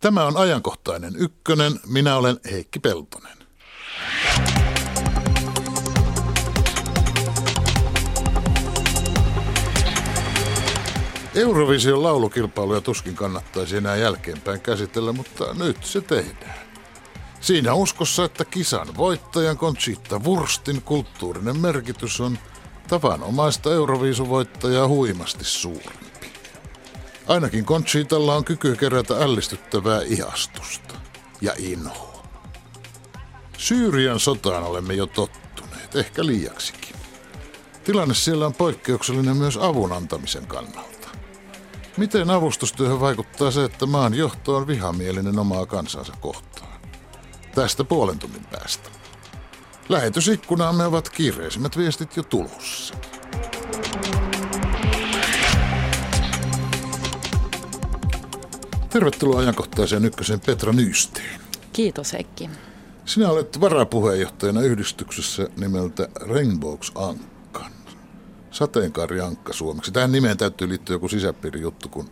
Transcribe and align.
Tämä 0.00 0.24
on 0.24 0.36
ajankohtainen 0.36 1.12
ykkönen. 1.16 1.72
Minä 1.86 2.16
olen 2.16 2.36
Heikki 2.50 2.78
Peltonen. 2.78 3.38
Eurovision 11.34 12.02
laulukilpailuja 12.02 12.80
tuskin 12.80 13.14
kannattaisi 13.14 13.76
enää 13.76 13.96
jälkeenpäin 13.96 14.60
käsitellä, 14.60 15.12
mutta 15.12 15.54
nyt 15.54 15.84
se 15.84 16.00
tehdään. 16.00 16.68
Siinä 17.40 17.74
uskossa, 17.74 18.24
että 18.24 18.44
kisan 18.44 18.96
voittajan 18.96 19.58
Conchita 19.58 20.18
Wurstin 20.18 20.82
kulttuurinen 20.82 21.58
merkitys 21.58 22.20
on 22.20 22.38
tavanomaista 22.88 23.72
Euroviisuvoittajaa 23.72 24.88
huimasti 24.88 25.44
suurempi. 25.44 26.07
Ainakin 27.28 27.64
Conchitalla 27.64 28.34
on 28.34 28.44
kyky 28.44 28.76
kerätä 28.76 29.14
ällistyttävää 29.14 30.00
ihastusta 30.02 30.94
ja 31.40 31.52
inhoa. 31.58 32.22
Syyrian 33.58 34.20
sotaan 34.20 34.62
olemme 34.62 34.94
jo 34.94 35.06
tottuneet, 35.06 35.96
ehkä 35.96 36.26
liiaksikin. 36.26 36.96
Tilanne 37.84 38.14
siellä 38.14 38.46
on 38.46 38.54
poikkeuksellinen 38.54 39.36
myös 39.36 39.56
avun 39.56 39.92
antamisen 39.92 40.46
kannalta. 40.46 41.08
Miten 41.96 42.30
avustustyöhön 42.30 43.00
vaikuttaa 43.00 43.50
se, 43.50 43.64
että 43.64 43.86
maan 43.86 44.14
johto 44.14 44.56
on 44.56 44.66
vihamielinen 44.66 45.38
omaa 45.38 45.66
kansansa 45.66 46.12
kohtaan? 46.20 46.80
Tästä 47.54 47.84
puolen 47.84 48.18
tunnin 48.18 48.44
päästä. 48.44 48.90
Lähetysikkunaamme 49.88 50.84
ovat 50.84 51.08
kiireisimmät 51.08 51.76
viestit 51.76 52.16
jo 52.16 52.22
tulossa. 52.22 52.94
Tervetuloa 58.90 59.40
ajankohtaiseen 59.40 60.04
ykkösen 60.04 60.40
Petra 60.40 60.72
Nysteen. 60.72 61.40
Kiitos 61.72 62.12
Heikki. 62.12 62.50
Sinä 63.04 63.30
olet 63.30 63.60
varapuheenjohtajana 63.60 64.60
yhdistyksessä 64.60 65.48
nimeltä 65.56 66.08
Rainbows 66.20 66.92
Ankkan. 66.94 67.72
Sateenkaari 68.50 69.20
Ankka 69.20 69.52
suomeksi. 69.52 69.92
Tähän 69.92 70.12
nimeen 70.12 70.36
täytyy 70.36 70.68
liittyä 70.68 70.94
joku 70.94 71.08
sisäpiirijuttu, 71.08 71.88
kun 71.88 72.10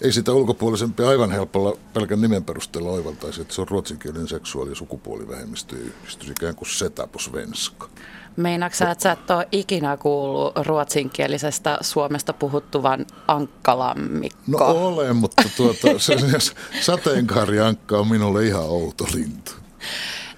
ei 0.00 0.12
sitä 0.12 0.32
ulkopuolisempi 0.32 1.02
aivan 1.02 1.30
helpolla 1.30 1.76
pelkän 1.92 2.20
nimen 2.20 2.44
perusteella 2.44 2.90
oivaltaisi, 2.90 3.40
että 3.40 3.54
se 3.54 3.60
on 3.60 3.68
ruotsinkielinen 3.68 4.28
seksuaali- 4.28 4.70
ja 4.70 4.76
sukupuolivähemmistöjen 4.76 5.84
yhdistys, 5.84 6.30
ikään 6.30 6.56
kuin 6.56 6.68
setapus 6.68 7.32
venska. 7.32 7.88
Meinaatko 8.36 8.84
että 8.84 9.02
sä 9.02 9.12
et 9.12 9.30
ole 9.30 9.48
ikinä 9.52 9.96
kuullut 9.96 10.52
ruotsinkielisestä 10.66 11.78
Suomesta 11.80 12.32
puhuttuvan 12.32 13.06
ankkalammikko? 13.28 14.40
No 14.46 14.58
olen, 14.58 15.16
mutta 15.16 15.42
tuota, 15.56 15.88
se, 15.98 16.18
se 16.38 16.54
sateenkaariankka 16.80 17.98
on 17.98 18.08
minulle 18.08 18.46
ihan 18.46 18.62
outo 18.62 19.06
lintu. 19.14 19.52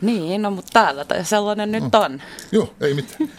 Niin, 0.01 0.43
no 0.43 0.51
mutta 0.51 0.71
täällä 0.73 1.05
sellainen 1.23 1.73
nyt 1.73 1.85
no. 1.93 2.01
on. 2.01 2.23
Joo, 2.53 2.75
ei 2.81 2.95
mitään. 2.95 3.31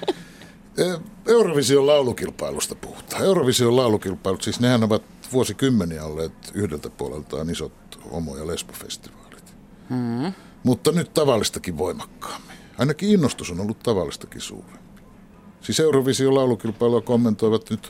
Eurovision 1.28 1.88
laulukilpailusta 1.88 2.76
puhutaan. 2.76 3.24
Eurovision 3.24 3.76
laulukilpailut, 3.76 4.42
siis 4.42 4.60
nehän 4.60 4.84
ovat 4.84 5.04
vuosikymmeniä 5.34 6.04
olleet 6.06 6.34
yhdeltä 6.54 6.90
puoleltaan 6.90 7.50
isot 7.50 7.74
homo- 8.12 8.38
ja 8.38 8.48
lesbofestivaalit. 8.48 9.56
Mm. 9.90 10.34
Mutta 10.64 10.92
nyt 10.92 11.14
tavallistakin 11.14 11.78
voimakkaammin. 11.78 12.58
Ainakin 12.78 13.10
innostus 13.10 13.52
on 13.52 13.60
ollut 13.60 13.80
tavallistakin 13.80 14.42
suurempi. 14.42 15.02
Siis 15.62 15.80
Eurovision 15.80 16.36
laulukilpailua 16.36 17.02
kommentoivat 17.02 17.70
nyt 17.70 17.90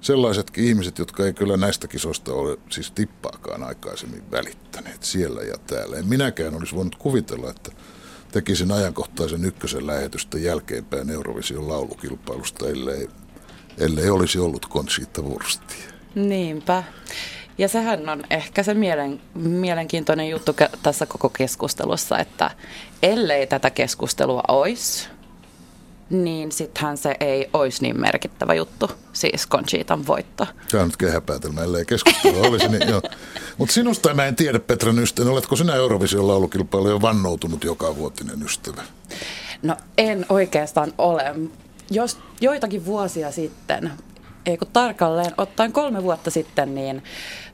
sellaisetkin 0.00 0.64
ihmiset, 0.64 0.98
jotka 0.98 1.26
ei 1.26 1.32
kyllä 1.32 1.56
näistä 1.56 1.88
kisoista 1.88 2.32
ole 2.32 2.58
siis 2.70 2.90
tippaakaan 2.90 3.62
aikaisemmin 3.62 4.30
välittäneet 4.30 5.02
siellä 5.02 5.42
ja 5.42 5.58
täällä. 5.66 5.96
En 5.96 6.06
minäkään 6.06 6.54
olisi 6.54 6.76
voinut 6.76 6.94
kuvitella, 6.94 7.50
että 7.50 7.72
tekisin 8.32 8.72
ajankohtaisen 8.72 9.44
ykkösen 9.44 9.86
lähetystä 9.86 10.38
jälkeenpäin 10.38 11.10
Eurovision 11.10 11.68
laulukilpailusta, 11.68 12.68
ellei, 12.68 13.08
ellei 13.78 14.10
olisi 14.10 14.38
ollut 14.38 14.68
Conchita 14.68 15.22
Wurstia. 15.22 15.92
Niinpä. 16.14 16.84
Ja 17.58 17.68
sehän 17.68 18.08
on 18.08 18.24
ehkä 18.30 18.62
se 18.62 18.74
mielen, 18.74 19.20
mielenkiintoinen 19.34 20.28
juttu 20.28 20.56
tässä 20.82 21.06
koko 21.06 21.28
keskustelussa, 21.28 22.18
että 22.18 22.50
ellei 23.02 23.46
tätä 23.46 23.70
keskustelua 23.70 24.42
olisi, 24.48 25.08
niin 26.10 26.52
sittenhän 26.52 26.96
se 26.96 27.14
ei 27.20 27.50
olisi 27.52 27.82
niin 27.82 28.00
merkittävä 28.00 28.54
juttu, 28.54 28.90
siis 29.12 29.48
Conchitan 29.48 30.06
voitto. 30.06 30.46
Se 30.68 30.76
on 30.76 30.86
nyt 30.86 30.96
kehäpäätelmä, 30.96 31.60
ellei 31.60 31.84
keskustelua 31.84 32.48
olisi. 32.48 32.68
Niin 32.68 32.88
joo. 32.88 33.02
Mutta 33.58 33.72
sinusta 33.72 34.14
mä 34.14 34.26
en 34.26 34.36
tiedä, 34.36 34.58
Petra 34.58 34.92
Nysten, 34.92 35.28
oletko 35.28 35.56
sinä 35.56 35.74
Eurovision 35.74 36.28
laulukilpailu 36.28 36.88
jo 36.88 37.02
vannoutunut 37.02 37.64
joka 37.64 37.96
vuotinen 37.96 38.42
ystävä? 38.42 38.82
No 39.62 39.76
en 39.98 40.26
oikeastaan 40.28 40.92
ole. 40.98 41.34
Jos 41.90 42.18
joitakin 42.40 42.84
vuosia 42.84 43.30
sitten 43.30 43.90
ei 44.46 44.56
kun 44.56 44.68
tarkalleen 44.72 45.32
ottaen 45.38 45.72
kolme 45.72 46.02
vuotta 46.02 46.30
sitten, 46.30 46.74
niin 46.74 47.02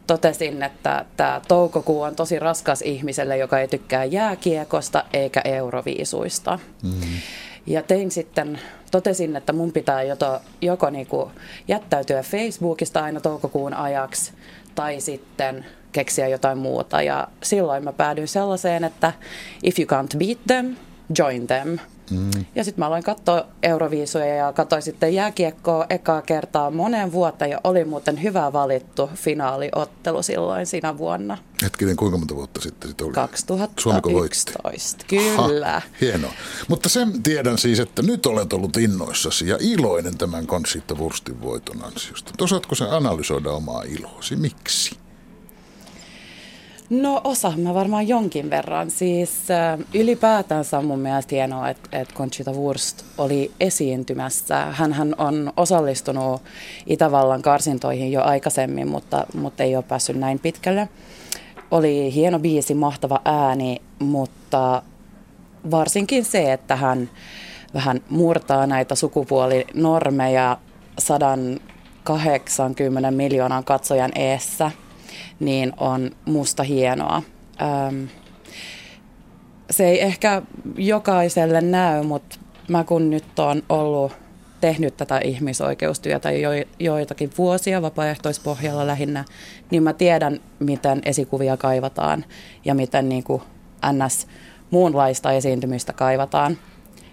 totesin, 0.07 0.63
että 0.63 1.05
tämä 1.17 1.41
toukokuu 1.49 2.03
on 2.03 2.17
tosi 2.17 2.39
raskas 2.39 2.83
ihmiselle, 2.83 3.37
joka 3.37 3.59
ei 3.59 3.69
tykkää 3.69 4.05
jääkiekosta 4.05 5.05
eikä 5.13 5.41
euroviisuista. 5.45 6.59
Mm-hmm. 6.83 7.21
Ja 7.67 7.83
tein 7.83 8.11
sitten, 8.11 8.61
totesin, 8.91 9.37
että 9.37 9.53
mun 9.53 9.73
pitää 9.73 10.03
joko, 10.03 10.41
joko 10.61 10.91
niinku 10.91 11.31
jättäytyä 11.69 12.23
Facebookista 12.23 13.05
aina 13.05 13.21
toukokuun 13.21 13.75
ajaksi 13.75 14.33
tai 14.75 15.01
sitten 15.01 15.67
keksiä 15.93 16.29
jotain 16.29 16.59
muuta. 16.59 17.03
Ja 17.03 17.29
silloin 17.43 17.85
mä 17.85 17.93
päädyin 17.93 18.29
sellaiseen, 18.29 18.85
että 18.85 19.13
if 19.63 19.79
you 19.79 19.87
can't 19.87 20.19
beat 20.19 20.39
them, 20.47 20.77
join 21.19 21.47
them. 21.47 21.79
Mm. 22.13 22.45
Ja 22.55 22.65
sitten 22.65 22.83
mä 22.83 22.87
aloin 22.87 23.03
katsoa 23.03 23.45
Euroviisuja 23.63 24.27
ja 24.27 24.53
katsoin 24.53 24.83
sitten 24.83 25.15
jääkiekkoa 25.15 25.87
ekaa 25.91 26.23
kertaa 26.23 26.71
moneen 26.71 27.13
vuoteen 27.13 27.51
ja 27.51 27.61
oli 27.65 27.85
muuten 27.85 28.23
hyvä 28.23 28.53
valittu 28.53 29.11
finaaliottelu 29.15 30.23
silloin 30.23 30.67
siinä 30.67 30.99
vuonna. 30.99 31.39
Hetkinen, 31.63 31.97
kuinka 31.97 32.19
monta 32.19 32.35
vuotta 32.35 32.61
sitten 32.61 32.89
sitten 32.89 33.07
oli? 33.07 33.15
2011, 33.15 35.05
kyllä. 35.09 35.73
Ha, 35.73 35.83
hienoa. 36.01 36.33
Mutta 36.69 36.89
sen 36.89 37.23
tiedän 37.23 37.59
siis, 37.59 37.81
että 37.81 38.03
nyt 38.03 38.27
olet 38.27 38.53
ollut 38.53 38.77
innoissasi 38.77 39.49
ja 39.49 39.59
iloinen 39.61 40.19
tämän 40.19 40.47
Conchita 40.47 40.95
Wurstin 40.95 41.43
voiton 41.43 41.85
ansiosta. 41.85 42.33
Osaatko 42.41 42.75
se 42.75 42.85
analysoida 42.85 43.51
omaa 43.51 43.83
iloasi? 43.83 44.37
Miksi? 44.37 45.02
No 46.93 47.21
osa 47.25 47.53
mä 47.57 47.75
varmaan 47.75 48.09
jonkin 48.09 48.51
verran. 48.51 48.91
Siis 48.91 49.51
äh, 49.51 49.79
ylipäätänsä 49.95 50.79
on 50.79 50.85
mun 50.85 50.99
mielestä 50.99 51.35
hienoa, 51.35 51.69
että 51.69 51.89
et 51.93 52.15
Conchita 52.15 52.53
Wurst 52.53 53.05
oli 53.19 53.53
esiintymässä. 53.61 54.67
hän 54.71 55.15
on 55.19 55.53
osallistunut 55.57 56.43
Itävallan 56.87 57.43
karsintoihin 57.43 58.13
jo 58.13 58.23
aikaisemmin, 58.23 58.89
mutta, 58.89 59.27
mutta 59.35 59.63
ei 59.63 59.77
ole 59.77 59.85
päässyt 59.89 60.17
näin 60.17 60.39
pitkälle. 60.39 60.89
Oli 61.71 62.15
hieno 62.15 62.39
biisi, 62.39 62.75
mahtava 62.75 63.21
ääni, 63.25 63.83
mutta 63.99 64.83
varsinkin 65.71 66.25
se, 66.25 66.53
että 66.53 66.77
hän 66.77 67.11
vähän 67.75 68.01
murtaa 68.09 68.67
näitä 68.67 68.95
sukupuolinormeja 68.95 70.59
180 70.99 73.11
miljoonan 73.11 73.65
katsojan 73.65 74.13
eessä– 74.15 74.71
niin 75.41 75.73
on 75.77 76.11
musta 76.25 76.63
hienoa. 76.63 77.23
Ähm, 77.63 78.05
se 79.71 79.89
ei 79.89 80.03
ehkä 80.03 80.43
jokaiselle 80.77 81.61
näy, 81.61 82.03
mutta 82.03 82.39
mä 82.69 82.85
kun 82.85 83.11
nyt 83.11 83.39
on 83.39 83.63
ollut 83.69 84.13
tehnyt 84.61 84.97
tätä 84.97 85.19
ihmisoikeustyötä 85.19 86.31
jo, 86.31 86.51
joitakin 86.79 87.31
vuosia 87.39 87.83
vapaaehtoispohjalla 87.83 88.87
lähinnä, 88.87 89.25
niin 89.71 89.83
mä 89.83 89.93
tiedän, 89.93 90.41
miten 90.59 91.03
esikuvia 91.05 91.57
kaivataan 91.57 92.25
ja 92.65 92.75
miten 92.75 93.09
niin 93.09 93.25
kuin 93.25 93.43
ns. 93.93 94.27
muunlaista 94.71 95.33
esiintymistä 95.33 95.93
kaivataan. 95.93 96.59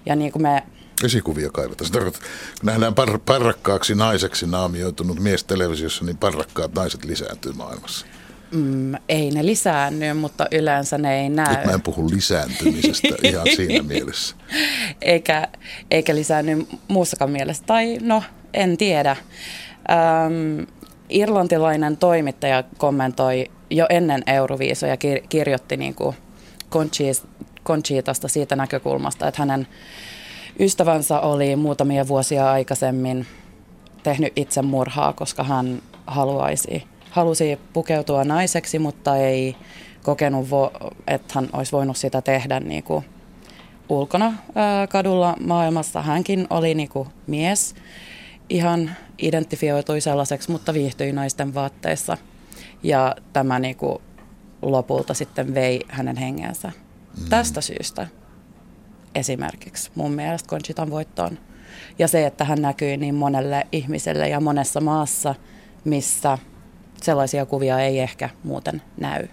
Ja 0.05 0.15
niin 0.15 0.31
kuin 0.31 0.41
me 0.41 0.63
Esikuvia 1.03 1.49
kaivataan. 1.49 1.87
Se 1.87 1.93
tarkoittaa, 1.93 2.21
kun 2.21 2.65
nähdään 2.65 2.95
par, 2.95 3.19
parrakkaaksi 3.25 3.95
naiseksi 3.95 4.47
naamioitunut 4.47 5.19
mies 5.19 5.43
televisiossa, 5.43 6.05
niin 6.05 6.17
parrakkaat 6.17 6.73
naiset 6.73 7.05
lisääntyy 7.05 7.51
maailmassa. 7.51 8.05
Mm, 8.51 8.93
ei 9.09 9.31
ne 9.31 9.45
lisäänny, 9.45 10.13
mutta 10.13 10.47
yleensä 10.51 10.97
ne 10.97 11.21
ei 11.21 11.29
näy. 11.29 11.55
Nyt 11.55 11.65
mä 11.65 11.71
en 11.71 11.81
puhu 11.81 12.09
lisääntymisestä 12.09 13.07
ihan 13.29 13.47
siinä 13.55 13.83
mielessä. 13.83 14.35
Eikä, 15.01 15.47
eikä 15.91 16.15
lisäänny 16.15 16.67
muussakaan 16.87 17.31
mielessä. 17.31 17.63
Tai 17.65 17.97
no, 18.01 18.23
en 18.53 18.77
tiedä. 18.77 19.15
Ähm, 19.91 20.63
irlantilainen 21.09 21.97
toimittaja 21.97 22.63
kommentoi 22.77 23.51
jo 23.69 23.85
ennen 23.89 24.23
Euroviisoja, 24.27 24.95
kir- 24.95 25.27
kirjoitti 25.29 25.77
niin 25.77 25.95
kuin 25.95 26.15
Conchitasta 27.65 28.27
siitä 28.27 28.55
näkökulmasta, 28.55 29.27
että 29.27 29.41
hänen 29.41 29.67
ystävänsä 30.59 31.19
oli 31.19 31.55
muutamia 31.55 32.07
vuosia 32.07 32.51
aikaisemmin 32.51 33.27
tehnyt 34.03 34.33
itsemurhaa, 34.35 35.13
koska 35.13 35.43
hän 35.43 35.81
haluaisi, 36.07 36.83
halusi 37.11 37.59
pukeutua 37.73 38.23
naiseksi, 38.23 38.79
mutta 38.79 39.17
ei 39.17 39.55
kokenut, 40.03 40.47
että 41.07 41.33
hän 41.35 41.49
olisi 41.53 41.71
voinut 41.71 41.97
sitä 41.97 42.21
tehdä 42.21 42.59
niin 42.59 42.83
kuin 42.83 43.05
ulkona 43.89 44.33
ää, 44.55 44.87
kadulla 44.87 45.35
maailmassa. 45.39 46.01
Hänkin 46.01 46.47
oli 46.49 46.73
niin 46.73 46.89
kuin 46.89 47.09
mies, 47.27 47.75
ihan 48.49 48.95
identifioitui 49.17 50.01
sellaiseksi, 50.01 50.51
mutta 50.51 50.73
viihtyi 50.73 51.11
naisten 51.11 51.53
vaatteissa. 51.53 52.17
Ja 52.83 53.15
tämä 53.33 53.59
niin 53.59 53.75
kuin 53.75 53.97
lopulta 54.61 55.13
sitten 55.13 55.53
vei 55.53 55.81
hänen 55.87 56.17
hengensä. 56.17 56.67
Mm. 56.67 57.29
Tästä 57.29 57.61
syystä 57.61 58.07
esimerkiksi 59.15 59.91
mun 59.95 60.11
mielestä 60.11 60.49
Conchitan 60.49 60.89
voittoon. 60.89 61.39
Ja 61.99 62.07
se, 62.07 62.25
että 62.25 62.45
hän 62.45 62.61
näkyi 62.61 62.97
niin 62.97 63.15
monelle 63.15 63.67
ihmiselle 63.71 64.29
ja 64.29 64.39
monessa 64.39 64.81
maassa, 64.81 65.35
missä 65.85 66.37
sellaisia 67.01 67.45
kuvia 67.45 67.79
ei 67.79 67.99
ehkä 67.99 68.29
muuten 68.43 68.81
näy. 68.97 69.27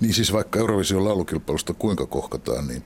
Niin 0.00 0.14
siis 0.14 0.32
vaikka 0.32 0.58
Eurovision 0.58 1.04
laulukilpailusta 1.04 1.74
kuinka 1.74 2.06
kohkataan, 2.06 2.68
niin 2.68 2.82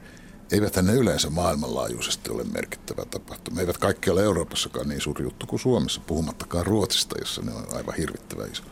eivät 0.53 0.77
ne 0.77 0.93
yleensä 0.93 1.31
maailmanlaajuisesti 1.31 2.31
ole 2.31 2.45
merkittävä 2.45 3.05
tapahtuma. 3.05 3.61
Eivät 3.61 3.79
kaikki 3.79 4.11
ole 4.11 4.23
Euroopassakaan 4.23 4.89
niin 4.89 5.01
suuri 5.01 5.25
juttu 5.25 5.47
kuin 5.47 5.61
Suomessa, 5.61 6.01
puhumattakaan 6.07 6.67
Ruotsista, 6.67 7.19
jossa 7.19 7.43
ne 7.43 7.53
on 7.53 7.65
aivan 7.77 7.95
hirvittävä 7.95 8.47
iso. 8.47 8.63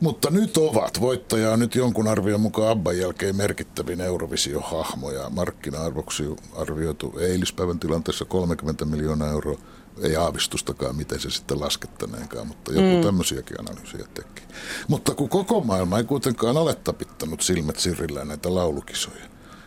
Mutta 0.00 0.30
nyt 0.30 0.56
ovat. 0.56 1.00
Voittaja 1.00 1.50
on 1.50 1.58
nyt 1.58 1.74
jonkun 1.74 2.08
arvion 2.08 2.40
mukaan 2.40 2.70
Abban 2.70 2.98
jälkeen 2.98 3.36
merkittävin 3.36 4.00
Eurovisio-hahmo 4.00 5.10
ja 5.10 5.30
markkina-arvoksi 5.30 6.36
arvioitu 6.56 7.18
eilispäivän 7.18 7.78
tilanteessa 7.78 8.24
30 8.24 8.84
miljoonaa 8.84 9.28
euroa. 9.28 9.58
Ei 10.02 10.16
aavistustakaan, 10.16 10.96
miten 10.96 11.20
se 11.20 11.30
sitten 11.30 11.60
laskettaneenkaan, 11.60 12.46
mutta 12.46 12.72
joku 12.72 12.96
mm. 12.96 13.02
tämmöisiäkin 13.02 13.60
analyysiä 13.60 14.06
teki. 14.14 14.42
Mutta 14.88 15.14
kun 15.14 15.28
koko 15.28 15.60
maailma 15.60 15.98
ei 15.98 16.04
kuitenkaan 16.04 16.56
ole 16.56 16.74
tapittanut 16.74 17.40
silmät 17.40 17.78
sirrillään 17.78 18.28
näitä 18.28 18.54
laulukisoja. 18.54 19.24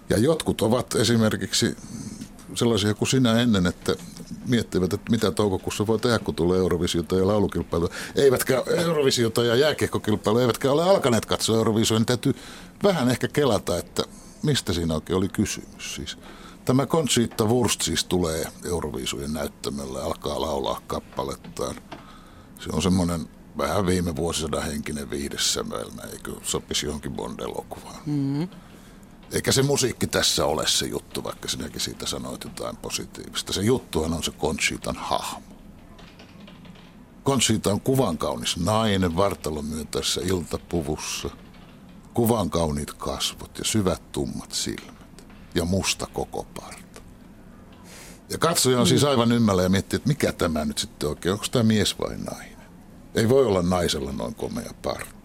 Ja 0.10 0.18
jotkut 0.18 0.62
ovat 0.62 0.96
esimerkiksi 0.96 1.76
sellaisia 2.56 2.94
kuin 2.94 3.10
sinä 3.10 3.40
ennen, 3.42 3.66
että 3.66 3.96
miettivät, 4.48 4.94
että 4.94 5.12
mitä 5.12 5.32
toukokuussa 5.32 5.88
voi 5.88 6.00
tehdä, 6.00 6.20
kun 6.20 6.36
tulee 6.36 6.60
Eurovisiota 6.60 7.16
ja 7.16 7.28
laulukilpailu. 7.28 7.90
Eivätkä 8.16 8.64
Eurovisiota 8.68 9.44
ja 9.44 9.56
jääkiekkokilpailu, 9.56 10.40
eivätkä 10.40 10.72
ole 10.72 10.84
alkaneet 10.84 11.26
katsoa 11.26 11.58
Eurovisioa, 11.58 12.00
niin 12.00 12.06
täytyy 12.06 12.36
vähän 12.84 13.10
ehkä 13.10 13.28
kelata, 13.28 13.78
että 13.78 14.04
mistä 14.44 14.74
siinä 14.74 14.94
oikein 14.96 15.18
oli 15.18 15.30
kysymys. 15.30 15.96
Siis 15.96 16.18
tämä 16.66 16.86
Conchita 16.86 17.46
Wurst 17.46 17.82
siis 17.82 18.04
tulee 18.04 18.46
Euroviisujen 18.66 19.34
näyttämölle, 19.34 20.02
alkaa 20.02 20.42
laulaa 20.42 20.82
kappalettaan. 20.88 21.76
Se 22.60 22.70
on 22.74 22.82
semmoinen 22.82 23.30
vähän 23.58 23.86
viime 23.86 24.16
vuosisadan 24.16 24.64
henkinen 24.64 25.10
viihdesämöelmä, 25.10 26.02
eikö 26.02 26.32
sopisi 26.44 26.86
johonkin 26.86 27.12
Bond-elokuvaan. 27.12 28.02
Mm-hmm. 28.06 28.48
Eikä 29.32 29.52
se 29.52 29.64
musiikki 29.64 30.08
tässä 30.08 30.46
ole 30.46 30.68
se 30.68 30.86
juttu, 30.86 31.24
vaikka 31.24 31.48
sinäkin 31.48 31.82
siitä 31.82 32.06
sanoit 32.08 32.44
jotain 32.44 32.78
positiivista. 32.78 33.54
Se 33.54 33.62
juttuhan 33.62 34.14
on 34.14 34.24
se 34.24 34.32
Conchitan 34.32 34.96
hahmo. 34.96 35.50
Conchita 37.26 37.72
on 37.72 37.82
kuvan 37.82 38.18
kaunis 38.18 38.58
nainen 38.58 39.16
vartalon 39.16 39.66
myöntäessä 39.66 40.22
iltapuvussa. 40.24 41.30
Kuvan 42.14 42.50
kauniit 42.50 42.94
kasvot 42.94 43.58
ja 43.58 43.66
syvät 43.66 44.12
tummat 44.12 44.52
silmät. 44.52 45.28
Ja 45.56 45.66
musta 45.66 46.08
koko 46.14 46.44
parta. 46.44 47.02
Ja 48.30 48.38
katsoja 48.38 48.80
on 48.80 48.88
siis 48.88 49.04
aivan 49.04 49.32
ymmällä 49.32 49.64
ja 49.64 49.70
miettii, 49.70 49.98
että 49.98 50.08
mikä 50.08 50.32
tämä 50.32 50.66
nyt 50.66 50.78
sitten 50.78 51.10
oikein, 51.10 51.34
onko 51.34 51.46
tämä 51.52 51.64
mies 51.64 52.00
vai 52.00 52.18
nainen? 52.18 52.60
Ei 53.16 53.30
voi 53.30 53.46
olla 53.46 53.62
naisella 53.62 54.12
noin 54.12 54.36
komea 54.36 54.74
parta. 54.82 55.19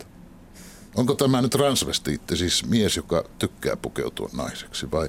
Onko 0.95 1.15
tämä 1.15 1.43
nyt 1.43 1.51
transvestiitti, 1.51 2.37
siis 2.37 2.67
mies, 2.67 2.97
joka 2.97 3.25
tykkää 3.39 3.77
pukeutua 3.77 4.31
naiseksi, 4.33 4.91
vai 4.91 5.09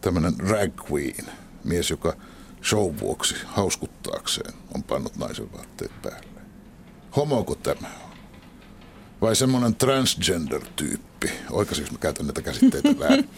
tämmöinen 0.00 0.38
drag 0.38 0.72
queen, 0.90 1.26
mies, 1.64 1.90
joka 1.90 2.16
show 2.64 2.94
vuoksi 3.00 3.34
hauskuttaakseen 3.46 4.54
on 4.74 4.82
pannut 4.82 5.16
naisen 5.16 5.52
vaatteet 5.52 6.02
päälle? 6.02 6.40
Homoko 7.16 7.54
tämä 7.54 7.88
on? 8.04 8.16
Vai 9.20 9.36
semmoinen 9.36 9.74
transgender-tyyppi? 9.74 11.30
Oikaisinko 11.50 11.92
mä 11.92 11.98
käytän 11.98 12.26
näitä 12.26 12.42
käsitteitä 12.42 12.88
väärin? 12.98 13.30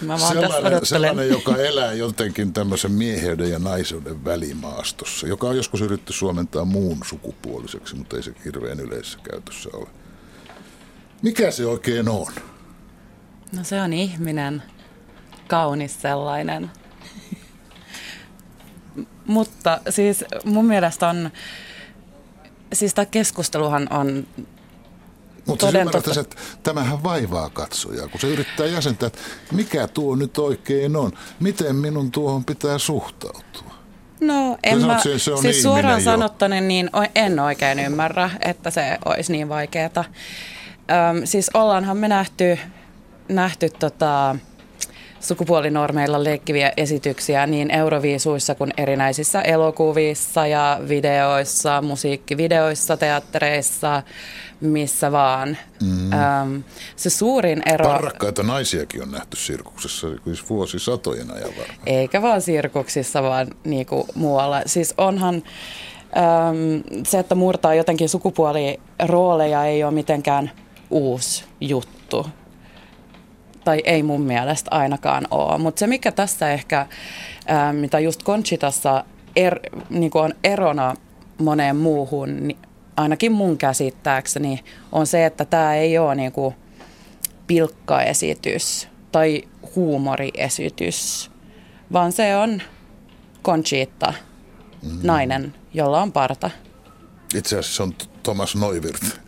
mä 0.00 0.18
vaan 0.20 0.32
sellainen, 0.32 0.86
sellainen, 0.86 1.28
joka 1.28 1.56
elää 1.56 1.92
jotenkin 1.92 2.52
tämmöisen 2.52 2.92
mieheyden 2.92 3.50
ja 3.50 3.58
naisuuden 3.58 4.24
välimaastossa, 4.24 5.26
joka 5.26 5.48
on 5.48 5.56
joskus 5.56 5.80
yritetty 5.80 6.12
suomentaa 6.12 6.64
muun 6.64 6.98
sukupuoliseksi, 7.04 7.96
mutta 7.96 8.16
ei 8.16 8.22
se 8.22 8.34
hirveän 8.44 8.80
yleisessä 8.80 9.18
käytössä 9.30 9.68
ole. 9.72 9.88
Mikä 11.22 11.50
se 11.50 11.66
oikein 11.66 12.08
on? 12.08 12.32
No 13.52 13.64
se 13.64 13.80
on 13.80 13.92
ihminen, 13.92 14.62
kaunis 15.48 16.02
sellainen. 16.02 16.70
Mutta 19.26 19.80
siis 19.90 20.24
mun 20.44 20.66
mielestä 20.66 21.08
on, 21.08 21.30
siis 22.72 22.94
tämä 22.94 23.06
keskusteluhan 23.06 23.92
on 23.92 24.26
mutta 25.46 25.70
siis 26.04 26.18
että 26.18 26.36
tämähän 26.62 27.02
vaivaa 27.02 27.50
katsojaa, 27.50 28.08
kun 28.08 28.20
se 28.20 28.26
yrittää 28.28 28.66
jäsentää, 28.66 29.06
että 29.06 29.18
mikä 29.52 29.88
tuo 29.88 30.16
nyt 30.16 30.38
oikein 30.38 30.96
on, 30.96 31.12
miten 31.40 31.76
minun 31.76 32.10
tuohon 32.10 32.44
pitää 32.44 32.78
suhtautua. 32.78 33.74
No 34.20 34.58
en 34.62 34.86
mä, 34.86 34.98
se, 35.02 35.18
se 35.18 35.32
on 35.32 35.42
siis 35.42 35.62
suoraan 35.62 36.02
sanottuna 36.02 36.60
niin 36.60 36.90
en 37.14 37.40
oikein 37.40 37.78
ymmärrä, 37.78 38.30
että 38.40 38.70
se 38.70 38.98
olisi 39.04 39.32
niin 39.32 39.48
vaikeaa. 39.48 40.04
Öm, 40.90 41.22
siis 41.24 41.50
ollaanhan 41.54 41.96
me 41.96 42.08
nähty, 42.08 42.58
nähty 43.28 43.70
tota, 43.78 44.36
sukupuolinormeilla 45.20 46.24
leikkiviä 46.24 46.72
esityksiä 46.76 47.46
niin 47.46 47.70
euroviisuissa 47.70 48.54
kuin 48.54 48.70
erinäisissä 48.76 49.42
elokuvissa 49.42 50.46
ja 50.46 50.80
videoissa, 50.88 51.82
musiikkivideoissa, 51.82 52.96
teattereissa, 52.96 54.02
missä 54.60 55.12
vaan. 55.12 55.56
Mm. 55.82 56.12
Öm, 56.12 56.62
se 56.96 57.10
suurin 57.10 57.62
ero... 57.66 57.84
Parrakkaita 57.84 58.42
naisiakin 58.42 59.02
on 59.02 59.10
nähty 59.10 59.36
sirkuksessa 59.36 60.08
siis 60.24 60.50
vuosisatojen 60.50 61.30
ajan 61.30 61.50
varmaan. 61.58 61.78
Eikä 61.86 62.22
vaan 62.22 62.42
sirkuksissa, 62.42 63.22
vaan 63.22 63.46
niinku 63.64 64.06
muualla. 64.14 64.62
Siis 64.66 64.94
onhan 64.98 65.34
öm, 65.34 67.02
se, 67.04 67.18
että 67.18 67.34
murtaa 67.34 67.74
jotenkin 67.74 68.08
sukupuolirooleja 68.08 69.64
ei 69.64 69.84
ole 69.84 69.92
mitenkään 69.92 70.50
uusi 70.90 71.44
juttu. 71.60 72.26
Tai 73.64 73.82
ei 73.84 74.02
mun 74.02 74.22
mielestä 74.22 74.70
ainakaan 74.70 75.26
ole. 75.30 75.58
Mutta 75.58 75.78
se, 75.78 75.86
mikä 75.86 76.12
tässä 76.12 76.52
ehkä, 76.52 76.86
ää, 77.46 77.72
mitä 77.72 77.98
just 77.98 78.24
Conchitassa 78.24 79.04
er, 79.36 79.60
niin 79.90 80.10
on 80.14 80.34
erona 80.44 80.94
moneen 81.38 81.76
muuhun, 81.76 82.48
niin 82.48 82.58
ainakin 82.96 83.32
mun 83.32 83.58
käsittääkseni, 83.58 84.64
on 84.92 85.06
se, 85.06 85.26
että 85.26 85.44
tämä 85.44 85.74
ei 85.74 85.98
ole 85.98 86.14
niin 86.14 86.32
kuin 86.32 86.54
pilkkaesitys 87.46 88.88
tai 89.12 89.42
huumoriesitys, 89.76 91.30
vaan 91.92 92.12
se 92.12 92.36
on 92.36 92.62
Conchita, 93.44 94.14
mm-hmm. 94.82 95.00
nainen, 95.02 95.54
jolla 95.74 96.02
on 96.02 96.12
parta. 96.12 96.50
Itse 97.34 97.58
asiassa 97.58 97.82
on 97.82 97.94
Thomas 98.22 98.56
Neuwirth 98.56 99.25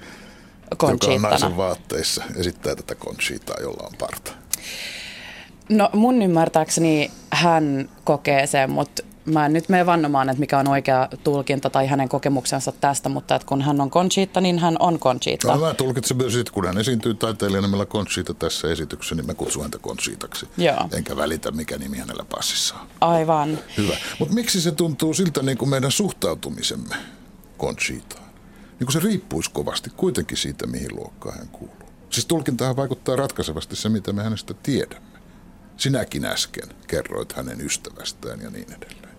joka 0.71 0.87
on 0.87 1.23
naisen 1.23 1.57
vaatteissa, 1.57 2.25
esittää 2.37 2.77
tätä 2.77 2.95
Conchitaa, 2.95 3.57
jolla 3.61 3.87
on 3.87 3.93
parta. 3.99 4.33
No 5.69 5.91
mun 5.93 6.23
ymmärtääkseni 6.23 7.11
hän 7.31 7.89
kokee 8.05 8.47
sen, 8.47 8.71
mutta 8.71 9.03
mä 9.25 9.47
en 9.47 9.53
nyt 9.53 9.69
mene 9.69 9.87
vannomaan, 9.87 10.29
että 10.29 10.41
mikä 10.41 10.59
on 10.59 10.69
oikea 10.69 11.09
tulkinta 11.25 11.71
tai 11.71 11.87
hänen 11.87 12.09
kokemuksensa 12.09 12.73
tästä, 12.73 13.09
mutta 13.09 13.35
että 13.35 13.49
kun 13.49 13.63
hän 13.63 13.81
on 13.81 13.91
Conchita, 13.91 14.41
niin 14.41 14.59
hän 14.59 14.77
on 14.79 14.99
Conchita. 14.99 15.49
No 15.49 15.61
mä 15.61 15.75
tulkitsen 15.75 16.17
myös 16.17 16.33
siitä, 16.33 16.53
kun 16.53 16.67
hän 16.67 16.79
esiintyy 16.79 17.15
taiteilijana 17.15 17.67
nimellä 17.67 17.87
Conchita 17.87 18.35
tässä 18.35 18.69
esityksessä, 18.73 19.15
niin 19.15 19.27
mä 19.27 19.35
kutsun 19.35 19.63
häntä 19.63 19.79
Conchitaksi. 19.79 20.49
Joo. 20.57 20.89
Enkä 20.93 21.17
välitä, 21.17 21.51
mikä 21.51 21.79
nimi 21.79 21.99
hänellä 21.99 22.25
passissa 22.31 22.75
on. 22.75 22.89
Aivan. 23.01 23.59
Hyvä. 23.77 23.97
Mutta 24.19 24.35
miksi 24.35 24.61
se 24.61 24.73
tuntuu 24.73 25.15
siltä 25.15 25.43
niin 25.43 25.59
kuin 25.59 25.69
meidän 25.69 25.91
suhtautumisemme 25.91 26.97
Conchitaan? 27.59 28.28
Niin 28.81 28.93
se 28.93 29.01
riippuisi 29.01 29.51
kovasti 29.51 29.91
kuitenkin 29.97 30.37
siitä, 30.37 30.67
mihin 30.67 30.97
luokkaan 30.97 31.39
hän 31.39 31.49
kuuluu. 31.49 31.89
Siis 32.11 32.27
tulkintahan 32.27 32.77
vaikuttaa 32.77 33.17
ratkaisevasti 33.17 33.77
se, 33.77 33.89
mitä 33.89 34.13
me 34.13 34.23
hänestä 34.23 34.55
tiedämme. 34.55 35.19
Sinäkin 35.77 36.25
äsken 36.25 36.69
kerroit 36.87 37.33
hänen 37.33 37.61
ystävästään 37.61 38.41
ja 38.41 38.51
niin 38.51 38.73
edelleen. 38.73 39.17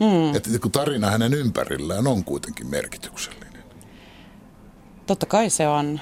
Hmm. 0.00 0.36
Että 0.36 0.58
kun 0.58 0.72
tarina 0.72 1.10
hänen 1.10 1.34
ympärillään 1.34 2.06
on 2.06 2.24
kuitenkin 2.24 2.66
merkityksellinen. 2.66 3.64
Totta 5.06 5.26
kai 5.26 5.50
se 5.50 5.68
on. 5.68 6.00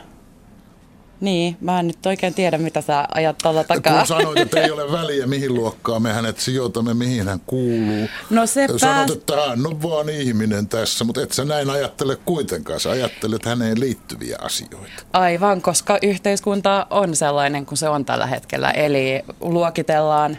Niin, 1.20 1.56
mä 1.60 1.80
en 1.80 1.86
nyt 1.86 2.06
oikein 2.06 2.34
tiedä, 2.34 2.58
mitä 2.58 2.80
sä 2.80 3.08
ajat 3.14 3.38
tuolla 3.38 3.64
takaa. 3.64 3.98
Kun 3.98 4.06
sanoit, 4.06 4.38
että 4.38 4.60
ei 4.60 4.70
ole 4.70 4.92
väliä, 4.92 5.26
mihin 5.26 5.54
luokkaan 5.54 6.02
me 6.02 6.12
hänet 6.12 6.38
sijoitamme, 6.40 6.94
mihin 6.94 7.28
hän 7.28 7.40
kuuluu. 7.46 8.08
No 8.30 8.46
se 8.46 8.66
Sanoit, 8.76 9.06
pääs... 9.06 9.10
että 9.10 9.34
hän 9.48 9.66
on 9.66 9.82
vaan 9.82 10.08
ihminen 10.08 10.68
tässä, 10.68 11.04
mutta 11.04 11.22
et 11.22 11.32
sä 11.32 11.44
näin 11.44 11.70
ajattele 11.70 12.16
kuitenkaan. 12.16 12.80
Sä 12.80 12.90
ajattelet 12.90 13.44
häneen 13.44 13.80
liittyviä 13.80 14.36
asioita. 14.40 15.02
Aivan, 15.12 15.62
koska 15.62 15.98
yhteiskunta 16.02 16.86
on 16.90 17.16
sellainen 17.16 17.66
kuin 17.66 17.78
se 17.78 17.88
on 17.88 18.04
tällä 18.04 18.26
hetkellä. 18.26 18.70
Eli 18.70 19.22
luokitellaan, 19.40 20.38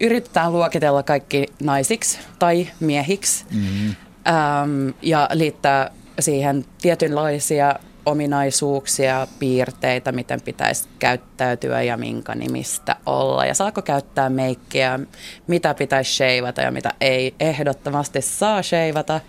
yritetään 0.00 0.52
luokitella 0.52 1.02
kaikki 1.02 1.46
naisiksi 1.62 2.18
tai 2.38 2.68
miehiksi 2.80 3.44
mm-hmm. 3.50 3.94
äm, 4.28 4.94
ja 5.02 5.28
liittää 5.32 5.90
siihen 6.20 6.64
tietynlaisia 6.82 7.74
ominaisuuksia, 8.06 9.26
piirteitä, 9.38 10.12
miten 10.12 10.40
pitäisi 10.40 10.88
käyttäytyä 10.98 11.82
ja 11.82 11.96
minkä 11.96 12.34
nimistä 12.34 12.96
olla. 13.06 13.46
Ja 13.46 13.54
saako 13.54 13.82
käyttää 13.82 14.30
meikkiä, 14.30 15.00
mitä 15.46 15.74
pitäisi 15.74 16.12
sheivata 16.12 16.60
ja 16.60 16.70
mitä 16.70 16.90
ei 17.00 17.34
ehdottomasti 17.40 18.22
saa 18.22 18.62
sheivata, 18.62 19.20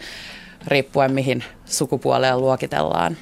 riippuen 0.68 1.12
mihin 1.12 1.44
sukupuoleen 1.66 2.42
luokitellaan. 2.42 3.18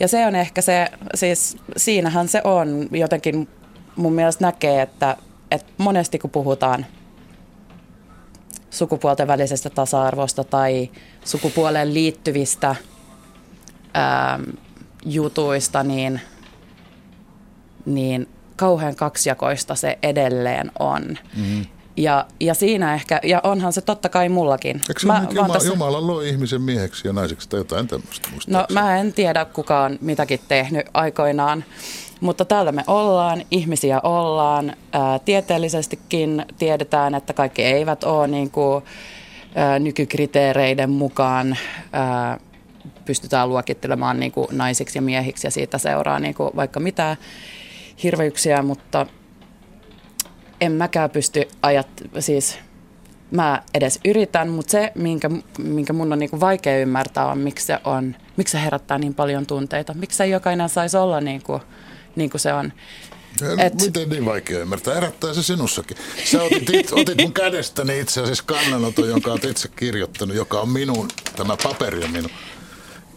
Ja 0.00 0.08
se 0.08 0.26
on 0.26 0.36
ehkä 0.36 0.60
se, 0.62 0.88
siis 1.14 1.56
siinähän 1.76 2.28
se 2.28 2.40
on 2.44 2.88
jotenkin 2.90 3.48
mun 3.96 4.12
mielestä 4.12 4.44
näkee, 4.46 4.82
että, 4.82 5.16
että 5.50 5.72
monesti 5.78 6.18
kun 6.18 6.30
puhutaan 6.30 6.86
sukupuolten 8.70 9.28
välisestä 9.28 9.70
tasa-arvosta 9.70 10.44
tai 10.44 10.90
sukupuoleen 11.24 11.94
liittyvistä 11.94 12.76
ää, 13.94 14.38
jutuista, 15.04 15.82
niin, 15.82 16.20
niin 17.86 18.28
kauhean 18.56 18.94
kaksijakoista 18.94 19.74
se 19.74 19.98
edelleen 20.02 20.70
on. 20.78 21.02
Mm-hmm. 21.36 21.66
Ja, 21.96 22.26
ja 22.40 22.54
siinä 22.54 22.94
ehkä, 22.94 23.20
ja 23.22 23.40
onhan 23.44 23.72
se 23.72 23.80
totta 23.80 24.08
kai 24.08 24.28
mullakin. 24.28 24.82
Eikö 24.88 25.06
mä, 25.06 25.26
Jumala, 25.30 25.54
tässä... 25.54 25.68
Jumala 25.68 26.06
loi 26.06 26.28
ihmisen 26.28 26.62
mieheksi 26.62 27.08
ja 27.08 27.12
naiseksi 27.12 27.48
tai 27.48 27.60
jotain 27.60 27.88
tämmöistä 27.88 28.28
No 28.46 28.66
mä 28.72 28.98
en 28.98 29.12
tiedä 29.12 29.44
kukaan 29.44 29.98
mitäkin 30.00 30.40
tehnyt 30.48 30.86
aikoinaan, 30.94 31.64
mutta 32.20 32.44
täällä 32.44 32.72
me 32.72 32.84
ollaan, 32.86 33.42
ihmisiä 33.50 34.00
ollaan. 34.00 34.76
Ää, 34.92 35.18
tieteellisestikin 35.18 36.46
tiedetään, 36.58 37.14
että 37.14 37.32
kaikki 37.32 37.62
eivät 37.62 38.04
ole 38.04 38.28
niin 38.28 38.50
kuin, 38.50 38.84
ää, 39.54 39.78
nykykriteereiden 39.78 40.90
mukaan 40.90 41.56
ää, 41.92 42.38
pystytään 43.04 43.48
luokittelemaan 43.48 44.20
niin 44.20 44.32
kuin 44.32 44.46
naisiksi 44.50 44.98
ja 44.98 45.02
miehiksi 45.02 45.46
ja 45.46 45.50
siitä 45.50 45.78
seuraa 45.78 46.18
niin 46.18 46.34
kuin 46.34 46.50
vaikka 46.56 46.80
mitä 46.80 47.16
hirveyksiä, 48.02 48.62
mutta 48.62 49.06
en 50.60 50.72
mäkään 50.72 51.10
pysty 51.10 51.48
ajat, 51.62 51.88
siis 52.18 52.58
mä 53.30 53.62
edes 53.74 54.00
yritän, 54.04 54.48
mutta 54.48 54.70
se, 54.70 54.92
minkä, 54.94 55.30
minkä 55.58 55.92
mun 55.92 56.12
on 56.12 56.18
niin 56.18 56.30
kuin 56.30 56.40
vaikea 56.40 56.78
ymmärtää, 56.78 57.26
on 57.26 57.38
miksi 57.38 57.66
se, 57.66 57.78
on, 57.84 58.16
miksi 58.36 58.52
se 58.52 58.62
herättää 58.62 58.98
niin 58.98 59.14
paljon 59.14 59.46
tunteita. 59.46 59.94
Miksi 59.94 60.16
se 60.16 60.26
jokainen 60.26 60.68
saisi 60.68 60.96
olla 60.96 61.20
niin 61.20 61.42
kuin, 61.42 61.62
niin 62.16 62.30
kuin 62.30 62.40
se 62.40 62.52
on. 62.52 62.72
Et... 63.58 63.74
Miten 63.74 64.08
niin 64.08 64.24
vaikea 64.24 64.58
ymmärtää? 64.58 64.94
Herättää 64.94 65.34
se 65.34 65.42
sinussakin. 65.42 65.96
Sä 66.24 66.42
otit, 66.42 66.70
it, 66.70 66.92
otit 67.00 67.20
mun 67.20 67.32
kädestäni 67.32 68.00
itse 68.00 68.20
asiassa 68.20 68.44
kannanoton, 68.46 69.08
jonka 69.08 69.32
olet 69.32 69.44
itse 69.44 69.68
kirjoittanut, 69.68 70.36
joka 70.36 70.60
on 70.60 70.68
minun, 70.68 71.08
tämä 71.36 71.56
paperi 71.62 72.04
on 72.04 72.10
minun 72.10 72.30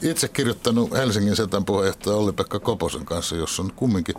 itse 0.02 0.28
kirjoittanut 0.28 0.92
Helsingin 0.92 1.36
Setän 1.36 1.66
puheenjohtaja 1.66 2.16
Olli-Pekka 2.16 2.60
Koposen 2.60 3.06
kanssa, 3.06 3.36
jossa 3.36 3.62
on 3.62 3.72
kumminkin 3.76 4.16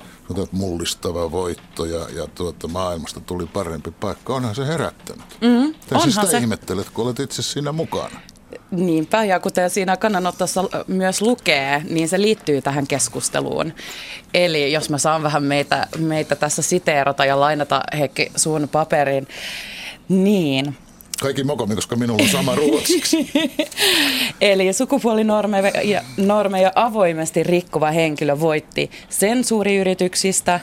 mullistava 0.53 1.33
voitto 1.33 1.85
ja, 1.85 2.09
ja 2.17 2.27
tuota, 2.35 2.69
maailmasta 2.69 3.21
tuli 3.21 3.47
parempi 3.47 3.91
paikka. 3.91 4.35
Onhan 4.35 4.55
se 4.55 4.67
herättänyt. 4.67 5.25
Mm, 5.41 5.75
onhan 5.91 6.13
sitä 6.13 6.27
se. 6.27 6.39
ihmettelet, 6.39 6.91
kun 6.91 7.05
olet 7.05 7.21
itse 7.21 7.43
siinä 7.43 7.73
mukana. 7.73 8.21
Niinpä, 8.71 9.25
ja 9.25 9.41
kuten 9.41 9.71
siinä 9.71 9.97
kannanotossa 9.97 10.65
myös 10.87 11.23
lukee, 11.23 11.83
niin 11.91 12.09
se 12.09 12.21
liittyy 12.21 12.63
tähän 12.63 12.87
keskusteluun. 12.87 13.73
Eli 14.35 14.73
jos 14.73 14.91
mä 14.91 14.99
saan 14.99 15.23
vähän 15.23 15.43
meitä, 15.43 15.87
meitä 15.99 16.37
tässä 16.37 16.63
siteerata 16.63 17.25
ja 17.25 17.41
lainata 17.41 17.83
Heikki 17.99 18.33
sun 18.37 18.69
paperin, 18.73 19.29
niin 20.09 20.77
kaikki 21.21 21.45
mokomi, 21.45 21.75
koska 21.75 21.97
minulla 21.97 22.23
on 22.23 22.29
sama 22.29 22.55
ruotsiksi. 22.55 23.31
Eli 24.41 24.73
sukupuolinormeja 24.73 26.03
normeja 26.17 26.73
avoimesti 26.75 27.43
rikkuva 27.43 27.91
henkilö 27.91 28.41
voitti 28.41 28.91
sensuuriyrityksistä, 29.09 30.61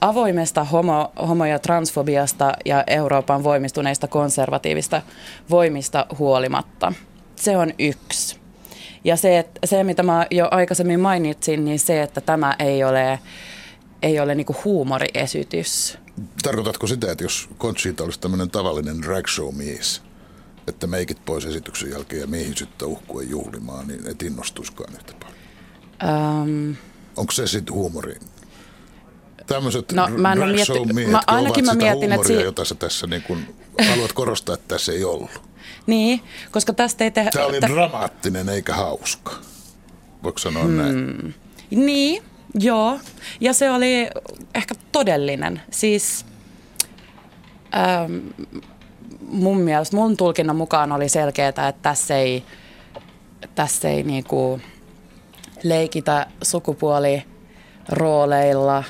avoimesta 0.00 0.64
homo, 0.64 1.12
homo- 1.28 1.46
ja 1.46 1.58
transfobiasta 1.58 2.52
ja 2.64 2.84
Euroopan 2.86 3.44
voimistuneista 3.44 4.08
konservatiivista 4.08 5.02
voimista 5.50 6.06
huolimatta. 6.18 6.92
Se 7.36 7.56
on 7.56 7.72
yksi. 7.78 8.36
Ja 9.04 9.16
se, 9.16 9.38
että, 9.38 9.60
se 9.64 9.84
mitä 9.84 10.02
mä 10.02 10.26
jo 10.30 10.48
aikaisemmin 10.50 11.00
mainitsin, 11.00 11.64
niin 11.64 11.78
se, 11.78 12.02
että 12.02 12.20
tämä 12.20 12.56
ei 12.58 12.84
ole, 12.84 13.18
ei 14.02 14.20
ole 14.20 14.34
niinku 14.34 14.56
huumoriesitys 14.64 15.98
Tarkoitatko 16.42 16.86
sitä, 16.86 17.12
että 17.12 17.24
jos 17.24 17.48
Conchita 17.58 18.04
olisi 18.04 18.20
tämmöinen 18.20 18.50
tavallinen 18.50 19.02
drag 19.02 19.28
show 19.28 19.54
mies, 19.54 20.02
että 20.68 20.86
meikit 20.86 21.24
pois 21.24 21.44
esityksen 21.44 21.90
jälkeen 21.90 22.20
ja 22.20 22.26
miehisyyttä 22.26 22.86
uhkuen 22.86 23.30
juhlimaan, 23.30 23.88
niin 23.88 24.06
et 24.06 24.22
innostuiskaan 24.22 24.94
yhtä 24.94 25.12
paljon? 25.20 25.38
Um, 26.42 26.76
Onko 27.16 27.32
se 27.32 27.46
sitten 27.46 27.74
huumori? 27.74 28.16
Tämmöiset 29.46 29.92
no, 29.92 30.08
mä 30.08 30.36
drag 30.36 30.48
mietti, 30.48 30.64
show 30.64 30.92
miehet, 30.92 31.12
mä, 31.12 31.20
ainakin 31.26 31.64
mä 31.64 31.74
mietin, 31.74 32.00
huumoria, 32.00 32.14
että 32.14 32.28
si- 32.28 32.42
jota 32.44 32.64
sä 32.64 32.74
tässä 32.74 33.06
niin 33.06 33.22
kun 33.22 33.38
haluat 33.88 34.12
korostaa, 34.12 34.54
että 34.54 34.68
tässä 34.68 34.92
ei 34.92 35.04
ollut. 35.04 35.30
Niin, 35.86 36.20
koska 36.50 36.72
tästä 36.72 37.04
ei 37.04 37.10
tehdä... 37.10 37.30
Tämä 37.30 37.46
oli 37.46 37.60
dramaattinen 37.60 38.48
eikä 38.48 38.74
hauska. 38.74 39.32
Voiko 40.22 40.38
sanoa 40.38 40.64
hmm. 40.64 40.76
näin? 40.76 41.34
Niin, 41.70 42.22
Joo, 42.60 42.98
ja 43.40 43.52
se 43.52 43.70
oli 43.70 44.08
ehkä 44.54 44.74
todellinen. 44.92 45.62
Siis 45.70 46.26
ähm, 47.76 48.18
mun 49.20 49.58
mielestä, 49.58 49.96
mun 49.96 50.16
tulkinnan 50.16 50.56
mukaan 50.56 50.92
oli 50.92 51.08
selkeää, 51.08 51.48
että 51.48 51.74
tässä 51.82 52.16
ei, 52.16 52.44
tässä 53.54 53.88
ei 53.88 54.02
niinku 54.02 54.60
leikitä 55.62 56.26
sukupuolirooleilla 56.42 58.84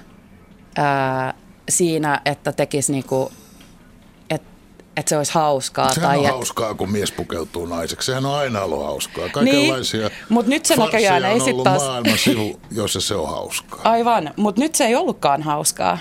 ää, 0.76 1.34
siinä, 1.68 2.20
että 2.24 2.52
tekisi 2.52 2.92
niinku 2.92 3.32
että 4.96 5.10
se 5.10 5.16
olisi 5.16 5.34
hauskaa. 5.34 5.94
Sehän 5.94 6.10
tai 6.10 6.18
on 6.18 6.24
et... 6.24 6.30
hauskaa, 6.30 6.74
kun 6.74 6.92
mies 6.92 7.12
pukeutuu 7.12 7.66
naiseksi. 7.66 8.06
Sehän 8.06 8.26
on 8.26 8.34
aina 8.34 8.60
ollut 8.60 8.84
hauskaa. 8.84 9.28
Kaikenlaisia 9.28 10.08
niin, 10.08 10.18
mutta 10.28 10.50
nyt 10.50 10.66
se 10.66 10.76
näköjään 10.76 11.24
ei 11.24 11.40
sitten 11.40 11.64
taas... 11.64 11.82
maailman 11.82 12.18
sivu, 12.18 12.60
jossa 12.70 13.00
se 13.00 13.14
on 13.14 13.28
hauskaa. 13.28 13.80
Aivan, 13.84 14.30
mutta 14.36 14.60
nyt 14.60 14.74
se 14.74 14.84
ei 14.84 14.94
ollutkaan 14.94 15.42
hauskaa. 15.42 15.98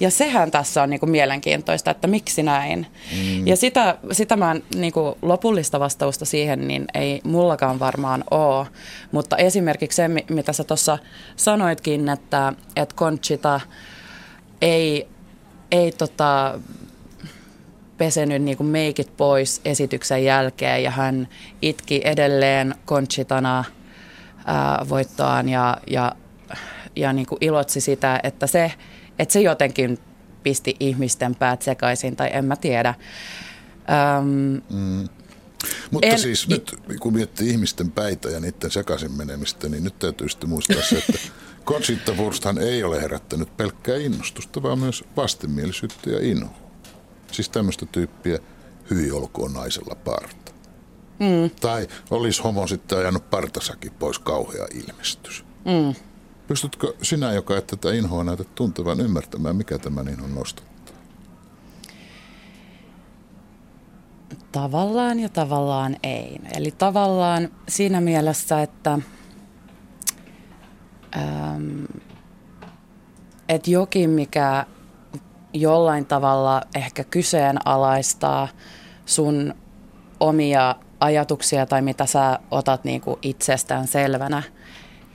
Ja 0.00 0.10
sehän 0.10 0.50
tässä 0.50 0.82
on 0.82 0.90
niinku 0.90 1.06
mielenkiintoista, 1.06 1.90
että 1.90 2.06
miksi 2.06 2.42
näin. 2.42 2.86
Mm. 3.12 3.46
Ja 3.46 3.56
sitä, 3.56 3.98
sitä 4.12 4.36
mä 4.36 4.56
niinku 4.74 5.18
lopullista 5.22 5.80
vastausta 5.80 6.24
siihen 6.24 6.68
niin 6.68 6.84
ei 6.94 7.20
mullakaan 7.24 7.78
varmaan 7.78 8.24
ole. 8.30 8.66
Mutta 9.12 9.36
esimerkiksi 9.36 9.96
se, 9.96 10.08
mitä 10.08 10.52
sä 10.52 10.64
tuossa 10.64 10.98
sanoitkin, 11.36 12.08
että, 12.08 12.52
että 12.76 12.94
Conchita 12.94 13.60
ei, 14.62 15.08
ei 15.70 15.92
tota, 15.92 16.60
pesenyt 17.98 18.42
niin 18.42 18.56
kuin 18.56 18.66
meikit 18.66 19.16
pois 19.16 19.60
esityksen 19.64 20.24
jälkeen 20.24 20.82
ja 20.82 20.90
hän 20.90 21.28
itki 21.62 22.00
edelleen 22.04 22.74
Conchitana 22.86 23.64
ää, 24.46 24.86
voittoaan 24.88 25.48
ja, 25.48 25.76
ja, 25.86 26.12
ja 26.96 27.12
niin 27.12 27.26
kuin 27.26 27.38
ilotsi 27.40 27.80
sitä, 27.80 28.20
että 28.22 28.46
se, 28.46 28.72
että 29.18 29.32
se 29.32 29.40
jotenkin 29.40 29.98
pisti 30.42 30.76
ihmisten 30.80 31.34
päät 31.34 31.62
sekaisin 31.62 32.16
tai 32.16 32.30
en 32.32 32.44
mä 32.44 32.56
tiedä. 32.56 32.94
Öm, 34.18 34.62
mm. 34.70 35.08
Mutta 35.90 36.08
en, 36.08 36.18
siis 36.18 36.48
nyt 36.48 36.76
kun 37.00 37.12
miettii 37.12 37.50
ihmisten 37.50 37.90
päitä 37.90 38.28
ja 38.28 38.40
niiden 38.40 38.70
sekaisin 38.70 39.12
menemistä, 39.12 39.68
niin 39.68 39.84
nyt 39.84 39.98
täytyy 39.98 40.28
sitten 40.28 40.48
muistaa 40.48 40.82
se, 40.82 40.98
että 40.98 41.18
Conchita 41.64 42.12
Wursthan 42.12 42.58
ei 42.58 42.84
ole 42.84 43.02
herättänyt 43.02 43.56
pelkkää 43.56 43.96
innostusta, 43.96 44.62
vaan 44.62 44.78
myös 44.78 45.04
vastenmielisyyttä 45.16 46.10
ja 46.10 46.18
inhoa. 46.20 46.65
Siis 47.36 47.48
tämmöistä 47.48 47.86
tyyppiä, 47.86 48.38
hyi 48.90 49.10
olkoon 49.10 49.52
naisella 49.52 49.94
parta. 50.04 50.52
Mm. 51.18 51.50
Tai 51.60 51.88
olisi 52.10 52.42
homo 52.42 52.66
sitten 52.66 52.98
ajanut 52.98 53.30
partasakin 53.30 53.92
pois 53.98 54.18
kauhea 54.18 54.66
ilmestys. 54.74 55.44
Mm. 55.64 55.94
Pystytkö 56.46 56.94
sinä, 57.02 57.32
joka 57.32 57.56
et 57.56 57.66
tätä 57.66 57.92
inhoa 57.92 58.24
näytä 58.24 58.44
tuntevan, 58.44 59.00
ymmärtämään, 59.00 59.56
mikä 59.56 59.78
tämän 59.78 60.08
inhon 60.08 60.34
nostattaa? 60.34 60.96
Tavallaan 64.52 65.20
ja 65.20 65.28
tavallaan 65.28 65.96
ei. 66.02 66.38
Eli 66.54 66.70
tavallaan 66.70 67.48
siinä 67.68 68.00
mielessä, 68.00 68.62
että 68.62 68.98
ähm, 71.16 71.84
että 73.48 73.70
jokin, 73.70 74.10
mikä 74.10 74.66
jollain 75.60 76.06
tavalla 76.06 76.62
ehkä 76.74 77.04
kyseenalaistaa 77.04 78.48
sun 79.06 79.54
omia 80.20 80.74
ajatuksia 81.00 81.66
tai 81.66 81.82
mitä 81.82 82.06
sä 82.06 82.38
otat 82.50 82.84
niin 82.84 83.00
kuin 83.00 83.18
itsestään 83.22 83.86
selvänä, 83.86 84.42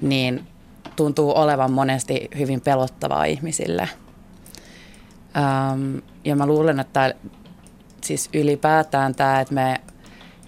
niin 0.02 0.48
tuntuu 0.96 1.38
olevan 1.38 1.72
monesti 1.72 2.30
hyvin 2.38 2.62
pelottavaa 2.62 3.26
ihmisille. 3.26 3.90
Ähm, 5.38 5.98
ja 6.26 6.36
mä 6.36 6.46
luulen, 6.46 6.80
että 6.80 7.14
siis 8.02 8.30
ylipäätään 8.34 9.16
tämä, 9.16 9.40
että 9.40 9.54
me 9.54 9.82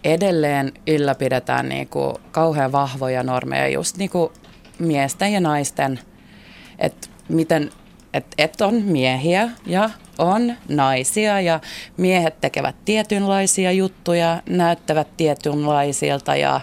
edelleen 0.03 0.71
ylläpidetään 0.87 1.69
niin 1.69 1.87
kuin 1.87 2.15
kauhean 2.31 2.71
vahvoja 2.71 3.23
normeja 3.23 3.67
just 3.67 3.97
niin 3.97 4.09
kuin 4.09 4.29
miesten 4.79 5.33
ja 5.33 5.39
naisten, 5.39 5.99
että 6.79 7.07
miten 7.29 7.69
että 8.13 8.35
et 8.37 8.61
on 8.61 8.73
miehiä 8.73 9.49
ja 9.65 9.89
on 10.17 10.53
naisia 10.69 11.41
ja 11.41 11.59
miehet 11.97 12.41
tekevät 12.41 12.75
tietynlaisia 12.85 13.71
juttuja, 13.71 14.41
näyttävät 14.49 15.07
tietynlaisilta 15.17 16.35
ja 16.35 16.61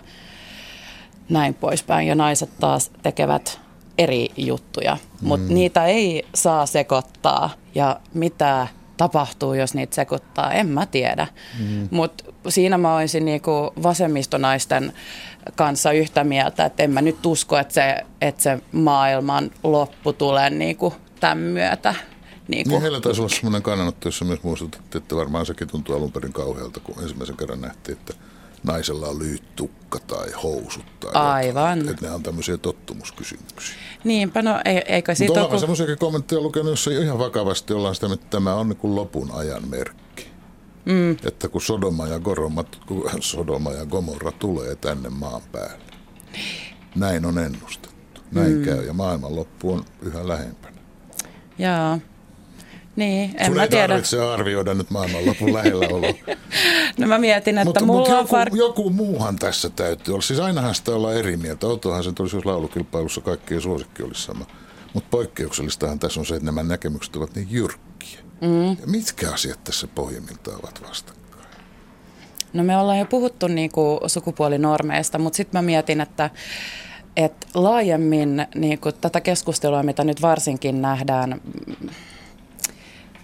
näin 1.28 1.54
poispäin. 1.54 2.09
Ja 2.09 2.14
naiset 2.14 2.50
taas 2.61 2.90
tekevät 3.02 3.61
eri 3.99 4.28
juttuja, 4.37 4.97
mutta 5.23 5.49
mm. 5.49 5.54
niitä 5.54 5.85
ei 5.85 6.26
saa 6.35 6.66
sekoittaa 6.66 7.50
ja 7.75 8.00
mitä 8.14 8.66
tapahtuu, 8.97 9.54
jos 9.54 9.75
niitä 9.75 9.95
sekoittaa, 9.95 10.52
en 10.52 10.69
mä 10.69 10.87
tiedä. 10.87 11.26
Mm. 11.59 11.88
Mutta 11.90 12.25
siinä 12.49 12.78
mä 12.78 12.97
olisin 12.97 13.25
niinku 13.25 13.73
vasemmistonaisten 13.83 14.92
kanssa 15.54 15.92
yhtä 15.92 16.25
mieltä, 16.25 16.64
että 16.64 16.83
en 16.83 16.90
mä 16.90 17.02
nyt 17.02 17.26
usko, 17.26 17.59
että 17.59 17.75
se, 17.75 17.97
että 18.21 18.42
se 18.42 18.59
maailman 18.73 19.50
loppu 19.62 20.12
tulee 20.12 20.50
niinku 20.50 20.95
tämän 21.20 21.38
myötä. 21.38 21.94
Niin, 22.48 22.64
kuin. 22.64 22.72
niin 22.72 22.82
heillä 22.82 23.00
taisi 23.00 23.20
olla 23.20 23.28
sellainen 23.28 23.62
kannanotto, 23.62 24.08
jossa 24.08 24.24
myös 24.24 24.42
muistutettiin, 24.42 25.02
että 25.02 25.16
varmaan 25.16 25.46
sekin 25.46 25.68
tuntuu 25.68 25.96
alun 25.96 26.12
perin 26.12 26.32
kauhealta, 26.32 26.80
kun 26.80 27.02
ensimmäisen 27.02 27.36
kerran 27.36 27.60
nähtiin, 27.60 27.98
että 27.98 28.14
naisella 28.62 29.06
on 29.06 29.18
lyyttukka 29.18 29.98
tai 29.98 30.32
housut 30.42 31.00
tai 31.00 31.10
Aivan. 31.14 31.78
Jotain. 31.78 31.94
Että 31.94 32.06
ne 32.06 32.14
on 32.14 32.22
tämmöisiä 32.22 32.56
tottumuskysymyksiä. 32.56 33.76
Niinpä, 34.04 34.42
no 34.42 34.60
eikö 34.86 35.14
siitä 35.14 35.34
Mutta 35.34 35.52
ole... 35.52 35.60
semmoisiakin 35.60 35.98
kommentteja 35.98 36.40
lukenut, 36.40 36.70
jossa 36.70 36.90
ihan 36.90 37.18
vakavasti 37.18 37.72
ollaan 37.72 37.94
sitä, 37.94 38.06
että 38.12 38.26
tämä 38.30 38.54
on 38.54 38.68
niin 38.68 38.76
kuin 38.76 38.94
lopun 38.94 39.30
ajan 39.32 39.68
merkki. 39.68 40.30
Mm. 40.84 41.10
Että 41.10 41.48
kun 41.48 41.60
Sodoma 41.60 42.06
ja, 42.06 42.18
Goromat, 42.18 42.78
kun 42.86 43.10
Sodoma 43.20 43.72
ja 43.72 43.86
Gomorra 43.86 44.32
tulee 44.32 44.76
tänne 44.76 45.08
maan 45.08 45.42
päälle. 45.52 45.84
Näin 46.94 47.24
on 47.24 47.38
ennustettu. 47.38 48.20
Näin 48.32 48.58
mm. 48.58 48.64
käy 48.64 48.86
ja 48.86 48.92
maailmanloppu 48.92 49.72
on 49.72 49.84
yhä 50.02 50.28
lähempänä. 50.28 50.79
Joo. 51.61 51.99
Niin, 52.97 53.35
en 53.38 53.47
Sun 53.47 53.57
mä 53.57 53.62
ei 53.62 53.69
tiedä. 53.69 53.88
tarvitse 53.88 54.23
arvioida 54.23 54.75
nyt 54.75 54.90
maailmanlopun 54.90 55.52
lähellä 55.55 55.87
olo. 55.90 56.07
no 56.99 57.07
mä 57.07 57.19
mietin, 57.19 57.59
että 57.59 57.64
mutta, 57.64 57.85
mulla 57.85 57.99
mutta 57.99 58.14
on... 58.14 58.19
joku, 58.19 58.31
Far... 58.31 58.49
joku 58.55 58.90
muuhan 58.90 59.37
tässä 59.37 59.71
täytyy 59.71 60.14
olla. 60.14 60.23
Siis 60.23 60.40
ainahan 60.40 60.75
sitä 60.75 60.93
olla 60.93 61.14
eri 61.14 61.37
mieltä. 61.37 61.67
Outohan 61.67 62.05
se 62.05 62.12
tulisi, 62.12 62.37
jos 62.37 62.45
laulukilpailussa 62.45 63.21
kaikkien 63.21 63.61
suosikki 63.61 64.02
olisi 64.02 64.23
sama. 64.23 64.47
Mutta 64.95 65.09
poikkeuksellistahan 65.11 65.99
tässä 65.99 66.21
on 66.21 66.26
se, 66.26 66.35
että 66.35 66.47
nämä 66.47 66.62
näkemykset 66.62 67.17
ovat 67.17 67.35
niin 67.35 67.49
jyrkkiä. 67.50 68.21
Mm. 68.40 68.69
Ja 68.69 68.87
mitkä 68.87 69.33
asiat 69.33 69.64
tässä 69.64 69.87
pohjimmiltaan 69.87 70.59
ovat 70.62 70.83
vastakkain? 70.88 71.47
No 72.52 72.64
me 72.64 72.76
ollaan 72.76 72.99
jo 72.99 73.05
puhuttu 73.05 73.49
niinku 73.49 74.00
sukupuolinormeista, 74.07 75.19
mutta 75.19 75.37
sitten 75.37 75.59
mä 75.59 75.62
mietin, 75.62 76.00
että 76.00 76.31
et 77.17 77.47
laajemmin 77.55 78.47
niinku 78.55 78.93
tätä 78.93 79.21
keskustelua, 79.21 79.83
mitä 79.83 80.05
nyt 80.05 80.23
varsinkin 80.23 80.83
nähdään 80.83 81.40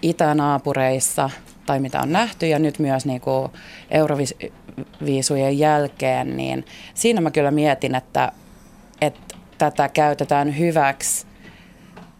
itänaapureissa 0.02 1.30
tai 1.66 1.80
mitä 1.80 2.00
on 2.00 2.12
nähty 2.12 2.46
ja 2.46 2.58
nyt 2.58 2.78
myös 2.78 3.06
niin 3.06 3.20
kuin 3.20 3.48
euroviisujen 3.90 5.58
jälkeen, 5.58 6.36
niin 6.36 6.66
siinä 6.94 7.20
mä 7.20 7.30
kyllä 7.30 7.50
mietin, 7.50 7.94
että, 7.94 8.32
että 9.00 9.36
tätä 9.58 9.88
käytetään 9.88 10.58
hyväksi 10.58 11.26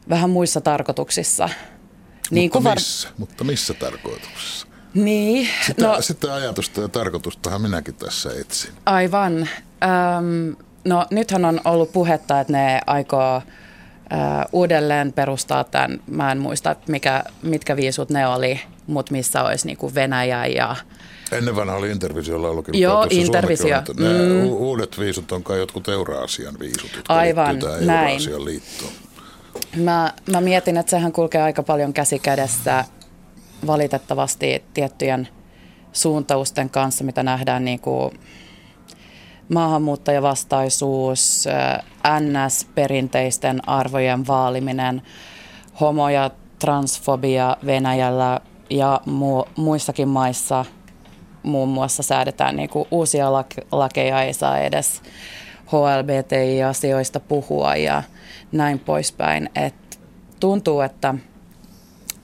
vähän 0.08 0.30
muissa 0.30 0.60
tarkoituksissa. 0.60 1.48
Niin 2.30 2.50
mutta, 2.54 2.68
var... 2.68 2.76
missä? 2.76 3.08
mutta 3.18 3.44
missä 3.44 3.74
tarkoituksissa? 3.74 4.66
Niin. 4.94 5.48
Sitä, 5.66 5.86
no, 5.86 6.02
sitä 6.02 6.34
ajatusta 6.34 6.80
ja 6.80 6.88
tarkoitustahan 6.88 7.62
minäkin 7.62 7.94
tässä 7.94 8.30
etsin. 8.40 8.72
Aivan. 8.86 9.48
Öm, 10.18 10.56
no 10.86 11.06
nythän 11.10 11.44
on 11.44 11.60
ollut 11.64 11.92
puhetta, 11.92 12.40
että 12.40 12.52
ne 12.52 12.80
aikoo 12.86 13.42
uudelleen 14.52 15.12
perustaa 15.12 15.64
tämän, 15.64 16.00
mä 16.06 16.32
en 16.32 16.38
muista 16.38 16.76
mikä, 16.88 17.24
mitkä 17.42 17.76
viisut 17.76 18.10
ne 18.10 18.26
oli, 18.26 18.60
mutta 18.86 19.12
missä 19.12 19.42
olisi 19.42 19.66
niin 19.66 19.76
kuin 19.76 19.94
Venäjä 19.94 20.46
ja... 20.46 20.76
Ennen 21.32 21.56
vanha 21.56 21.76
oli 21.76 21.90
Intervisiolla 21.90 22.48
ollut 22.48 22.68
Joo, 22.72 23.06
Intervisio. 23.10 23.82
Mm. 23.98 24.46
uudet 24.46 24.98
viisut 24.98 25.32
on 25.32 25.42
kai 25.42 25.58
jotkut 25.58 25.88
Euraasian 25.88 26.54
viisut, 26.60 26.90
jotka 26.96 27.14
Aivan, 27.14 27.58
näin. 27.80 28.08
Euraasian 28.08 28.44
liittoon. 28.44 28.92
Mä, 29.76 30.12
mä 30.32 30.40
mietin, 30.40 30.76
että 30.76 30.90
sehän 30.90 31.12
kulkee 31.12 31.42
aika 31.42 31.62
paljon 31.62 31.92
käsi 31.92 32.18
kädessä 32.18 32.84
valitettavasti 33.66 34.64
tiettyjen 34.74 35.28
suuntausten 35.92 36.70
kanssa, 36.70 37.04
mitä 37.04 37.22
nähdään 37.22 37.64
niin 37.64 37.80
kuin 37.80 38.20
maahanmuuttajavastaisuus, 39.48 41.44
NS-perinteisten 42.20 43.60
arvojen 43.66 44.26
vaaliminen, 44.26 45.02
homo- 45.80 46.08
ja 46.08 46.30
transfobia 46.58 47.56
Venäjällä 47.66 48.40
ja 48.70 49.00
mu- 49.06 49.48
muissakin 49.56 50.08
maissa 50.08 50.64
muun 51.42 51.68
muassa 51.68 52.02
säädetään 52.02 52.56
niin 52.56 52.68
kuin 52.68 52.88
uusia 52.90 53.32
lakeja, 53.72 54.22
ei 54.22 54.34
saa 54.34 54.58
edes 54.58 55.02
HLBTI-asioista 55.72 57.20
puhua 57.20 57.76
ja 57.76 58.02
näin 58.52 58.78
poispäin. 58.78 59.50
Et 59.54 60.00
tuntuu, 60.40 60.80
että, 60.80 61.14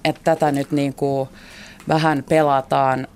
että 0.04 0.20
tätä 0.24 0.52
nyt 0.52 0.72
niin 0.72 0.94
kuin 0.94 1.28
vähän 1.88 2.24
pelataan 2.28 3.08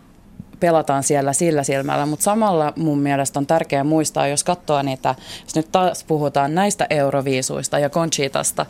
pelataan 0.60 1.02
siellä 1.02 1.32
sillä 1.32 1.62
silmällä, 1.62 2.06
mutta 2.06 2.22
samalla 2.22 2.72
mun 2.76 2.98
mielestä 2.98 3.38
on 3.38 3.46
tärkeää 3.46 3.84
muistaa, 3.84 4.26
jos 4.26 4.44
katsoo 4.44 4.82
niitä, 4.82 5.14
jos 5.44 5.54
nyt 5.54 5.72
taas 5.72 6.04
puhutaan 6.04 6.54
näistä 6.54 6.86
euroviisuista 6.90 7.78
ja 7.78 7.90
Conchitasta, 7.90 8.66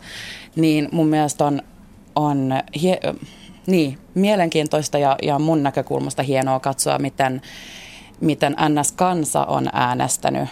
niin 0.55 0.89
mun 0.91 1.07
mielestä 1.07 1.45
on, 1.45 1.61
on 2.15 2.53
hie, 2.81 2.99
niin, 3.67 3.97
mielenkiintoista 4.13 4.97
ja, 4.97 5.15
ja 5.23 5.39
mun 5.39 5.63
näkökulmasta 5.63 6.23
hienoa 6.23 6.59
katsoa, 6.59 6.99
miten, 6.99 7.41
miten 8.21 8.55
NS-kansa 8.69 9.45
on 9.45 9.69
äänestänyt 9.73 10.49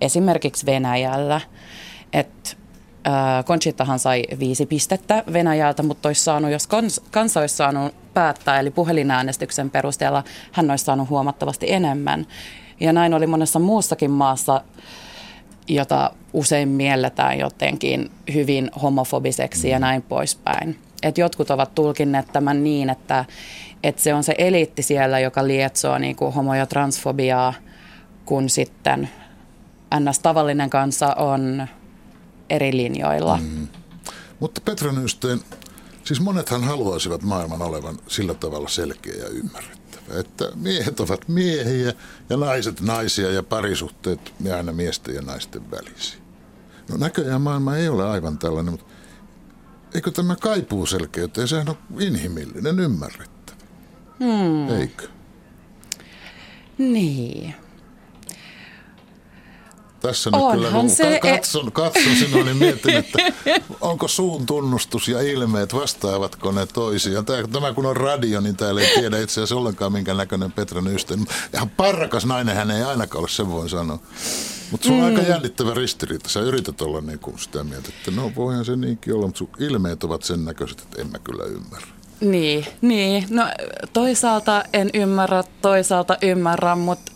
esimerkiksi 0.00 0.66
Venäjällä. 0.66 1.40
Että 2.12 2.45
Conchitahan 3.44 3.98
sai 3.98 4.22
viisi 4.38 4.66
pistettä 4.66 5.24
Venäjältä, 5.32 5.82
mutta 5.82 6.08
olisi 6.08 6.24
saanut, 6.24 6.50
jos 6.50 6.66
kans, 6.66 7.00
kansa 7.10 7.40
olisi 7.40 7.56
saanut 7.56 7.94
päättää, 8.14 8.60
eli 8.60 8.70
puhelinäänestyksen 8.70 9.70
perusteella 9.70 10.24
hän 10.52 10.70
olisi 10.70 10.84
saanut 10.84 11.10
huomattavasti 11.10 11.72
enemmän. 11.72 12.26
Ja 12.80 12.92
näin 12.92 13.14
oli 13.14 13.26
monessa 13.26 13.58
muussakin 13.58 14.10
maassa, 14.10 14.60
jota 15.68 16.10
usein 16.32 16.68
mielletään 16.68 17.38
jotenkin 17.38 18.10
hyvin 18.34 18.70
homofobiseksi 18.82 19.68
ja 19.68 19.78
näin 19.78 20.02
poispäin. 20.02 20.78
Et 21.02 21.18
jotkut 21.18 21.50
ovat 21.50 21.74
tulkinneet 21.74 22.32
tämän 22.32 22.64
niin, 22.64 22.90
että, 22.90 23.24
että 23.82 24.02
se 24.02 24.14
on 24.14 24.24
se 24.24 24.34
eliitti 24.38 24.82
siellä, 24.82 25.18
joka 25.18 25.46
lietsoo 25.46 25.98
niin 25.98 26.16
kuin 26.16 26.34
homo- 26.34 26.54
ja 26.54 26.66
transfobiaa, 26.66 27.54
kun 28.24 28.50
sitten 28.50 29.08
ns. 30.00 30.18
tavallinen 30.18 30.70
kansa 30.70 31.14
on 31.14 31.66
eri 32.50 32.76
linjoilla. 32.76 33.38
Mm. 33.42 33.68
Mutta 34.40 34.60
Petra 34.60 34.92
Nysteen, 34.92 35.40
siis 36.04 36.20
monethan 36.20 36.64
haluaisivat 36.64 37.22
maailman 37.22 37.62
olevan 37.62 37.98
sillä 38.08 38.34
tavalla 38.34 38.68
selkeä 38.68 39.14
ja 39.14 39.28
ymmärrettävä, 39.28 40.20
että 40.20 40.44
miehet 40.54 41.00
ovat 41.00 41.28
miehiä 41.28 41.92
ja 42.30 42.36
naiset 42.36 42.80
naisia 42.80 43.30
ja 43.32 43.42
parisuhteet 43.42 44.34
ja 44.40 44.56
aina 44.56 44.72
miesten 44.72 45.14
ja 45.14 45.22
naisten 45.22 45.70
välisiä. 45.70 46.18
No 46.90 46.96
näköjään 46.96 47.40
maailma 47.40 47.76
ei 47.76 47.88
ole 47.88 48.08
aivan 48.08 48.38
tällainen, 48.38 48.72
mutta 48.72 48.86
eikö 49.94 50.10
tämä 50.10 50.36
kaipuu 50.36 50.86
selkeyteen? 50.86 51.48
Sehän 51.48 51.68
on 51.68 51.78
inhimillinen, 52.00 52.80
ymmärrettävä. 52.80 53.58
Hmm. 54.18 54.68
Eikö? 54.68 55.08
Niin. 56.78 57.54
Tässä 60.06 60.30
nyt 60.30 60.52
kyllä, 60.52 60.70
kun 60.70 60.90
se 60.90 61.20
katson, 61.22 61.72
katson 61.72 62.16
sinua, 62.18 62.44
niin 62.44 62.56
mietin, 62.56 62.94
että 62.94 63.18
onko 63.80 64.08
suun 64.08 64.46
tunnustus 64.46 65.08
ja 65.08 65.20
ilmeet, 65.20 65.74
vastaavatko 65.74 66.52
ne 66.52 66.66
toisiaan. 66.66 67.24
Tämä, 67.24 67.48
tämä 67.52 67.72
kun 67.72 67.86
on 67.86 67.96
radio, 67.96 68.40
niin 68.40 68.56
täällä 68.56 68.80
ei 68.80 68.94
tiedä 68.94 69.18
itse 69.18 69.32
asiassa 69.32 69.56
ollenkaan 69.56 69.92
minkä 69.92 70.14
näköinen 70.14 70.52
Petra 70.52 70.80
Nysten. 70.80 71.26
Ihan 71.54 71.70
parrakas 71.70 72.26
nainen 72.26 72.56
hän 72.56 72.70
ei 72.70 72.82
ainakaan 72.82 73.20
ole, 73.20 73.28
sen 73.28 73.50
voin 73.50 73.68
sanoa. 73.68 73.98
Mutta 74.70 74.86
se 74.86 74.92
on 74.92 74.98
mm. 74.98 75.04
aika 75.04 75.22
jännittävä 75.22 75.74
ristiriita. 75.74 76.28
Sä 76.28 76.40
yrität 76.40 76.80
olla 76.80 77.00
niin 77.00 77.18
kuin 77.18 77.38
sitä 77.38 77.64
mieltä, 77.64 77.88
että 77.98 78.10
no 78.10 78.32
voihan 78.36 78.64
se 78.64 78.76
niinkin 78.76 79.14
olla, 79.14 79.26
mutta 79.26 79.38
sun 79.38 79.50
ilmeet 79.58 80.04
ovat 80.04 80.22
sen 80.22 80.44
näköiset, 80.44 80.80
että 80.80 81.02
en 81.02 81.10
mä 81.10 81.18
kyllä 81.18 81.44
ymmärrä. 81.44 81.88
Niin, 82.20 82.66
niin. 82.80 83.26
No 83.30 83.44
toisaalta 83.92 84.64
en 84.72 84.90
ymmärrä, 84.94 85.44
toisaalta 85.62 86.16
ymmärrän, 86.22 86.78
mutta 86.78 87.12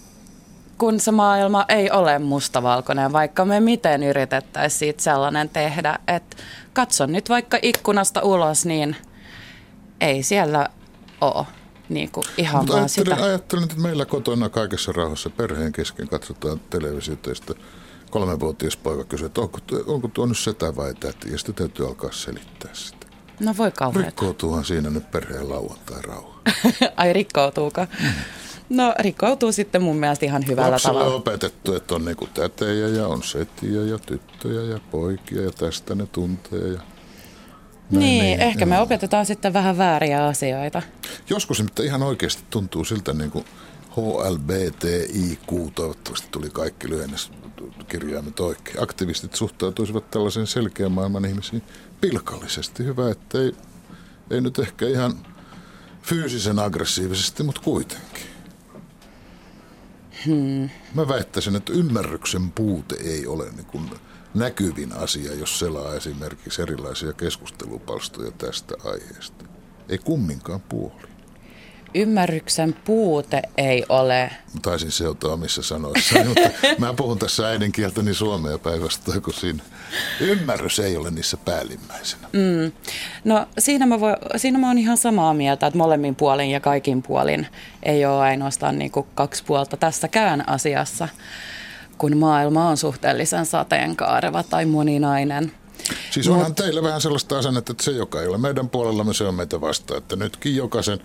kun 0.80 1.00
se 1.00 1.10
maailma 1.10 1.64
ei 1.68 1.90
ole 1.90 2.18
mustavalkoinen, 2.18 3.12
vaikka 3.12 3.44
me 3.44 3.60
miten 3.60 4.02
yritettäisiin 4.02 4.78
siitä 4.78 5.02
sellainen 5.02 5.48
tehdä, 5.48 5.98
että 6.08 6.36
katson 6.72 7.12
nyt 7.12 7.28
vaikka 7.28 7.58
ikkunasta 7.62 8.22
ulos, 8.22 8.66
niin 8.66 8.96
ei 10.00 10.22
siellä 10.22 10.68
ole 11.20 11.46
niin 11.88 12.10
kuin 12.10 12.24
ihan 12.36 12.60
Mutta 12.60 12.72
vaan 12.72 12.82
ajattelin, 12.82 13.14
sitä. 13.14 13.24
Ajattelin, 13.24 13.64
että 13.64 13.76
meillä 13.76 14.04
kotona 14.04 14.48
kaikessa 14.48 14.92
rauhassa 14.92 15.30
perheen 15.30 15.72
kesken 15.72 16.08
katsotaan 16.08 16.60
televisiota 16.70 17.30
kolmenvuotias 18.10 18.76
poika 18.76 19.04
kysyy, 19.04 19.26
että 19.26 19.40
onko, 19.40 19.58
onko 19.86 20.08
tuo 20.08 20.26
nyt 20.26 20.38
setä 20.38 20.76
vai 20.76 20.94
täti, 20.94 21.32
ja 21.32 21.38
sitten 21.38 21.54
täytyy 21.54 21.86
alkaa 21.86 22.12
selittää 22.12 22.70
sitä. 22.74 23.06
No 23.40 23.54
voi 23.56 23.70
kauheeta. 23.70 24.06
Rikkoutuuhan 24.06 24.64
siinä 24.64 24.90
nyt 24.90 25.10
perheen 25.10 25.48
lauantai 25.48 26.02
rauha. 26.02 26.40
Ai 26.96 27.12
rikkoutuuko? 27.12 27.80
Mm. 28.00 28.08
No 28.70 28.94
rikkoutuu 28.98 29.52
sitten 29.52 29.82
mun 29.82 29.96
mielestä 29.96 30.26
ihan 30.26 30.46
hyvällä 30.46 30.70
Lapsille 30.70 30.92
tavalla. 30.92 31.14
on 31.14 31.20
opetettu, 31.20 31.74
että 31.74 31.94
on 31.94 32.04
niinku 32.04 32.28
tätejä 32.34 32.88
ja 32.88 33.06
on 33.06 33.22
setiä 33.22 33.82
ja 33.82 33.98
tyttöjä 33.98 34.60
ja 34.60 34.80
poikia 34.90 35.42
ja 35.42 35.50
tästä 35.50 35.94
ne 35.94 36.06
tuntee. 36.06 36.68
Ja 36.68 36.80
niin, 37.90 38.24
niin, 38.24 38.40
ehkä 38.40 38.66
me 38.66 38.80
opetetaan 38.80 39.26
sitten 39.26 39.52
vähän 39.52 39.78
vääriä 39.78 40.26
asioita. 40.26 40.82
Joskus 41.30 41.62
mutta 41.62 41.82
ihan 41.82 42.02
oikeasti 42.02 42.42
tuntuu 42.50 42.84
siltä 42.84 43.12
niin 43.12 43.30
kuin 43.30 43.44
HLBTIQ, 43.96 45.74
toivottavasti 45.74 46.28
tuli 46.30 46.50
kaikki 46.50 46.90
lyhennys 46.90 47.32
kirjaimet 47.88 48.40
oikein. 48.40 48.82
Aktivistit 48.82 49.34
suhtautuisivat 49.34 50.10
tällaisen 50.10 50.46
selkeän 50.46 50.92
maailman 50.92 51.24
ihmisiin 51.24 51.62
pilkallisesti. 52.00 52.84
Hyvä, 52.84 53.10
että 53.10 53.38
ei, 53.38 53.52
ei 54.30 54.40
nyt 54.40 54.58
ehkä 54.58 54.86
ihan 54.86 55.26
fyysisen 56.02 56.58
aggressiivisesti, 56.58 57.42
mutta 57.42 57.60
kuitenkin. 57.60 58.22
Hmm. 60.26 60.70
Mä 60.94 61.08
väittäisin, 61.08 61.56
että 61.56 61.72
ymmärryksen 61.72 62.50
puute 62.50 62.94
ei 62.94 63.26
ole 63.26 63.50
niin 63.50 63.66
kuin 63.66 63.90
näkyvin 64.34 64.92
asia, 64.92 65.34
jos 65.34 65.58
selaa 65.58 65.94
esimerkiksi 65.94 66.62
erilaisia 66.62 67.12
keskustelupalstoja 67.12 68.30
tästä 68.30 68.74
aiheesta. 68.84 69.44
Ei 69.88 69.98
kumminkaan 69.98 70.60
puoli 70.60 71.10
ymmärryksen 71.94 72.76
puute 72.84 73.42
ei 73.56 73.84
ole. 73.88 74.30
Taisin 74.62 74.92
seutaa 74.92 75.36
missä 75.36 75.62
sanoissa, 75.62 76.24
mutta 76.24 76.50
mä 76.78 76.94
puhun 76.94 77.18
tässä 77.18 77.48
äidinkieltäni 77.48 78.14
suomea 78.14 78.58
päivästä, 78.58 79.20
kun 79.20 79.34
siinä 79.34 79.62
ymmärrys 80.20 80.78
ei 80.78 80.96
ole 80.96 81.10
niissä 81.10 81.36
päällimmäisenä. 81.36 82.28
Mm. 82.32 82.72
No 83.24 83.46
siinä 83.58 83.86
mä, 83.86 84.00
voi, 84.00 84.12
siinä 84.36 84.58
mä 84.58 84.66
oon 84.66 84.78
ihan 84.78 84.96
samaa 84.96 85.34
mieltä, 85.34 85.66
että 85.66 85.78
molemmin 85.78 86.16
puolin 86.16 86.50
ja 86.50 86.60
kaikin 86.60 87.02
puolin 87.02 87.46
ei 87.82 88.04
ole 88.04 88.20
ainoastaan 88.20 88.78
niin 88.78 88.90
kuin 88.90 89.06
kaksi 89.14 89.44
puolta 89.44 89.76
tässäkään 89.76 90.48
asiassa, 90.48 91.08
kun 91.98 92.16
maailma 92.16 92.68
on 92.68 92.76
suhteellisen 92.76 93.46
sateenkaareva 93.46 94.42
tai 94.42 94.64
moninainen. 94.66 95.52
Siis 96.10 96.28
onhan 96.28 96.46
Mut, 96.46 96.56
teillä 96.56 96.82
vähän 96.82 97.00
sellaista 97.00 97.38
asennetta, 97.38 97.72
että 97.72 97.84
se 97.84 97.90
joka 97.90 98.20
ei 98.20 98.26
ole 98.26 98.38
meidän 98.38 98.68
puolellamme, 98.68 99.14
se 99.14 99.24
on 99.24 99.34
meitä 99.34 99.60
vastaan, 99.60 99.98
että 99.98 100.16
nytkin 100.16 100.56
jokaisen 100.56 101.00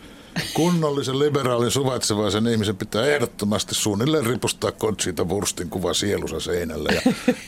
Kunnollisen 0.54 1.20
liberaalin 1.20 1.72
suvaitsevaisen 1.72 2.48
ihmisen 2.48 2.78
pitää 2.78 3.06
ehdottomasti 3.06 3.76
suunnilleen 3.76 4.26
ripustaa 4.26 4.72
Conchita 4.72 5.24
Wurstin 5.24 5.70
kuva 5.70 5.94
sielusa 5.94 6.40
seinällä 6.40 6.90
ja 6.94 7.02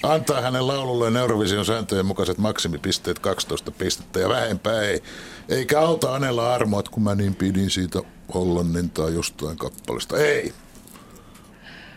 antaa 0.04 0.41
hänen 0.41 0.67
laululleen 0.67 1.17
Eurovision 1.17 1.65
sääntöjen 1.65 2.06
mukaiset 2.06 2.38
maksimipisteet 2.38 3.19
12 3.19 3.71
pistettä 3.71 4.19
ja 4.19 4.30
vähempää 4.30 4.82
ei. 4.82 5.04
Eikä 5.50 5.80
auta 5.80 6.15
Anella 6.15 6.54
armoa, 6.54 6.84
kun 6.91 7.04
mä 7.04 7.15
niin 7.15 7.36
pidin 7.36 7.69
siitä 7.69 8.00
Hollannin 8.34 8.89
tai 8.89 9.13
jostain 9.13 9.58
kappaleesta. 9.58 10.17
Ei. 10.17 10.54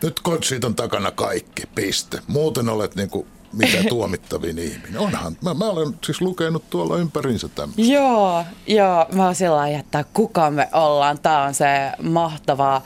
Nyt 0.03 0.21
Conchitan 0.23 0.75
takana 0.75 1.11
kaikki, 1.11 1.63
piste. 1.75 2.19
Muuten 2.27 2.69
olet 2.69 2.95
niinku 2.95 3.27
mitä 3.53 3.79
tuomittavin 3.89 4.59
ihminen. 4.59 4.99
Onhan, 4.99 5.37
mä, 5.43 5.55
mä 5.55 5.65
olen 5.65 5.99
siis 6.05 6.21
lukenut 6.21 6.71
tuolla 6.71 6.97
ympärinsä 6.97 7.49
tämmöistä. 7.49 7.83
Joo, 7.83 8.45
joo, 8.67 9.07
mä 9.13 9.25
oon 9.25 9.35
sillä 9.35 9.69
että 9.69 10.05
kuka 10.15 10.51
me 10.51 10.69
ollaan. 10.73 11.19
Tää 11.19 11.43
on 11.43 11.55
se 11.55 11.67
mahtava 12.03 12.83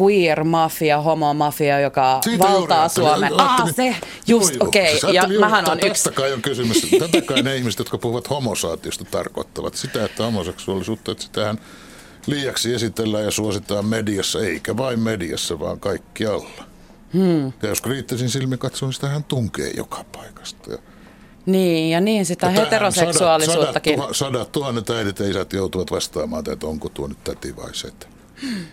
queer 0.00 0.44
mafia, 0.44 1.00
homo 1.00 1.34
mafia, 1.34 1.80
joka 1.80 2.20
Siitä 2.24 2.44
valtaa 2.44 2.88
Suomen. 2.88 3.40
Ah, 3.40 3.74
se, 3.76 3.96
just, 4.26 4.56
okei. 4.60 4.96
Okay. 4.96 5.00
Siis 5.00 5.14
ja 5.14 5.40
mähän 5.40 5.70
on 5.70 5.78
yksi. 5.82 6.10
kai 6.10 6.32
on 6.32 6.42
kysymys. 6.42 6.86
Tätä 6.98 7.22
kai 7.22 7.42
ne 7.42 7.56
ihmiset, 7.56 7.78
jotka 7.78 7.98
puhuvat 7.98 8.30
homosaatiosta, 8.30 9.04
tarkoittavat 9.04 9.74
sitä, 9.74 10.04
että 10.04 10.24
homoseksuaalisuutta, 10.24 11.12
että 11.12 11.24
sitähän 11.24 11.58
liiaksi 12.26 12.74
esitellään 12.74 13.24
ja 13.24 13.30
suositaan 13.30 13.86
mediassa, 13.86 14.40
eikä 14.40 14.76
vain 14.76 15.00
mediassa, 15.00 15.58
vaan 15.58 15.80
kaikkialla. 15.80 16.71
Hmm. 17.14 17.52
Ja 17.62 17.68
jos 17.68 17.80
kriittisin 17.80 18.30
silmin 18.30 18.58
katsoin, 18.58 18.92
sitä 18.92 19.08
hän 19.08 19.24
tunkee 19.24 19.70
joka 19.76 20.04
paikasta. 20.12 20.72
Ja 20.72 20.78
niin, 21.46 21.90
ja 21.90 22.00
niin 22.00 22.26
sitä 22.26 22.46
ja 22.46 22.52
heteroseksuaalisuuttakin. 22.52 23.98
Sadat, 23.98 24.16
sadat, 24.16 24.34
sadat 24.34 24.52
tuhannet 24.52 24.90
äidit 24.90 25.18
ja 25.18 25.28
isät 25.30 25.52
joutuvat 25.52 25.90
vastaamaan, 25.90 26.44
että 26.52 26.66
onko 26.66 26.88
tuo 26.88 27.06
nyt 27.06 27.24
täti 27.24 27.56
vai 27.56 27.74
setä. 27.74 28.06
Hmm. 28.42 28.64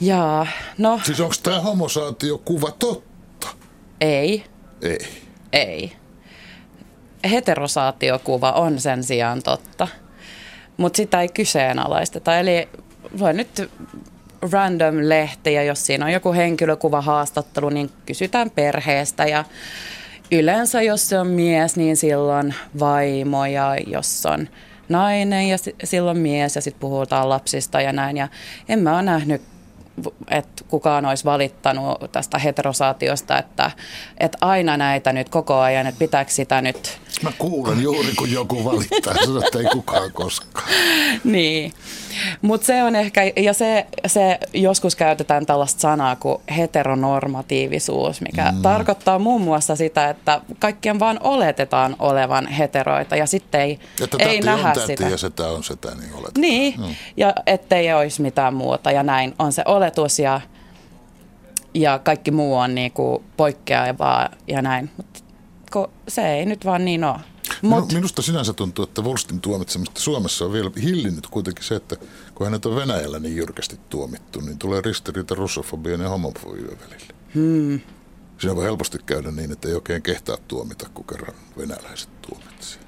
Jaa, 0.00 0.46
no... 0.78 1.00
Siis 1.04 1.20
onko 1.20 1.34
tämä 1.42 1.60
homosaatiokuva 1.60 2.70
totta? 2.70 3.48
Ei. 4.00 4.44
Ei. 4.82 4.98
Ei. 5.52 5.92
Heterosaatiokuva 7.30 8.52
on 8.52 8.80
sen 8.80 9.04
sijaan 9.04 9.42
totta, 9.42 9.88
mutta 10.76 10.96
sitä 10.96 11.20
ei 11.20 11.28
kyseenalaisteta. 11.28 12.38
Eli 12.38 12.68
voi 13.18 13.32
nyt 13.32 13.70
random-lehti 14.52 15.52
ja 15.52 15.62
jos 15.62 15.86
siinä 15.86 16.04
on 16.04 16.12
joku 16.12 16.32
henkilökuva 16.32 17.00
haastattelu, 17.00 17.68
niin 17.68 17.90
kysytään 18.06 18.50
perheestä 18.50 19.26
ja 19.26 19.44
yleensä 20.32 20.82
jos 20.82 21.08
se 21.08 21.18
on 21.18 21.26
mies, 21.26 21.76
niin 21.76 21.96
silloin 21.96 22.54
vaimo 22.80 23.46
ja 23.46 23.76
jos 23.86 24.26
on 24.26 24.48
nainen 24.88 25.48
ja 25.48 25.56
silloin 25.84 26.18
mies 26.18 26.56
ja 26.56 26.62
sitten 26.62 26.80
puhutaan 26.80 27.28
lapsista 27.28 27.80
ja 27.80 27.92
näin. 27.92 28.16
Ja 28.16 28.28
en 28.68 28.78
mä 28.78 28.94
ole 28.94 29.02
nähnyt 29.02 29.42
että 30.28 30.64
kukaan 30.68 31.04
olisi 31.06 31.24
valittanut 31.24 32.12
tästä 32.12 32.38
heterosaatiosta, 32.38 33.38
että, 33.38 33.70
että 34.20 34.38
aina 34.40 34.76
näitä 34.76 35.12
nyt 35.12 35.28
koko 35.28 35.58
ajan, 35.58 35.86
että 35.86 35.98
pitääkö 35.98 36.30
sitä 36.30 36.62
nyt... 36.62 36.98
Mä 37.22 37.32
kuulen 37.38 37.82
juuri, 37.82 38.14
kun 38.18 38.32
joku 38.32 38.64
valittaa, 38.64 39.14
että 39.44 39.58
ei 39.58 39.64
kukaan 39.72 40.12
koskaan. 40.12 40.68
niin, 41.24 41.72
mutta 42.42 42.66
se 42.66 42.82
on 42.82 42.96
ehkä, 42.96 43.22
ja 43.36 43.52
se, 43.52 43.86
se 44.06 44.38
joskus 44.52 44.96
käytetään 44.96 45.46
tällaista 45.46 45.80
sanaa 45.80 46.16
kuin 46.16 46.42
heteronormatiivisuus, 46.56 48.20
mikä 48.20 48.52
mm. 48.52 48.62
tarkoittaa 48.62 49.18
muun 49.18 49.40
muassa 49.40 49.76
sitä, 49.76 50.08
että 50.08 50.40
kaikkien 50.58 50.98
vaan 50.98 51.18
oletetaan 51.22 51.96
olevan 51.98 52.46
heteroita, 52.46 53.16
ja 53.16 53.26
sitten 53.26 53.60
ei, 53.60 53.78
että 54.00 54.16
ei 54.18 54.40
nähdä 54.40 54.80
on 54.80 54.86
sitä. 54.86 55.08
ja 55.08 55.18
sitä 55.18 55.48
on 55.48 55.64
sitä, 55.64 55.88
niin 55.94 56.12
oletetaan. 56.12 56.40
Niin, 56.40 56.74
mm. 56.80 56.94
ja 57.16 57.32
ettei 57.46 57.92
olisi 57.92 58.22
mitään 58.22 58.54
muuta, 58.54 58.90
ja 58.90 59.02
näin 59.02 59.34
on 59.38 59.52
se 59.52 59.62
oletus, 59.64 60.18
ja, 60.18 60.40
ja 61.74 61.98
kaikki 61.98 62.30
muu 62.30 62.56
on 62.56 62.74
niinku 62.74 63.24
poikkeavaa 63.36 64.28
ja 64.46 64.62
näin, 64.62 64.90
mutta 64.96 65.25
se 66.08 66.28
ei 66.28 66.46
nyt 66.46 66.64
vaan 66.64 66.84
niin 66.84 67.04
ole. 67.04 67.18
Mut. 67.62 67.92
Minusta 67.92 68.22
sinänsä 68.22 68.52
tuntuu, 68.52 68.84
että 68.84 69.04
Volstin 69.04 69.40
tuomitsemista 69.40 70.00
Suomessa 70.00 70.44
on 70.44 70.52
vielä 70.52 70.70
hillinnyt 70.82 71.26
kuitenkin 71.26 71.64
se, 71.64 71.74
että 71.74 71.96
kun 72.34 72.46
hänet 72.46 72.66
on 72.66 72.76
Venäjällä 72.76 73.18
niin 73.18 73.36
jyrkästi 73.36 73.80
tuomittu, 73.88 74.40
niin 74.40 74.58
tulee 74.58 74.80
ristiriita 74.80 75.34
russofobian 75.34 76.00
ja 76.00 76.08
homofobian 76.08 76.78
välillä. 76.80 77.14
Hmm. 77.34 77.80
Siinä 78.38 78.56
voi 78.56 78.64
helposti 78.64 78.98
käydä 79.06 79.30
niin, 79.30 79.52
että 79.52 79.68
ei 79.68 79.74
oikein 79.74 80.02
kehtaa 80.02 80.36
tuomita, 80.48 80.88
kun 80.94 81.04
kerran 81.04 81.34
venäläiset 81.58 82.22
tuomitsee. 82.22 82.85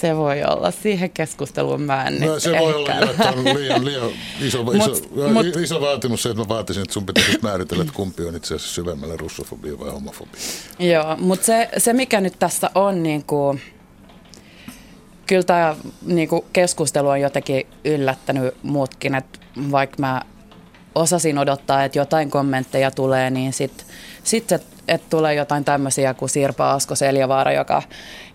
Se 0.00 0.16
voi 0.16 0.42
olla. 0.44 0.70
Siihen 0.70 1.10
keskusteluun 1.10 1.82
mä 1.82 2.04
en 2.06 2.20
no, 2.20 2.40
Se 2.40 2.50
ehkä. 2.50 2.60
voi 2.62 2.74
olla, 2.74 3.10
että 3.10 3.28
on 3.28 3.44
liian, 3.44 3.84
liian 3.84 4.10
iso, 4.40 4.62
mut, 4.62 4.74
iso, 4.74 4.90
mut, 5.32 5.46
iso 5.46 5.80
vaatimus 5.80 6.22
se, 6.22 6.28
että 6.28 6.42
mä 6.42 6.48
vaatisin, 6.48 6.82
että 6.82 6.92
sun 6.92 7.06
pitäisi 7.06 7.38
määritellä, 7.42 7.82
että 7.82 7.94
kumpi 7.94 8.24
on 8.26 8.36
itse 8.36 8.54
asiassa 8.54 8.74
syvemmällä 8.74 9.16
russofobia 9.16 9.78
vai 9.78 9.90
homofobia. 9.90 10.40
Joo, 10.78 11.16
mutta 11.16 11.46
se, 11.46 11.68
se 11.78 11.92
mikä 11.92 12.20
nyt 12.20 12.38
tässä 12.38 12.70
on, 12.74 13.02
niin 13.02 13.24
kuin, 13.24 13.60
kyllä 15.26 15.42
tämä 15.42 15.76
niin 16.06 16.28
kuin 16.28 16.44
keskustelu 16.52 17.08
on 17.08 17.20
jotenkin 17.20 17.66
yllättänyt 17.84 18.54
muutkin, 18.62 19.14
että 19.14 19.38
vaikka 19.70 19.96
mä 19.98 20.22
osasin 20.94 21.38
odottaa, 21.38 21.84
että 21.84 21.98
jotain 21.98 22.30
kommentteja 22.30 22.90
tulee, 22.90 23.30
niin 23.30 23.52
sitten 23.52 23.86
sit 24.24 24.48
se 24.48 24.60
että 24.88 25.06
tulee 25.10 25.34
jotain 25.34 25.64
tämmöisiä 25.64 26.14
kuin 26.14 26.28
Sirpa 26.28 26.72
Asko 26.72 26.94
Seljavaara, 26.94 27.52
joka, 27.52 27.82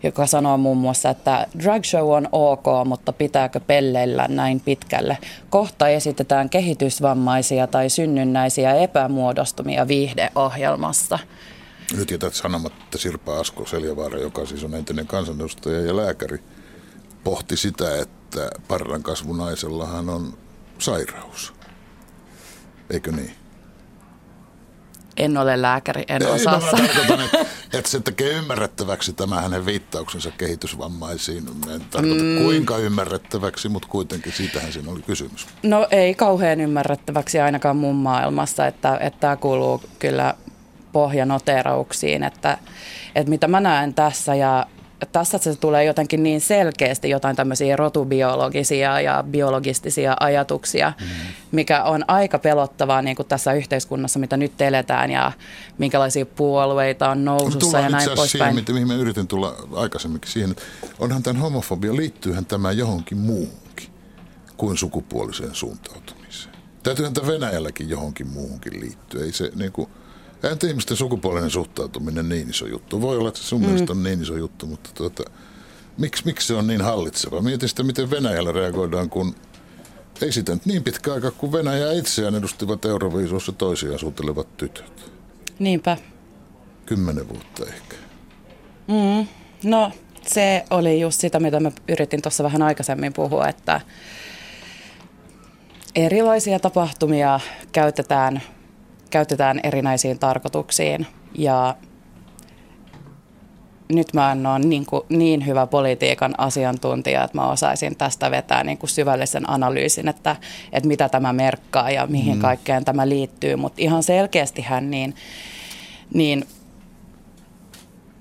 joka 0.03 0.27
sanoo 0.27 0.57
muun 0.57 0.77
muassa, 0.77 1.09
että 1.09 1.47
drag 1.63 1.83
show 1.83 2.15
on 2.15 2.29
ok, 2.31 2.65
mutta 2.85 3.13
pitääkö 3.13 3.59
pelleillä 3.59 4.27
näin 4.27 4.59
pitkälle? 4.59 5.17
Kohta 5.49 5.87
esitetään 5.87 6.49
kehitysvammaisia 6.49 7.67
tai 7.67 7.89
synnynnäisiä 7.89 8.75
epämuodostumia 8.75 9.87
viihdeohjelmassa. 9.87 11.19
Nyt 11.97 12.11
jätät 12.11 12.33
sanomatta, 12.33 12.83
että 12.83 12.97
Sirpa 12.97 13.39
Asko 13.39 13.65
Seljavaara, 13.65 14.19
joka 14.19 14.45
siis 14.45 14.63
on 14.63 14.75
entinen 14.75 15.07
kansanedustaja 15.07 15.81
ja 15.81 15.95
lääkäri, 15.95 16.39
pohti 17.23 17.57
sitä, 17.57 18.01
että 18.01 18.49
parran 18.67 19.03
kasvunaisellahan 19.03 20.09
on 20.09 20.37
sairaus. 20.79 21.53
Eikö 22.89 23.11
niin? 23.11 23.46
En 25.17 25.37
ole 25.37 25.61
lääkäri, 25.61 26.03
en 26.07 26.21
Ei, 26.21 26.31
osaa 26.31 26.59
no, 26.59 26.65
tarkoitan, 26.71 27.21
että, 27.21 27.45
että 27.73 27.89
se 27.89 27.99
tekee 27.99 28.29
ymmärrettäväksi 28.29 29.13
tämä 29.13 29.41
hänen 29.41 29.65
viittauksensa 29.65 30.31
kehitysvammaisiin. 30.31 31.43
En 31.75 31.81
tarkoita 31.81 32.23
mm. 32.23 32.37
kuinka 32.37 32.77
ymmärrettäväksi, 32.77 33.69
mutta 33.69 33.87
kuitenkin 33.87 34.33
siitähän 34.33 34.73
siinä 34.73 34.91
oli 34.91 35.01
kysymys. 35.01 35.47
No 35.63 35.87
ei 35.91 36.15
kauhean 36.15 36.61
ymmärrettäväksi 36.61 37.39
ainakaan 37.39 37.77
mun 37.77 37.95
maailmassa, 37.95 38.67
että, 38.67 38.97
että 39.01 39.19
tämä 39.19 39.35
kuuluu 39.35 39.81
kyllä 39.99 40.33
pohjanoterauksiin, 40.91 42.23
että, 42.23 42.57
että 43.15 43.29
mitä 43.29 43.47
mä 43.47 43.59
näen 43.59 43.93
tässä 43.93 44.35
ja 44.35 44.65
tässä 45.11 45.37
se 45.37 45.55
tulee 45.55 45.83
jotenkin 45.83 46.23
niin 46.23 46.41
selkeästi 46.41 47.09
jotain 47.09 47.35
tämmöisiä 47.35 47.75
rotubiologisia 47.75 49.01
ja 49.01 49.23
biologistisia 49.31 50.15
ajatuksia, 50.19 50.93
mm. 50.99 51.05
mikä 51.51 51.83
on 51.83 52.03
aika 52.07 52.39
pelottavaa 52.39 53.01
niin 53.01 53.15
kuin 53.15 53.27
tässä 53.27 53.53
yhteiskunnassa, 53.53 54.19
mitä 54.19 54.37
nyt 54.37 54.61
eletään 54.61 55.11
ja 55.11 55.31
minkälaisia 55.77 56.25
puolueita 56.25 57.09
on 57.09 57.25
nousussa 57.25 57.79
ja 57.79 57.89
näin 57.89 58.05
poispäin. 58.05 58.29
siihen, 58.29 58.55
mitä, 58.55 58.73
mihin 58.73 58.87
mä 58.87 58.95
yritin 58.95 59.27
tulla 59.27 59.55
aikaisemminkin 59.75 60.31
siihen, 60.31 60.51
että 60.51 60.63
onhan 60.99 61.23
tämän 61.23 61.41
homofobia, 61.41 61.95
liittyyhän 61.95 62.45
tämä 62.45 62.71
johonkin 62.71 63.17
muuhunkin 63.17 63.89
kuin 64.57 64.77
sukupuoliseen 64.77 65.55
suuntautumiseen. 65.55 66.55
Täytyyhän 66.83 67.13
tämä 67.13 67.27
Venäjälläkin 67.27 67.89
johonkin 67.89 68.27
muuhunkin 68.27 68.79
liittyä. 68.79 69.23
Ei 69.23 69.31
se 69.31 69.51
niin 69.55 69.71
kuin, 69.71 69.89
Entä 70.51 70.67
ihmisten 70.67 70.97
sukupuolinen 70.97 71.49
suhtautuminen 71.49 72.29
niin 72.29 72.49
iso 72.49 72.65
juttu? 72.65 73.01
Voi 73.01 73.17
olla, 73.17 73.29
että 73.29 73.41
se 73.41 73.47
sun 73.47 73.61
mm. 73.61 73.65
mielestä 73.65 73.91
on 73.91 74.03
niin 74.03 74.21
iso 74.21 74.35
juttu, 74.35 74.65
mutta 74.65 74.89
tuota, 74.93 75.23
miksi, 75.97 76.25
miksi 76.25 76.47
se 76.47 76.53
on 76.53 76.67
niin 76.67 76.81
hallitseva? 76.81 77.41
Mietin 77.41 77.69
sitä, 77.69 77.83
miten 77.83 78.11
Venäjällä 78.11 78.51
reagoidaan, 78.51 79.09
kun 79.09 79.35
ei 80.21 80.31
sitä 80.31 80.53
nyt 80.53 80.65
niin 80.65 80.83
pitkä 80.83 81.13
aika, 81.13 81.31
kun 81.31 81.51
Venäjä 81.51 81.91
itseään 81.91 82.35
edustivat 82.35 82.85
Euroviisussa 82.85 83.51
toisiaan 83.51 83.99
suutelevat 83.99 84.57
tytöt. 84.57 85.11
Niinpä. 85.59 85.97
Kymmenen 86.85 87.29
vuotta 87.29 87.65
ehkä. 87.65 87.95
Mm. 88.87 89.27
No, 89.63 89.91
se 90.27 90.65
oli 90.69 91.01
just 91.01 91.21
sitä, 91.21 91.39
mitä 91.39 91.59
mä 91.59 91.71
yritin 91.87 92.21
tuossa 92.21 92.43
vähän 92.43 92.61
aikaisemmin 92.61 93.13
puhua, 93.13 93.47
että 93.47 93.81
erilaisia 95.95 96.59
tapahtumia 96.59 97.39
käytetään 97.71 98.41
käytetään 99.09 99.59
erinäisiin 99.63 100.19
tarkoituksiin 100.19 101.07
ja 101.37 101.75
nyt 103.89 104.13
mä 104.13 104.31
en 104.31 104.45
ole 104.45 104.59
niin, 104.59 104.85
kuin, 104.85 105.01
niin 105.09 105.45
hyvä 105.45 105.67
politiikan 105.67 106.35
asiantuntija, 106.37 107.23
että 107.23 107.37
mä 107.37 107.49
osaisin 107.49 107.95
tästä 107.95 108.31
vetää 108.31 108.63
niin 108.63 108.77
kuin 108.77 108.89
syvällisen 108.89 109.49
analyysin, 109.49 110.07
että, 110.07 110.35
että 110.71 110.87
mitä 110.87 111.09
tämä 111.09 111.33
merkkaa 111.33 111.91
ja 111.91 112.07
mihin 112.07 112.35
mm. 112.35 112.41
kaikkeen 112.41 112.85
tämä 112.85 113.09
liittyy. 113.09 113.55
Mutta 113.55 113.81
ihan 113.81 114.03
selkeästihän 114.03 114.91
niin, 114.91 115.15
niin 116.13 116.45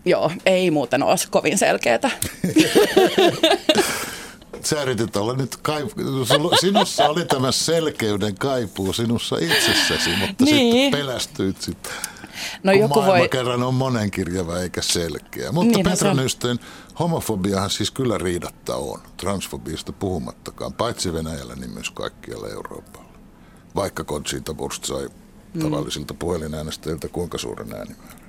joo, 0.05 0.31
ei 0.46 0.70
muuten 0.70 1.03
olisi 1.03 1.31
kovin 1.31 1.59
selkeää. 1.59 1.99
sä 4.66 4.83
yritit 4.83 5.16
olla 5.16 5.35
nyt, 5.35 5.57
kaipu- 5.57 6.57
sinussa 6.61 7.09
oli 7.09 7.24
tämä 7.24 7.52
selkeyden 7.52 8.35
kaipuu 8.35 8.92
sinussa 8.92 9.37
itsessäsi, 9.40 10.11
mutta 10.20 10.44
niin. 10.44 10.72
sitten 10.72 11.00
pelästyit 11.00 11.62
sitten. 11.62 11.92
No 12.62 12.72
kun 12.72 12.81
joku 12.81 13.02
voi... 13.02 13.29
kerran 13.29 13.62
on 13.62 13.74
monenkirjava 13.74 14.59
eikä 14.59 14.83
selkeä. 14.83 15.52
Mutta 15.52 15.76
niin, 15.76 15.85
Petra 15.85 16.14
Nysteen 16.14 16.59
homofobiahan 16.98 17.70
siis 17.70 17.90
kyllä 17.90 18.18
riidatta 18.18 18.76
on, 18.76 19.00
transfobiasta 19.16 19.92
puhumattakaan, 19.92 20.72
paitsi 20.72 21.12
Venäjällä, 21.12 21.55
niin 21.55 21.70
myös 21.70 21.90
kaikkialla 21.90 22.48
Euroopalla. 22.48 23.12
Vaikka 23.74 24.05
Conchita 24.05 24.52
Wurst 24.52 24.85
sai 24.85 25.09
mm. 25.55 25.62
tavallisilta 25.62 26.14
puhelinäänestäjiltä 26.14 27.09
kuinka 27.09 27.38
suuren 27.38 27.74
äänimäärän. 27.74 28.26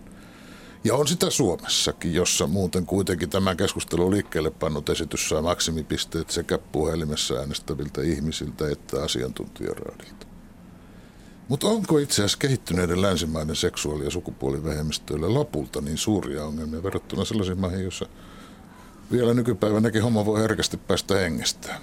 Ja 0.83 0.95
on 0.95 1.07
sitä 1.07 1.29
Suomessakin, 1.29 2.13
jossa 2.13 2.47
muuten 2.47 2.85
kuitenkin 2.85 3.29
tämä 3.29 3.55
keskustelu 3.55 4.11
liikkeelle 4.11 4.51
pannut 4.51 4.89
esitys 4.89 5.29
saa 5.29 5.41
maksimipisteet 5.41 6.29
sekä 6.29 6.57
puhelimessa 6.57 7.35
äänestäviltä 7.35 8.01
ihmisiltä 8.01 8.69
että 8.71 9.03
asiantuntijaraadilta. 9.03 10.27
Mutta 11.47 11.67
onko 11.67 11.97
itse 11.97 12.21
asiassa 12.21 12.37
kehittyneiden 12.37 13.01
länsimaiden 13.01 13.55
seksuaali- 13.55 14.03
ja 14.03 14.11
sukupuolivähemmistöille 14.11 15.27
lopulta 15.27 15.81
niin 15.81 15.97
suuria 15.97 16.45
ongelmia 16.45 16.83
verrattuna 16.83 17.25
sellaisiin 17.25 17.59
maihin, 17.59 17.81
joissa 17.83 18.05
vielä 19.11 19.33
nykypäivänäkin 19.33 20.03
homo 20.03 20.25
voi 20.25 20.41
herkästi 20.41 20.77
päästä 20.77 21.15
hengestään? 21.15 21.81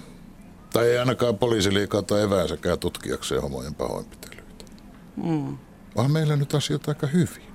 Tai 0.73 0.87
ei 0.89 0.97
ainakaan 0.97 1.37
poliisi 1.37 1.73
liikaa 1.73 2.01
tai 2.01 2.21
eväänsäkään 2.21 2.79
tutkijakseen 2.79 3.41
homojen 3.41 3.75
pahoinpitelyitä. 3.75 4.65
Mm. 5.15 5.57
Vaan 5.95 6.11
meillä 6.11 6.35
nyt 6.35 6.53
asiat 6.53 6.87
aika 6.89 7.07
hyvin. 7.07 7.54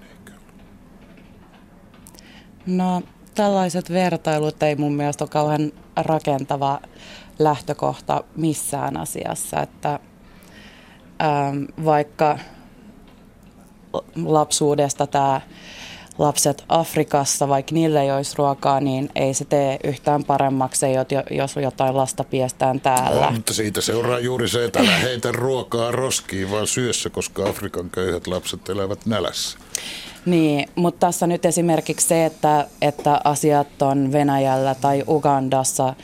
No 2.67 3.03
tällaiset 3.35 3.91
vertailut 3.91 4.63
ei 4.63 4.77
mun 4.77 4.93
mielestä 4.93 5.25
ole 5.25 5.31
kauhean 5.31 5.73
rakentava 5.97 6.81
lähtökohta 7.39 8.25
missään 8.37 8.97
asiassa, 8.97 9.61
että 9.61 9.99
ähm, 11.23 11.85
vaikka 11.85 12.39
lapsuudesta 14.25 15.07
tämä 15.07 15.41
lapset 16.21 16.65
Afrikassa, 16.69 17.49
vaikka 17.49 17.75
niille 17.75 18.03
ei 18.03 18.11
olisi 18.11 18.35
ruokaa, 18.39 18.81
niin 18.81 19.11
ei 19.15 19.35
se 19.35 19.45
tee 19.45 19.79
yhtään 19.85 20.25
paremmaksi, 20.25 20.87
jos 21.31 21.57
jotain 21.57 21.97
lasta 21.97 22.25
piestään 22.25 22.81
täällä. 22.81 23.27
No, 23.27 23.33
mutta 23.33 23.55
siitä 23.55 23.81
seuraa 23.81 24.19
juuri 24.19 24.49
se, 24.49 24.65
että 24.65 24.81
älä 24.81 24.91
heitä 24.91 25.33
ruokaa 25.33 25.91
roskiin, 25.91 26.51
vaan 26.51 26.67
syössä, 26.67 27.11
koska 27.11 27.49
Afrikan 27.49 27.91
köyhät 27.91 28.27
lapset 28.27 28.69
elävät 28.69 29.07
nälässä. 29.07 29.59
Niin, 30.27 30.69
mutta 30.75 31.07
tässä 31.07 31.27
nyt 31.27 31.45
esimerkiksi 31.45 32.09
se, 32.09 32.27
että, 32.27 32.67
että 32.83 33.21
asiat 33.25 33.83
on 33.83 34.13
Venäjällä 34.13 34.75
tai 34.75 35.05
Ugandassa 35.09 35.95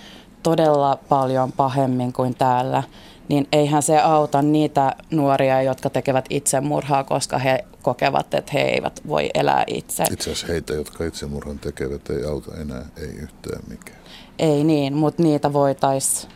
todella 0.42 0.98
paljon 1.08 1.52
pahemmin 1.52 2.12
kuin 2.12 2.34
täällä, 2.34 2.82
niin 3.28 3.48
eihän 3.52 3.82
se 3.82 3.98
auta 3.98 4.42
niitä 4.42 4.94
nuoria, 5.10 5.62
jotka 5.62 5.90
tekevät 5.90 6.24
itsemurhaa, 6.30 7.04
koska 7.04 7.38
he 7.38 7.64
kokevat, 7.82 8.34
että 8.34 8.52
he 8.54 8.60
eivät 8.60 9.00
voi 9.08 9.30
elää 9.34 9.64
itse. 9.66 10.04
Itse 10.12 10.30
asiassa 10.30 10.46
heitä, 10.46 10.74
jotka 10.74 11.04
itsemurhan 11.04 11.58
tekevät, 11.58 12.10
ei 12.10 12.24
auta 12.24 12.56
enää, 12.60 12.84
ei 12.96 13.08
yhtään 13.08 13.62
mikään. 13.68 13.98
Ei 14.38 14.64
niin, 14.64 14.94
mutta 14.94 15.22
niitä 15.22 15.52
voitaisiin 15.52 16.32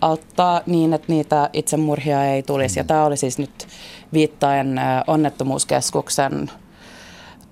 auttaa 0.00 0.60
niin, 0.66 0.92
että 0.92 1.12
niitä 1.12 1.50
itsemurhia 1.52 2.24
ei 2.24 2.42
tulisi. 2.42 2.74
Mm. 2.74 2.80
Ja 2.80 2.84
tämä 2.84 3.04
oli 3.04 3.16
siis 3.16 3.38
nyt 3.38 3.68
viittaen 4.12 4.80
onnettomuuskeskuksen 5.06 6.50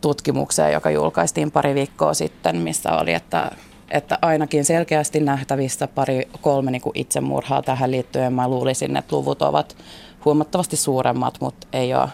tutkimukseen, 0.01 0.73
joka 0.73 0.91
julkaistiin 0.91 1.51
pari 1.51 1.75
viikkoa 1.75 2.15
sitten, 2.15 2.57
missä 2.57 2.93
oli, 2.93 3.13
että, 3.13 3.51
että 3.91 4.19
ainakin 4.23 4.65
selkeästi 4.65 5.21
nähtävissä 5.21 5.87
pari 5.87 6.29
kolme 6.41 6.71
niin 6.71 6.83
kuin 6.83 6.99
itsemurhaa 6.99 7.63
tähän 7.63 7.91
liittyen. 7.91 8.33
Mä 8.33 8.49
luulisin, 8.49 8.97
että 8.97 9.17
luvut 9.17 9.43
ovat 9.43 9.77
huomattavasti 10.25 10.77
suuremmat, 10.77 11.41
mutta 11.41 11.67
ei 11.73 11.95
ole, 11.95 12.09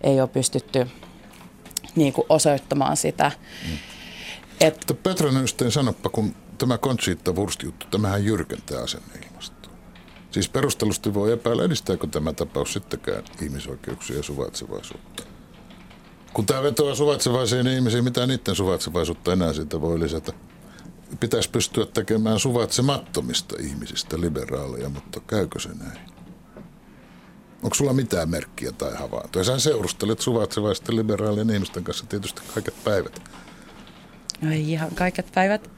ei 0.00 0.20
ole 0.20 0.28
pystytty 0.28 0.86
niin 1.96 2.12
kuin 2.12 2.26
osoittamaan 2.28 2.96
sitä. 2.96 3.32
Mm. 3.68 3.78
Et, 4.60 4.98
Petra 5.02 5.32
Nysteen, 5.32 5.70
sanoppa, 5.70 6.08
kun 6.08 6.34
tämä 6.58 6.78
Conchita 6.78 7.32
Wurst-juttu, 7.32 7.86
tämähän 7.90 8.24
jyrkentää 8.24 8.82
asenneilmastoa. 8.82 9.72
Siis 10.30 10.48
perustelusti 10.48 11.14
voi 11.14 11.32
epäillä, 11.32 11.64
edistääkö 11.64 12.06
tämä 12.06 12.32
tapaus 12.32 12.72
sittenkään 12.72 13.22
ihmisoikeuksia 13.42 14.16
ja 14.16 14.22
suvaitsevaisuutta. 14.22 15.22
Kun 16.32 16.46
tämä 16.46 16.62
vetoaa 16.62 16.94
suvaitsevaisiin 16.94 17.66
ihmisiin, 17.66 18.04
mitä 18.04 18.26
niiden 18.26 18.54
suvaitsevaisuutta 18.54 19.32
enää 19.32 19.52
siitä 19.52 19.80
voi 19.80 20.00
lisätä? 20.00 20.32
Pitäisi 21.20 21.50
pystyä 21.50 21.86
tekemään 21.86 22.38
suvaitsemattomista 22.38 23.56
ihmisistä 23.60 24.20
liberaaleja, 24.20 24.88
mutta 24.88 25.20
käykö 25.20 25.60
se 25.60 25.68
näin? 25.68 25.98
Onko 27.62 27.74
sulla 27.74 27.92
mitään 27.92 28.30
merkkiä 28.30 28.72
tai 28.72 28.94
havaintoja? 28.94 29.44
Sä 29.44 29.58
seurustelet 29.58 30.20
suvaitsevaisten 30.20 30.96
liberaalien 30.96 31.50
ihmisten 31.50 31.84
kanssa 31.84 32.06
tietysti 32.06 32.42
kaiket 32.54 32.84
päivät. 32.84 33.22
No 34.40 34.52
ei 34.52 34.72
ihan 34.72 34.94
kaiket 34.94 35.26
päivät. 35.34 35.70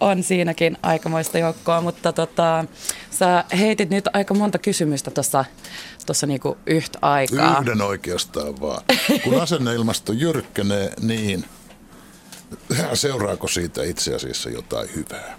on 0.00 0.22
siinäkin 0.22 0.76
aikamoista 0.82 1.38
joukkoa, 1.38 1.80
mutta 1.80 2.12
tota, 2.12 2.64
sä 3.10 3.44
heitit 3.58 3.90
nyt 3.90 4.04
aika 4.12 4.34
monta 4.34 4.58
kysymystä 4.58 5.10
tuossa 5.10 5.44
tuossa 6.06 6.26
niinku 6.26 6.58
yhtä 6.66 6.98
aikaa. 7.02 7.60
Yhden 7.60 7.82
oikeastaan 7.82 8.60
vaan. 8.60 8.82
Kun 9.24 9.40
asenneilmasto 9.40 10.12
jyrkkenee, 10.12 10.92
niin 11.00 11.44
seuraako 12.94 13.48
siitä 13.48 13.82
itse 13.82 14.14
asiassa 14.14 14.50
jotain 14.50 14.88
hyvää? 14.96 15.38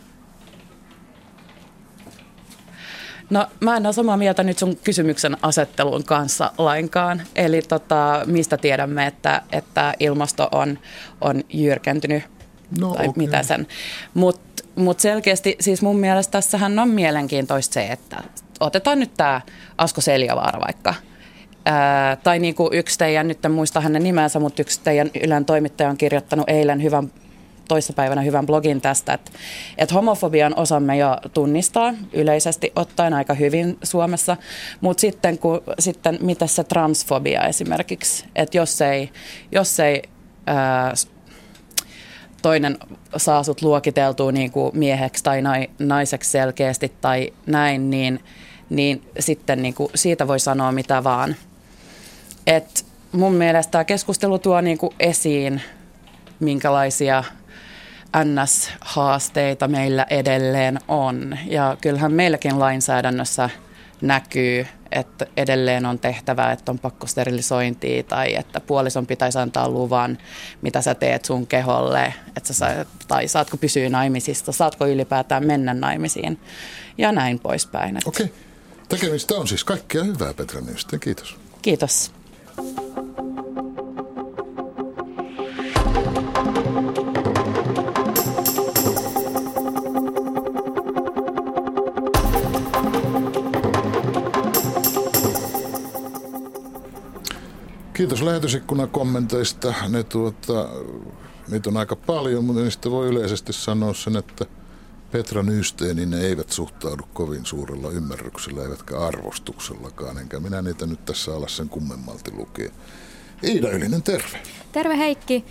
No 3.30 3.48
mä 3.60 3.78
en 3.78 3.86
ole 3.86 3.94
samaa 3.94 4.18
mieltä 4.18 4.44
nyt 4.44 4.58
sun 4.58 4.78
kysymyksen 4.78 5.38
asettelun 5.42 6.04
kanssa 6.04 6.52
lainkaan. 6.58 7.22
Eli 7.36 7.62
tota, 7.62 8.22
mistä 8.26 8.58
tiedämme, 8.58 9.08
että, 9.08 9.42
että 9.52 9.94
ilmasto 10.00 10.50
on, 10.52 10.80
on 11.22 11.44
jyrkentynyt 11.50 12.24
no, 12.80 12.94
tai 12.94 13.08
okay. 13.08 13.14
mitä 13.18 13.44
sen. 13.44 13.68
Mutta 14.14 14.64
mut 14.76 15.00
selkeästi 15.00 15.56
siis 15.60 15.82
mun 15.82 16.00
mielestä 16.00 16.32
tässähän 16.32 16.80
on 16.80 16.90
mielenkiintoista 16.90 17.74
se, 17.74 17.88
että 17.88 18.24
otetaan 18.60 19.00
nyt 19.00 19.14
tämä 19.18 19.42
Asko 19.78 20.02
Seljavaara 20.02 20.60
vaikka. 20.60 20.94
Ää, 21.72 22.16
tai 22.16 22.40
niin 22.40 22.56
kuin 22.56 22.74
yksi 22.74 22.98
teidän, 22.98 23.28
nyt 23.28 23.46
en 23.46 23.52
muista 23.52 23.82
hänen 23.82 24.04
nimensä, 24.04 24.40
mutta 24.40 24.62
yksi 24.62 24.82
teidän 24.84 25.12
Ylen 25.24 25.46
toimittaja 25.46 25.90
on 25.90 25.98
kirjoittanut 25.98 26.50
eilen 26.50 26.84
hyvän 26.84 27.12
toissapäivänä 27.68 28.22
hyvän 28.22 28.46
blogin 28.46 28.82
tästä, 28.82 29.14
että, 29.14 29.32
että 29.78 29.96
homofobian 29.96 30.56
osamme 30.56 30.98
jo 30.98 31.18
tunnistaa 31.34 31.94
yleisesti 32.14 32.72
ottaen 32.76 33.14
aika 33.14 33.34
hyvin 33.34 33.78
Suomessa, 33.84 34.38
mutta 34.82 35.02
sitten, 35.02 35.38
kun, 35.38 35.62
sitten 35.80 36.18
mitä 36.22 36.48
se 36.48 36.64
transfobia 36.64 37.44
esimerkiksi, 37.44 38.26
että 38.36 38.58
jos 38.58 38.82
ei, 38.82 39.10
jos 39.52 39.80
ei 39.80 40.02
ää, 40.48 40.94
toinen 42.42 42.78
saa 43.18 43.44
sut 43.44 43.62
luokiteltua 43.62 44.32
niin 44.32 44.52
kuin 44.52 44.78
mieheksi 44.78 45.24
tai 45.24 45.42
naiseksi 45.80 46.30
selkeästi 46.30 46.92
tai 47.02 47.34
näin, 47.46 47.90
niin, 47.90 48.20
niin 48.70 49.02
sitten 49.20 49.62
niin 49.62 49.74
kuin 49.74 49.90
siitä 49.96 50.28
voi 50.28 50.40
sanoa 50.40 50.72
mitä 50.72 51.04
vaan. 51.04 51.36
Et 52.48 52.86
mun 53.12 53.34
mielestä 53.34 53.72
tämä 53.72 53.84
keskustelu 53.84 54.40
tuo 54.40 54.62
niin 54.62 54.78
kuin 54.78 54.94
esiin, 55.00 55.62
minkälaisia 56.40 57.24
NS-haasteita 58.18 59.68
meillä 59.68 60.06
edelleen 60.10 60.80
on. 60.88 61.38
Ja 61.46 61.78
kyllähän 61.82 62.14
meilläkin 62.14 62.60
lainsäädännössä 62.60 63.50
näkyy, 64.02 64.68
että 64.92 65.28
edelleen 65.38 65.86
on 65.86 66.00
tehtävä, 66.00 66.52
että 66.52 66.72
on 66.72 66.80
pakko 66.80 67.08
sterilisointia 67.08 68.04
tai 68.04 68.36
että 68.36 68.60
puolison 68.60 69.08
pitäisi 69.08 69.40
antaa 69.40 69.70
luvan, 69.70 70.18
mitä 70.62 70.82
sä 70.82 70.96
teet 70.96 71.26
sun 71.26 71.48
keholle, 71.48 72.14
että 72.38 72.54
sä, 72.54 72.86
tai 73.08 73.28
saatko 73.28 73.58
pysyä 73.58 73.90
naimisista, 73.90 74.52
saatko 74.52 74.88
ylipäätään 74.88 75.48
mennä 75.48 75.74
naimisiin 75.74 76.40
ja 76.98 77.12
näin 77.12 77.40
poispäin. 77.40 77.98
Okei, 78.06 78.26
okay. 78.26 78.38
tekemistä 78.90 79.36
on 79.36 79.48
siis 79.48 79.64
kaikkea 79.64 80.04
hyvää 80.04 80.34
Petra 80.34 80.62
Nysten. 80.62 81.00
Kiitos. 81.00 81.36
Kiitos. 81.62 82.19
Kiitos 98.00 98.22
lähetysikkunan 98.22 98.90
kommenteista. 98.90 99.74
Ne 99.90 100.04
tuota, 100.04 100.70
niitä 101.48 101.70
on 101.70 101.78
aika 101.78 101.96
paljon, 101.96 102.46
mutta 102.46 102.62
niistä 102.62 102.92
voi 102.92 103.08
yleisesti 103.08 103.54
sanoa 103.54 103.94
sen, 103.94 104.16
että 104.16 104.46
Petra 105.12 105.44
Nysteenin 105.44 106.10
ne 106.10 106.22
eivät 106.22 106.50
suhtaudu 106.50 107.04
kovin 107.14 107.46
suurella 107.46 107.92
ymmärryksellä 107.92 108.64
eivätkä 108.64 109.00
arvostuksellakaan, 109.00 110.18
enkä 110.18 110.40
minä 110.40 110.62
niitä 110.62 110.86
nyt 110.86 111.06
tässä 111.06 111.36
alas 111.36 111.58
sen 111.58 111.70
kummemmalti 111.70 112.32
lukea. 112.32 112.70
Iida 113.44 113.72
Ylinen, 113.72 114.04
terve. 114.04 114.42
Terve 114.72 114.98
Heikki. 114.98 115.46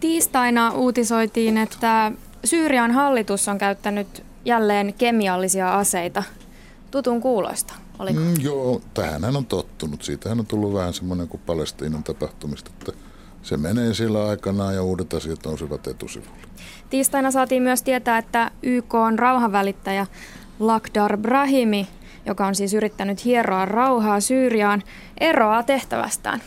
Tiistaina 0.00 0.70
uutisoitiin, 0.70 1.58
että 1.58 2.12
Syyrian 2.44 2.90
hallitus 2.90 3.48
on 3.48 3.58
käyttänyt 3.58 4.24
jälleen 4.44 4.94
kemiallisia 4.94 5.74
aseita. 5.74 6.22
Tutun 6.90 7.20
kuulosta. 7.20 7.74
Oliko? 7.98 8.20
Mm, 8.20 8.34
joo, 8.40 8.80
tähän 8.94 9.36
on 9.36 9.46
tottunut. 9.46 10.02
Siitähän 10.02 10.40
on 10.40 10.46
tullut 10.46 10.74
vähän 10.74 10.94
semmoinen 10.94 11.28
kuin 11.28 11.40
Palestiinan 11.46 12.04
tapahtumista, 12.04 12.70
että 12.78 12.92
se 13.42 13.56
menee 13.56 13.94
sillä 13.94 14.28
aikanaan 14.28 14.74
ja 14.74 14.82
uudet 14.82 15.14
asiat 15.14 15.44
nousevat 15.44 15.86
etusivulle. 15.86 16.46
Tiistaina 16.92 17.30
saatiin 17.30 17.62
myös 17.62 17.82
tietää, 17.82 18.18
että 18.18 18.50
YK 18.62 18.94
on 18.94 19.18
rauhanvälittäjä 19.18 20.06
Lakdar 20.58 21.16
Brahimi, 21.16 21.88
joka 22.26 22.46
on 22.46 22.54
siis 22.54 22.74
yrittänyt 22.74 23.24
hieroa 23.24 23.64
rauhaa 23.64 24.20
Syyriaan, 24.20 24.82
eroaa 25.20 25.62
tehtävästään. 25.62 26.42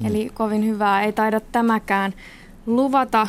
Mm. 0.00 0.06
Eli 0.06 0.30
kovin 0.34 0.66
hyvää 0.66 1.02
ei 1.02 1.12
taida 1.12 1.40
tämäkään 1.40 2.14
luvata. 2.66 3.26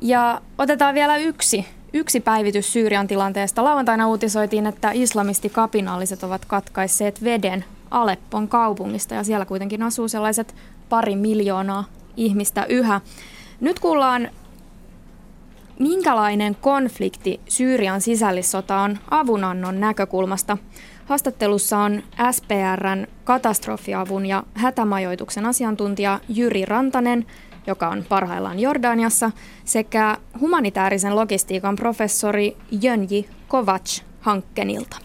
Ja 0.00 0.40
otetaan 0.58 0.94
vielä 0.94 1.16
yksi 1.16 1.66
Yksi 1.92 2.20
päivitys 2.20 2.72
Syyrian 2.72 3.06
tilanteesta. 3.06 3.64
Lauantaina 3.64 4.08
uutisoitiin, 4.08 4.66
että 4.66 4.90
islamistikapinalliset 4.92 6.22
ovat 6.22 6.44
katkaisseet 6.44 7.24
veden 7.24 7.64
Aleppon 7.90 8.48
kaupungista 8.48 9.14
ja 9.14 9.24
siellä 9.24 9.46
kuitenkin 9.46 9.82
asuu 9.82 10.08
sellaiset 10.08 10.54
pari 10.88 11.16
miljoonaa 11.16 11.84
ihmistä 12.16 12.64
yhä. 12.68 13.00
Nyt 13.60 13.78
kuullaan, 13.78 14.30
minkälainen 15.78 16.56
konflikti 16.60 17.40
Syyrian 17.48 18.00
sisällissota 18.00 18.80
on 18.80 18.98
avunannon 19.10 19.80
näkökulmasta. 19.80 20.58
Haastattelussa 21.04 21.78
on 21.78 22.02
SPRn 22.32 23.06
katastrofiavun 23.24 24.26
ja 24.26 24.42
hätämajoituksen 24.54 25.46
asiantuntija 25.46 26.20
Jyri 26.28 26.64
Rantanen– 26.64 27.26
joka 27.66 27.88
on 27.88 28.04
parhaillaan 28.08 28.60
Jordaniassa, 28.60 29.30
sekä 29.64 30.16
humanitaarisen 30.40 31.16
logistiikan 31.16 31.76
professori 31.76 32.56
Jönji 32.70 33.28
Kovac 33.48 34.00
Hankkenilta. 34.20 34.96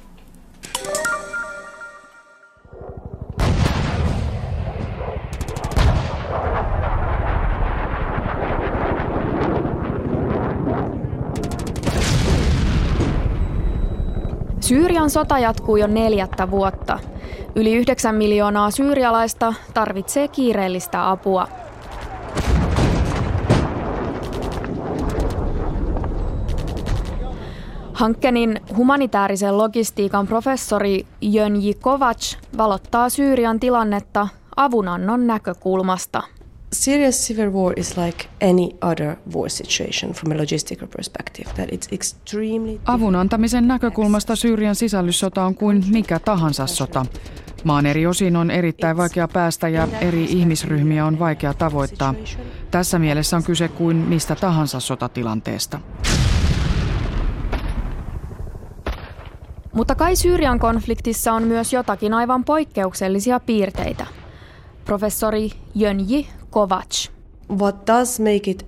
Syyrian 14.70 15.10
sota 15.10 15.40
jatkuu 15.40 15.78
jo 15.78 15.88
neljättä 15.88 16.52
vuotta. 16.52 17.00
Yli 17.56 17.74
9 17.74 18.16
miljoonaa 18.16 18.72
syyrialaista 18.72 19.54
tarvitsee 19.74 20.28
kiireellistä 20.28 21.10
apua. 21.10 21.48
Hankkenin 27.94 28.62
humanitaarisen 28.78 29.58
logistiikan 29.58 30.28
professori 30.28 31.06
Jönji 31.22 31.74
Kovac 31.74 32.36
valottaa 32.58 33.10
Syyrian 33.10 33.60
tilannetta 33.60 34.28
avunannon 34.56 35.28
näkökulmasta. 35.28 36.24
Syria's 36.74 37.28
civil 37.28 37.52
war 37.52 37.74
is 37.80 37.98
like 37.98 38.28
any 38.42 38.70
other 38.82 39.16
war 39.34 39.50
situation 39.50 40.12
from 40.12 40.32
a 40.32 40.36
logistical 40.36 40.88
perspective. 40.88 41.50
That 41.56 41.70
it's 41.70 41.88
extremely 41.92 42.80
Avun 42.86 43.16
antamisen 43.16 43.68
näkökulmasta 43.68 44.36
Syyrian 44.36 44.76
sisällyssota 44.76 45.44
on 45.44 45.56
kuin 45.56 45.84
mikä 45.92 46.20
tahansa 46.20 46.68
sota. 46.68 47.06
Maan 47.64 47.86
eri 47.86 48.08
osiin 48.08 48.36
on 48.36 48.52
erittäin 48.52 48.98
vaikea 48.98 49.28
päästä 49.28 49.68
ja 49.68 49.88
eri 50.02 50.24
ihmisryhmiä 50.24 51.06
on 51.06 51.20
vaikea 51.20 51.54
tavoittaa. 51.54 52.14
Tässä 52.72 53.00
mielessä 53.00 53.38
on 53.38 53.44
kyse 53.44 53.68
kuin 53.68 53.98
mistä 53.98 54.36
tahansa 54.36 54.80
sotatilanteesta. 54.80 55.80
Mutta 59.74 59.96
kai 59.96 60.16
Syyrian 60.16 60.60
konfliktissa 60.60 61.34
on 61.34 61.44
myös 61.44 61.74
jotakin 61.74 62.14
aivan 62.14 62.44
poikkeuksellisia 62.44 63.40
piirteitä. 63.40 64.06
Professori 64.86 65.50
Jönji 65.76 66.28
Kovac. 66.50 67.10
What 67.60 67.88
does 67.88 68.20
make 68.20 68.52
it 68.52 68.66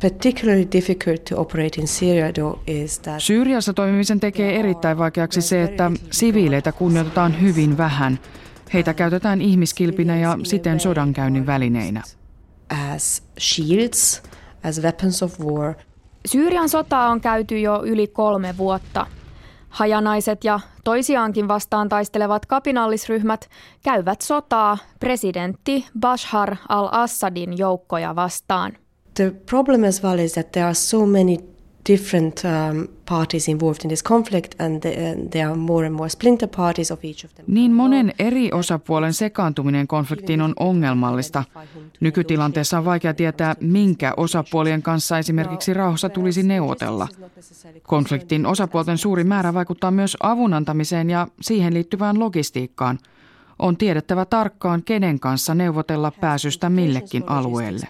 particularly 0.00 0.68
difficult 0.72 1.24
to 1.24 1.40
operate 1.40 1.80
in 1.80 1.86
Syria 1.86 2.32
though 2.32 2.60
is 2.66 2.98
that 2.98 3.20
Syyriassa 3.20 3.72
toimimisen 3.72 4.20
tekee 4.20 4.60
erittäin 4.60 4.98
vaikeaksi 4.98 5.42
se, 5.42 5.62
että 5.62 5.90
siviileitä 6.10 6.72
kunnioitetaan 6.72 7.40
hyvin 7.40 7.78
vähän. 7.78 8.18
Heitä 8.74 8.94
käytetään 8.94 9.40
ihmiskilpinä 9.42 10.16
ja 10.16 10.38
siten 10.42 10.80
sodankäynnin 10.80 11.46
välineinä. 11.46 12.02
As 12.94 13.22
shields, 13.40 14.22
as 14.64 14.82
weapons 14.82 15.22
of 15.22 15.40
war. 15.40 15.74
Syyrian 16.26 16.68
sotaa 16.68 17.08
on 17.08 17.20
käyty 17.20 17.60
jo 17.60 17.82
yli 17.84 18.06
kolme 18.06 18.54
vuotta– 18.58 19.06
Hajanaiset 19.72 20.44
ja 20.44 20.60
toisiaankin 20.84 21.48
vastaan 21.48 21.88
taistelevat 21.88 22.46
kapinallisryhmät 22.46 23.48
käyvät 23.84 24.20
sotaa 24.20 24.78
presidentti 25.00 25.86
Bashar 26.00 26.56
al-Assadin 26.68 27.58
joukkoja 27.58 28.16
vastaan. 28.16 28.72
The 29.14 29.32
problem 29.50 29.84
as 29.84 30.02
well 30.04 30.18
is 30.18 30.32
that 30.32 30.52
there 30.52 30.66
are 30.66 30.74
so 30.74 31.06
many 31.06 31.38
different 31.88 32.42
um, 32.44 32.88
parties 33.08 33.48
involved 33.48 33.80
in 33.84 33.88
this 33.88 34.02
conflict 34.02 34.60
and 34.60 34.80
the, 34.80 34.88
uh, 34.88 35.30
there 35.30 35.46
are 35.46 35.56
more 35.56 35.86
and 35.86 35.94
more 35.94 36.08
splinter 36.08 36.48
parties 36.56 36.90
of 36.90 37.04
each 37.04 37.24
of 37.24 37.34
them. 37.34 37.44
Niin 37.48 37.72
monen 37.72 38.12
eri 38.18 38.52
osapuolen 38.52 39.12
sekaantuminen 39.12 39.86
konfliktiin 39.86 40.40
on 40.40 40.52
ongelmallista. 40.60 41.44
Nykytilanteessa 42.00 42.78
on 42.78 42.84
vaikea 42.84 43.14
tietää, 43.14 43.56
minkä 43.60 44.14
osapuolien 44.16 44.82
kanssa 44.82 45.18
esimerkiksi 45.18 45.74
rauhassa 45.74 46.08
tulisi 46.08 46.42
neuvotella. 46.42 47.08
Konfliktin 47.82 48.46
osapuolten 48.46 48.98
suuri 48.98 49.24
määrä 49.24 49.54
vaikuttaa 49.54 49.90
myös 49.90 50.16
avun 50.20 50.54
antamiseen 50.54 51.10
ja 51.10 51.28
siihen 51.40 51.74
liittyvään 51.74 52.18
logistiikkaan– 52.18 52.98
on 53.58 53.76
tiedettävä 53.76 54.24
tarkkaan, 54.24 54.82
kenen 54.82 55.20
kanssa 55.20 55.54
neuvotella 55.54 56.12
pääsystä 56.20 56.68
millekin 56.68 57.24
alueelle. 57.26 57.88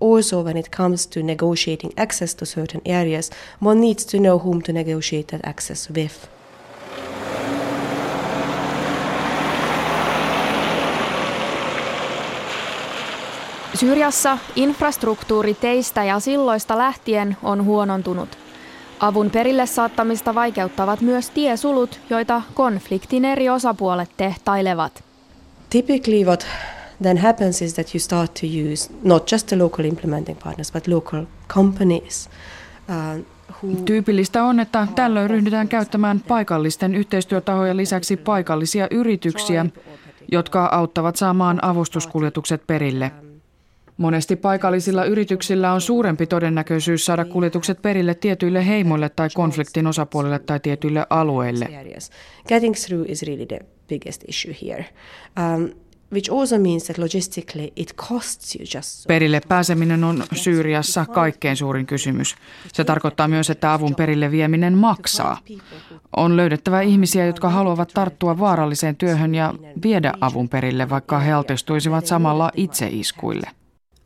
Also 0.00 0.42
when 0.42 0.56
it 0.56 0.70
comes 0.70 1.06
to 1.06 1.20
negotiating 1.22 1.92
access 1.96 2.34
to 2.34 2.44
certain 2.44 2.82
areas, 3.00 3.30
one 3.62 3.80
needs 3.80 4.06
to 4.06 4.18
know 4.18 4.40
whom 4.40 4.62
to 4.62 4.72
negotiate 4.72 5.36
that 5.36 5.50
access 5.50 5.90
with. 5.94 6.14
Syyriassa 13.74 14.38
infrastruktuuri 14.56 15.54
teistä 15.54 16.04
ja 16.04 16.20
silloista 16.20 16.78
lähtien 16.78 17.36
on 17.42 17.64
huonontunut. 17.64 18.43
Avun 19.04 19.30
perille 19.30 19.66
saattamista 19.66 20.34
vaikeuttavat 20.34 21.00
myös 21.00 21.30
tiesulut, 21.30 22.00
joita 22.10 22.42
konfliktin 22.54 23.24
eri 23.24 23.48
osapuolet 23.48 24.10
tehtailevat. 24.16 25.04
Typically 25.70 26.24
what 26.24 26.46
then 27.02 27.18
happens 27.18 27.62
is 27.62 27.74
that 27.74 27.94
you 27.94 28.00
start 28.00 28.34
to 28.34 28.46
use 28.72 28.90
not 29.02 29.32
just 29.32 29.46
the 29.46 29.56
local 29.56 29.84
implementing 29.84 30.38
partners 30.44 30.72
but 30.72 30.86
local 30.86 31.24
companies. 31.48 32.30
Uh, 32.88 33.24
Tyypillistä 33.84 34.44
on, 34.44 34.60
että 34.60 34.88
tällöin 34.94 35.30
ryhdytään 35.30 35.68
käyttämään 35.68 36.20
paikallisten 36.20 36.94
yhteistyötahojen 36.94 37.76
lisäksi 37.76 38.16
paikallisia 38.16 38.88
yrityksiä, 38.90 39.66
jotka 40.32 40.66
auttavat 40.72 41.16
saamaan 41.16 41.64
avustuskuljetukset 41.64 42.66
perille. 42.66 43.12
Monesti 43.96 44.36
paikallisilla 44.36 45.04
yrityksillä 45.04 45.72
on 45.72 45.80
suurempi 45.80 46.26
todennäköisyys 46.26 47.06
saada 47.06 47.24
kuljetukset 47.24 47.82
perille 47.82 48.14
tietyille 48.14 48.66
heimoille 48.66 49.08
tai 49.08 49.28
konfliktin 49.34 49.86
osapuolille 49.86 50.38
tai 50.38 50.60
tietyille 50.60 51.06
alueille. 51.10 51.68
Getting 52.48 52.74
through 52.74 53.10
is 53.10 53.22
really 53.22 53.46
the 53.46 53.60
biggest 53.88 54.24
issue 54.28 54.54
here. 54.62 54.84
Um, 55.38 55.70
which 56.12 56.32
also 56.32 56.58
means 56.58 56.84
that 56.84 56.98
logistically 56.98 57.72
it 57.76 57.94
costs 57.96 58.56
you 58.56 58.64
just 58.74 59.06
Perille 59.06 59.40
pääseminen 59.48 60.04
on 60.04 60.24
Syyriassa 60.32 61.06
kaikkein 61.06 61.56
suurin 61.56 61.86
kysymys. 61.86 62.34
Se 62.72 62.84
tarkoittaa 62.84 63.28
myös, 63.28 63.50
että 63.50 63.72
avun 63.72 63.94
perille 63.94 64.30
vieminen 64.30 64.78
maksaa. 64.78 65.38
On 66.16 66.36
löydettävä 66.36 66.80
ihmisiä, 66.80 67.26
jotka 67.26 67.48
haluavat 67.48 67.90
tarttua 67.94 68.38
vaaralliseen 68.38 68.96
työhön 68.96 69.34
ja 69.34 69.54
viedä 69.82 70.12
avun 70.20 70.48
perille, 70.48 70.90
vaikka 70.90 71.18
he 71.18 71.32
altistuisivat 71.32 72.06
samalla 72.06 72.50
itseiskuille. 72.56 73.50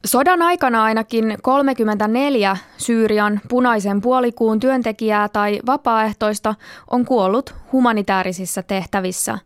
Sodan 0.06 0.42
aikana 0.42 0.84
ainakin 0.84 1.38
34 1.42 2.56
Syyrian 2.76 3.40
punaisen 3.48 4.00
puolikuun 4.00 4.60
työntekijää 4.60 5.28
tai 5.28 5.60
vapaaehtoista 5.66 6.54
on 6.90 7.04
kuollut 7.04 7.54
humanitaarisissa 7.72 8.62
tehtävissä. 8.62 9.38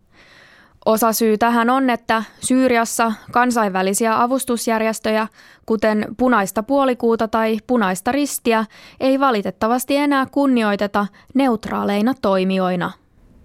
Osa 0.86 1.12
syy 1.12 1.38
tähän 1.38 1.70
on, 1.70 1.90
että 1.90 2.24
Syyriassa 2.40 3.12
kansainvälisiä 3.30 4.22
avustusjärjestöjä, 4.22 5.28
kuten 5.66 6.06
punaista 6.16 6.62
puolikuuta 6.62 7.28
tai 7.28 7.58
punaista 7.66 8.12
ristiä, 8.12 8.64
ei 9.00 9.20
valitettavasti 9.20 9.96
enää 9.96 10.26
kunnioiteta 10.26 11.06
neutraaleina 11.34 12.14
toimijoina. 12.22 12.92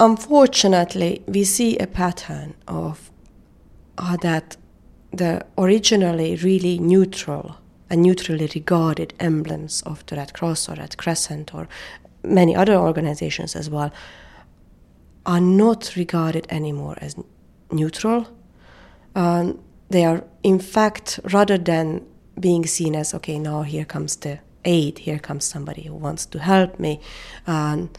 Unfortunately, 0.03 1.15
we 1.35 1.43
see 1.43 1.75
a 1.83 1.87
pattern 1.99 2.53
of 2.67 2.99
that 4.21 4.59
the 5.17 5.45
originally 5.57 6.35
really 6.35 6.79
neutral 6.79 7.55
and 7.89 8.01
neutrally 8.01 8.49
regarded 8.55 9.13
emblems 9.19 9.83
of 9.85 10.05
the 10.05 10.15
Red 10.15 10.33
Cross 10.33 10.69
or 10.69 10.75
Red 10.75 10.97
Crescent 10.97 11.53
or 11.53 11.67
many 12.23 12.55
other 12.55 12.75
organizations 12.75 13.55
as 13.55 13.69
well 13.69 13.91
are 15.25 15.41
not 15.41 15.95
regarded 15.95 16.47
anymore 16.49 16.95
as 17.01 17.15
neutral. 17.71 18.25
Um, 19.15 19.59
they 19.89 20.05
are, 20.05 20.23
in 20.43 20.59
fact, 20.59 21.19
rather 21.33 21.57
than 21.57 22.01
being 22.39 22.67
seen 22.67 22.95
as, 22.95 23.13
okay, 23.13 23.39
now 23.39 23.63
here 23.63 23.85
comes 23.85 24.17
the 24.17 24.37
aid, 24.65 24.97
here 24.99 25.19
comes 25.19 25.45
somebody 25.45 25.87
who 25.87 25.95
wants 25.95 26.27
to 26.27 26.39
help 26.39 26.79
me, 26.79 26.99
um, 27.47 27.89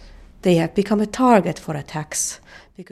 they 0.43 0.57
have 0.57 0.75
become 0.75 1.03
a 1.03 1.07
target 1.07 1.61
for 1.61 1.77
attacks. 1.77 2.41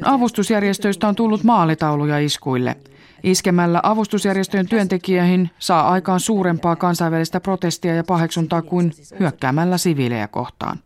Avustusjärjestöistä 0.03 1.09
on 1.09 1.15
tullut 1.15 1.45
maalitauluja 1.45 2.19
iskuille. 2.19 2.77
Iskemällä 3.23 3.81
avustusjärjestöjen 3.83 4.69
työntekijöihin 4.69 5.51
saa 5.59 5.89
aikaan 5.89 6.21
suurempaa 6.21 6.77
kansainvälistä 6.77 7.41
protestia 7.41 7.95
ja 7.95 8.05
paheksuntaa 8.05 8.63
kuin 8.63 8.93
hyökkäämällä 9.21 9.79
siviilejä 9.79 10.29
kohtaan. 10.29 10.79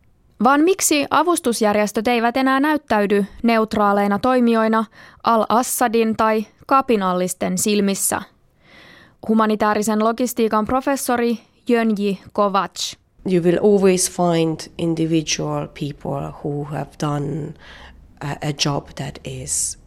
Vaan 0.43 0.61
miksi 0.61 1.07
avustusjärjestöt 1.09 2.07
eivät 2.07 2.37
enää 2.37 2.59
näyttäydy 2.59 3.25
neutraaleina 3.43 4.19
toimijoina 4.19 4.85
al-Assadin 5.23 6.17
tai 6.17 6.45
kapinallisten 6.67 7.57
silmissä? 7.57 8.21
Humanitaarisen 9.27 10.03
logistiikan 10.03 10.65
professori 10.65 11.39
Jönji 11.67 12.19
Kovac. 12.33 12.93
You 13.31 13.43
will 13.43 13.57
always 13.57 14.11
find 14.11 14.59
individual 14.77 15.67
people 15.67 16.31
who 16.43 16.63
have 16.63 16.89
done 17.01 17.53
a, 18.21 18.47
a 18.47 18.53
job 18.65 18.87
that 18.95 19.19
is 19.23 19.79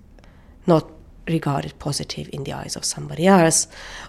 not 0.67 0.95
regarded 1.29 1.71
positive 1.85 2.29
in 2.33 2.45
the 2.45 2.53
eyes 2.53 2.77
of 2.77 2.83
somebody 2.83 3.27
else, 3.27 3.69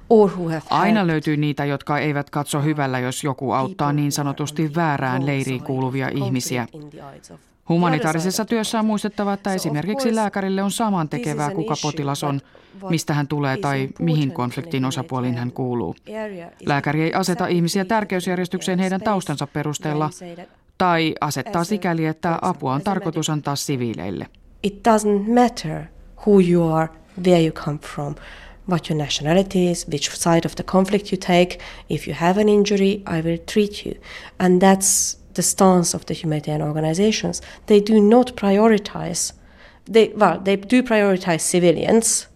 or 0.09 0.31
who 0.31 0.49
have 0.49 0.61
Aina 0.69 1.07
löytyy 1.07 1.37
niitä, 1.37 1.65
jotka 1.65 1.99
eivät 1.99 2.29
katso 2.29 2.61
hyvällä, 2.61 2.99
jos 2.99 3.23
joku 3.23 3.51
auttaa 3.51 3.93
niin 3.93 4.11
sanotusti 4.11 4.75
väärään 4.75 5.25
leiriin 5.25 5.63
kuuluvia 5.63 6.09
ihmisiä. 6.09 6.67
Humanitaarisessa 7.69 8.45
työssä 8.45 8.79
on 8.79 8.85
muistettava, 8.85 9.33
että 9.33 9.53
esimerkiksi 9.53 10.15
lääkärille 10.15 10.63
on 10.63 10.71
saman 10.71 11.09
tekevää, 11.09 11.51
kuka 11.51 11.73
potilas 11.81 12.23
on, 12.23 12.41
mistä 12.89 13.13
hän 13.13 13.27
tulee 13.27 13.57
tai 13.57 13.89
mihin 13.99 14.31
konfliktin 14.31 14.85
osapuoliin 14.85 15.37
hän 15.37 15.51
kuuluu. 15.51 15.95
Lääkäri 16.65 17.03
ei 17.03 17.13
aseta 17.13 17.47
ihmisiä 17.47 17.85
tärkeysjärjestykseen 17.85 18.79
heidän 18.79 19.01
taustansa 19.01 19.47
perusteella 19.47 20.09
tai 20.77 21.15
asettaa 21.21 21.63
sikäli, 21.63 22.05
että 22.05 22.39
apua 22.41 22.73
on 22.73 22.81
tarkoitus 22.81 23.29
antaa 23.29 23.55
siviileille. 23.55 24.27
It 24.63 24.73
doesn't 24.87 25.33
matter 25.33 25.83
who 26.25 26.39
you 26.51 26.73
are 26.73 26.89
where 27.15 27.41
you 27.41 27.51
come 27.51 27.79
from, 27.79 28.15
what 28.65 28.89
your 28.89 28.97
nationality 28.97 29.67
is, 29.67 29.87
which 29.87 30.09
side 30.09 30.45
of 30.45 30.55
the 30.55 30.63
conflict 30.63 31.11
you 31.11 31.17
take. 31.17 31.61
If 31.89 32.07
you 32.07 32.13
have 32.13 32.37
an 32.37 32.49
injury, 32.49 33.03
I 33.05 33.21
will 33.21 33.37
treat 33.37 33.85
you. 33.85 33.95
And 34.39 34.61
that's 34.61 35.17
the 35.33 35.41
stance 35.41 35.93
of 35.97 36.05
the 36.05 36.13
humanitarian 36.13 36.61
organizations. 36.61 37.41
They 37.67 37.79
do 37.79 38.01
not 38.01 38.35
prioritize, 38.35 39.33
they, 39.91 40.11
well, 40.15 40.39
they 40.39 40.55
do 40.55 40.83
prioritize 40.83 41.41
civilians, 41.41 42.27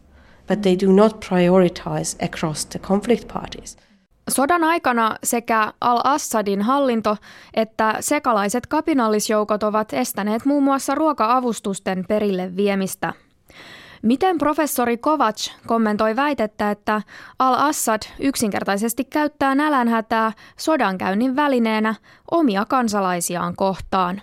but 0.47 0.61
they 0.61 0.75
do 0.75 0.91
not 0.91 1.21
prioritize 1.21 2.15
across 2.21 2.65
the 2.65 2.79
conflict 2.79 3.27
parties. 3.27 3.77
Sodan 4.29 4.63
aikana 4.63 5.15
sekä 5.23 5.73
al-Assadin 5.81 6.61
hallinto 6.61 7.17
että 7.53 7.97
sekalaiset 7.99 8.67
kapinallisjoukot 8.67 9.63
ovat 9.63 9.93
estäneet 9.93 10.45
muun 10.45 10.63
muassa 10.63 10.95
ruoka-avustusten 10.95 12.05
perille 12.07 12.55
viemistä– 12.55 13.13
Miten 14.01 14.37
professori 14.37 14.97
Kovac 14.97 15.49
kommentoi 15.67 16.15
väitettä, 16.15 16.71
että 16.71 17.01
al-Assad 17.39 18.01
yksinkertaisesti 18.19 19.03
käyttää 19.03 19.55
nälänhätää 19.55 20.31
sodankäynnin 20.57 21.35
välineenä 21.35 21.95
omia 22.31 22.65
kansalaisiaan 22.65 23.55
kohtaan? 23.55 24.21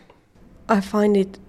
I 0.79 0.81
find 0.81 1.16
it 1.16 1.41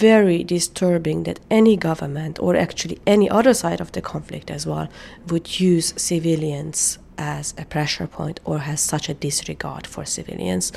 very 0.00 0.44
disturbing 0.48 1.24
that 1.24 1.40
any 1.50 1.76
government 1.76 2.38
or 2.40 2.56
actually 2.56 3.00
any 3.06 3.28
other 3.30 3.54
side 3.54 3.82
of 3.82 3.92
the 3.92 4.00
conflict 4.00 4.50
as 4.50 4.66
well 4.66 4.86
would 5.30 5.46
use 5.76 5.94
civilians 5.94 7.00
as 7.16 7.54
a 7.58 7.64
pressure 7.68 8.06
point 8.06 8.40
or 8.44 8.58
has 8.58 8.88
such 8.88 9.10
a 9.10 9.14
disregard 9.22 9.86
for 9.88 10.04
civilians 10.04 10.72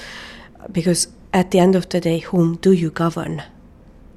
because 0.72 1.10
at 1.34 1.52
the 1.52 1.60
end 1.60 1.76
of 1.76 1.90
the 1.90 2.00
day 2.00 2.20
whom 2.20 2.58
do 2.62 2.72
you 2.72 2.90
govern 2.90 3.42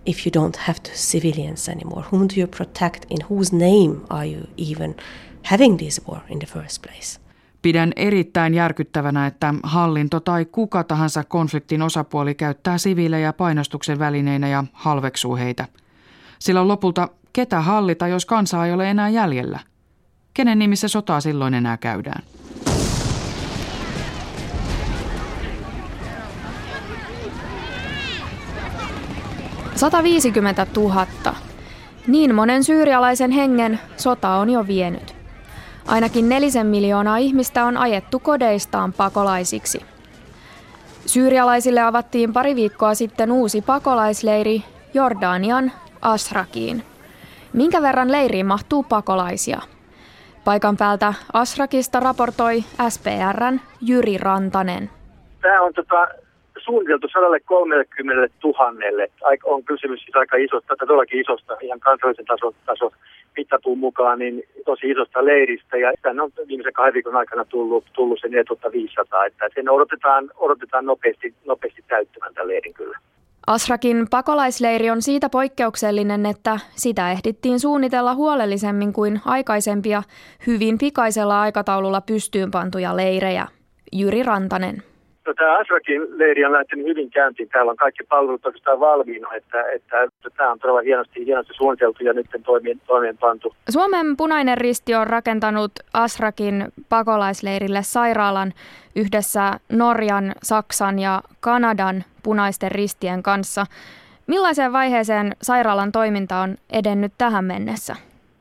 if 0.06 0.26
you 0.26 0.44
don't 0.44 0.56
have 0.56 0.78
the 0.82 0.92
civilians 0.94 1.68
anymore? 1.68 2.04
Whom 2.12 2.28
do 2.28 2.34
you 2.40 2.48
protect? 2.56 3.04
In 3.10 3.18
whose 3.30 3.56
name 3.56 4.06
are 4.10 4.26
you 4.32 4.40
even 4.72 4.96
having 5.44 5.78
this 5.78 6.00
war 6.08 6.20
in 6.28 6.38
the 6.38 6.46
first 6.46 6.82
place? 6.82 7.20
Pidän 7.62 7.92
erittäin 7.96 8.54
järkyttävänä, 8.54 9.26
että 9.26 9.54
hallinto 9.62 10.20
tai 10.20 10.44
kuka 10.44 10.84
tahansa 10.84 11.24
konfliktin 11.24 11.82
osapuoli 11.82 12.34
käyttää 12.34 12.78
siviilejä 12.78 13.32
painostuksen 13.32 13.98
välineinä 13.98 14.48
ja 14.48 14.64
halveksuu 14.72 15.36
heitä. 15.36 15.68
Sillä 16.38 16.60
on 16.60 16.68
lopulta 16.68 17.08
ketä 17.32 17.60
hallita, 17.60 18.08
jos 18.08 18.26
kansaa 18.26 18.66
ei 18.66 18.72
ole 18.72 18.90
enää 18.90 19.08
jäljellä? 19.08 19.58
Kenen 20.34 20.58
nimissä 20.58 20.88
sotaa 20.88 21.20
silloin 21.20 21.54
enää 21.54 21.76
käydään? 21.76 22.22
150 29.80 30.66
000. 30.76 31.06
Niin 32.06 32.34
monen 32.34 32.64
syyrialaisen 32.64 33.30
hengen 33.30 33.80
sota 33.96 34.28
on 34.28 34.50
jo 34.50 34.66
vienyt. 34.66 35.14
Ainakin 35.86 36.28
nelisen 36.28 36.66
miljoonaa 36.66 37.16
ihmistä 37.16 37.64
on 37.64 37.76
ajettu 37.76 38.18
kodeistaan 38.18 38.92
pakolaisiksi. 38.92 39.80
Syyrialaisille 41.06 41.80
avattiin 41.80 42.32
pari 42.32 42.56
viikkoa 42.56 42.94
sitten 42.94 43.32
uusi 43.32 43.62
pakolaisleiri 43.62 44.64
Jordanian 44.94 45.72
Asrakiin. 46.02 46.82
Minkä 47.52 47.82
verran 47.82 48.12
leiriin 48.12 48.46
mahtuu 48.46 48.82
pakolaisia? 48.82 49.60
Paikan 50.44 50.76
päältä 50.76 51.14
Asrakista 51.32 52.00
raportoi 52.00 52.64
SPRn 52.88 53.60
Jyri 53.80 54.18
Rantanen. 54.18 54.90
Tämä 55.42 55.60
on 55.60 55.72
tota, 55.74 56.08
suunniteltu 56.70 57.08
130 57.08 58.34
000. 58.44 58.54
On 59.44 59.64
kysymys 59.64 60.00
siis 60.00 60.16
aika 60.16 60.36
isosta, 60.36 60.76
todellakin 60.76 61.20
isosta, 61.20 61.56
ihan 61.60 61.80
kansallisen 61.80 62.24
tason, 62.24 62.54
tason 62.66 62.90
mittatuun 63.36 63.78
mukaan, 63.78 64.18
niin 64.18 64.42
tosi 64.64 64.90
isosta 64.90 65.24
leiristä. 65.24 65.76
Ja 65.76 65.92
tänne 66.02 66.22
on 66.22 66.30
viimeisen 66.48 66.72
kahden 66.72 66.94
viikon 66.94 67.16
aikana 67.16 67.44
tullut, 67.44 67.84
tullut 67.92 68.18
sen 68.20 68.30
4500, 68.30 69.26
että 69.26 69.48
sen 69.54 69.70
odotetaan, 69.70 70.30
odotetaan 70.36 70.86
nopeasti, 70.86 71.34
nopeasti 71.46 71.84
täyttämään 71.88 72.34
tämän 72.34 72.48
leirin 72.48 72.74
kyllä. 72.74 72.98
Asrakin 73.46 74.06
pakolaisleiri 74.10 74.90
on 74.90 75.02
siitä 75.02 75.28
poikkeuksellinen, 75.28 76.26
että 76.26 76.58
sitä 76.70 77.10
ehdittiin 77.10 77.60
suunnitella 77.60 78.14
huolellisemmin 78.14 78.92
kuin 78.92 79.20
aikaisempia 79.24 80.02
hyvin 80.46 80.78
pikaisella 80.78 81.40
aikataululla 81.40 82.00
pystyyn 82.00 82.50
pantuja 82.50 82.96
leirejä. 82.96 83.46
Jyri 83.92 84.22
Rantanen. 84.22 84.89
No, 85.30 85.34
tämä 85.34 85.58
Asrakin 85.58 86.18
leiri 86.18 86.44
on 86.44 86.52
lähtenyt 86.52 86.86
hyvin 86.86 87.10
käyntiin. 87.10 87.48
Täällä 87.48 87.70
on 87.70 87.76
kaikki 87.76 88.04
palvelut 88.08 88.46
oikeastaan 88.46 88.80
valmiina, 88.80 89.34
että, 89.34 89.62
että, 89.62 90.02
että 90.02 90.30
tämä 90.36 90.50
on 90.50 90.58
todella 90.58 90.80
hienosti, 90.80 91.26
hienosti 91.26 91.52
suunniteltu 91.54 92.04
ja 92.04 92.12
nyt 92.12 92.26
toimeen, 92.44 92.80
toimeenpantu. 92.86 93.54
Suomen 93.68 94.16
punainen 94.16 94.58
risti 94.58 94.94
on 94.94 95.06
rakentanut 95.06 95.72
Asrakin 95.92 96.64
pakolaisleirille 96.88 97.78
sairaalan 97.82 98.52
yhdessä 98.96 99.52
Norjan, 99.72 100.32
Saksan 100.42 100.98
ja 100.98 101.22
Kanadan 101.40 102.04
punaisten 102.22 102.72
ristien 102.72 103.22
kanssa. 103.22 103.66
Millaiseen 104.26 104.72
vaiheeseen 104.72 105.36
sairaalan 105.42 105.92
toiminta 105.92 106.36
on 106.36 106.56
edennyt 106.72 107.12
tähän 107.18 107.44
mennessä? 107.44 107.96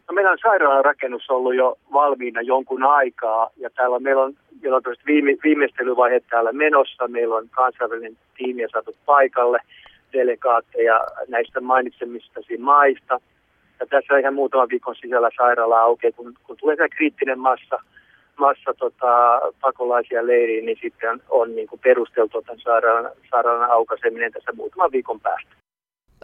No, 0.09 0.13
meillä 0.13 0.31
on 0.31 0.37
sairaalan 0.41 0.85
rakennus 0.85 1.29
ollut 1.29 1.55
jo 1.55 1.77
valmiina 1.93 2.41
jonkun 2.41 2.83
aikaa 2.83 3.49
ja 3.57 3.69
täällä 3.69 3.99
meillä 3.99 4.23
on 4.23 4.33
meillä 4.62 4.76
on 4.78 4.95
viime, 5.07 5.32
viimeistelyvaihe 5.43 6.20
täällä 6.20 6.51
menossa. 6.51 7.07
Meillä 7.07 7.36
on 7.36 7.49
kansainvälinen 7.49 8.18
tiimi 8.38 8.64
saatu 8.72 8.95
paikalle, 9.05 9.60
delegaatteja 10.14 10.99
näistä 11.28 11.62
mainitsemistasi 11.62 12.57
maista. 12.57 13.20
Ja 13.80 13.86
tässä 13.86 14.18
ihan 14.18 14.34
muutaman 14.34 14.70
viikon 14.70 14.95
sisällä 14.95 15.30
sairaala 15.38 15.80
aukeaa, 15.80 16.12
kun, 16.16 16.34
kun 16.43 16.57
tulee 16.57 16.76
tämä 16.76 16.89
kriittinen 16.89 17.39
massa, 17.39 17.80
massa 18.39 18.74
tota, 18.74 19.41
pakolaisia 19.62 20.28
leiriin, 20.28 20.66
niin 20.66 20.78
sitten 20.82 21.10
on, 21.10 21.22
on 21.30 21.55
niin 21.55 21.68
kuin 21.68 21.82
perusteltu 21.84 22.41
tämän 22.41 22.60
sairaalan, 22.60 23.12
sairaalan 23.32 23.72
aukaiseminen 23.72 24.32
tässä 24.32 24.51
muutaman 24.51 24.91
viikon 24.91 25.20
päästä. 25.20 25.49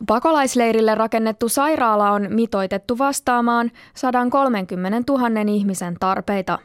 Pakolaisleirille 0.08 0.96
rakennettu 0.96 1.50
sairaala 1.50 2.12
on 2.12 2.28
mitoitettu 2.30 2.98
vastaamaan 2.98 3.72
130 3.94 5.14
000 5.14 5.28
ihmisen 5.48 5.96
tarpeita. 6.00 6.60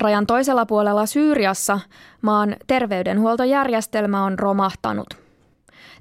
Rajan 0.00 0.26
toisella 0.26 0.66
puolella 0.66 1.06
Syyriassa 1.06 1.80
maan 2.22 2.56
terveydenhuoltojärjestelmä 2.66 4.24
on 4.24 4.38
romahtanut. 4.38 5.06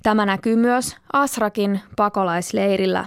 Tämä 0.03 0.25
näkyy 0.25 0.55
myös 0.55 0.97
Asrakin 1.13 1.79
pakolaisleirillä. 1.97 3.05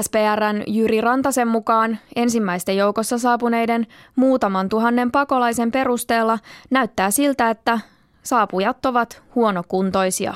SPRn 0.00 0.62
Jyri 0.66 1.00
Rantasen 1.00 1.48
mukaan 1.48 1.98
ensimmäisten 2.16 2.76
joukossa 2.76 3.18
saapuneiden 3.18 3.86
muutaman 4.16 4.68
tuhannen 4.68 5.10
pakolaisen 5.10 5.70
perusteella 5.70 6.38
näyttää 6.70 7.10
siltä, 7.10 7.50
että 7.50 7.78
saapujat 8.22 8.86
ovat 8.86 9.22
huonokuntoisia. 9.34 10.34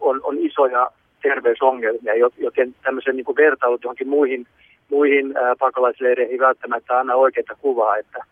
On, 0.00 0.20
on 0.24 0.38
isoja 0.38 0.90
terveysongelmia, 1.22 2.14
joten 2.38 2.74
tämmöisen 2.82 3.16
niin 3.16 3.36
vertailut 3.36 3.84
johonkin 3.84 4.08
muihin, 4.08 4.46
muihin 4.90 5.34
pakolaisleireihin 5.58 6.32
ei 6.32 6.38
välttämättä 6.38 6.98
anna 6.98 7.14
oikeita 7.14 7.54
kuvaa, 7.54 7.96
että 7.96 8.24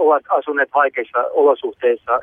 ovat 0.00 0.24
asuneet 0.28 0.70
vaikeissa 0.74 1.18
olosuhteissa 1.18 2.20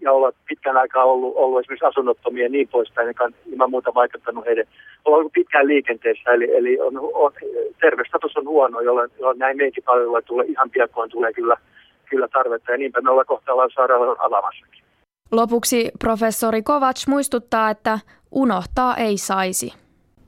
ja 0.00 0.12
ovat 0.12 0.34
pitkän 0.48 0.76
aikaa 0.76 1.04
ollut, 1.04 1.34
ollut 1.36 1.60
esimerkiksi 1.60 1.86
asunnottomia 1.86 2.42
ja 2.42 2.48
niin 2.48 2.68
poispäin, 2.68 3.08
joka 3.08 3.24
on 3.24 3.34
ilman 3.52 3.70
muuta 3.70 3.94
vaikuttanut 3.94 4.46
heidän. 4.46 4.66
Ollaan 5.04 5.18
ollut 5.18 5.32
pitkään 5.32 5.66
liikenteessä, 5.66 6.30
eli, 6.30 6.56
eli 6.56 6.80
on, 6.80 6.92
on, 7.14 7.32
terveystatus 7.80 8.36
on 8.36 8.48
huono, 8.48 8.80
jolloin, 8.80 9.10
jolloin 9.18 9.38
näin 9.38 9.56
meidänkin 9.56 9.84
palveluilla 9.84 10.22
tulee 10.22 10.46
ihan 10.46 10.70
piakkoin 10.70 11.10
tulee 11.10 11.32
kyllä, 11.32 11.56
kyllä 12.10 12.28
tarvetta, 12.28 12.72
ja 12.72 12.78
niinpä 12.78 13.00
me 13.00 13.10
ollaan 13.10 13.26
kohta 13.26 13.52
ollaan 13.52 13.70
sairaalan 13.74 14.16
avaamassakin. 14.18 14.82
Lopuksi 15.32 15.90
professori 16.00 16.62
Kovac 16.62 17.06
muistuttaa, 17.08 17.70
että 17.70 17.98
unohtaa 18.30 18.96
ei 18.96 19.18
saisi. 19.18 19.72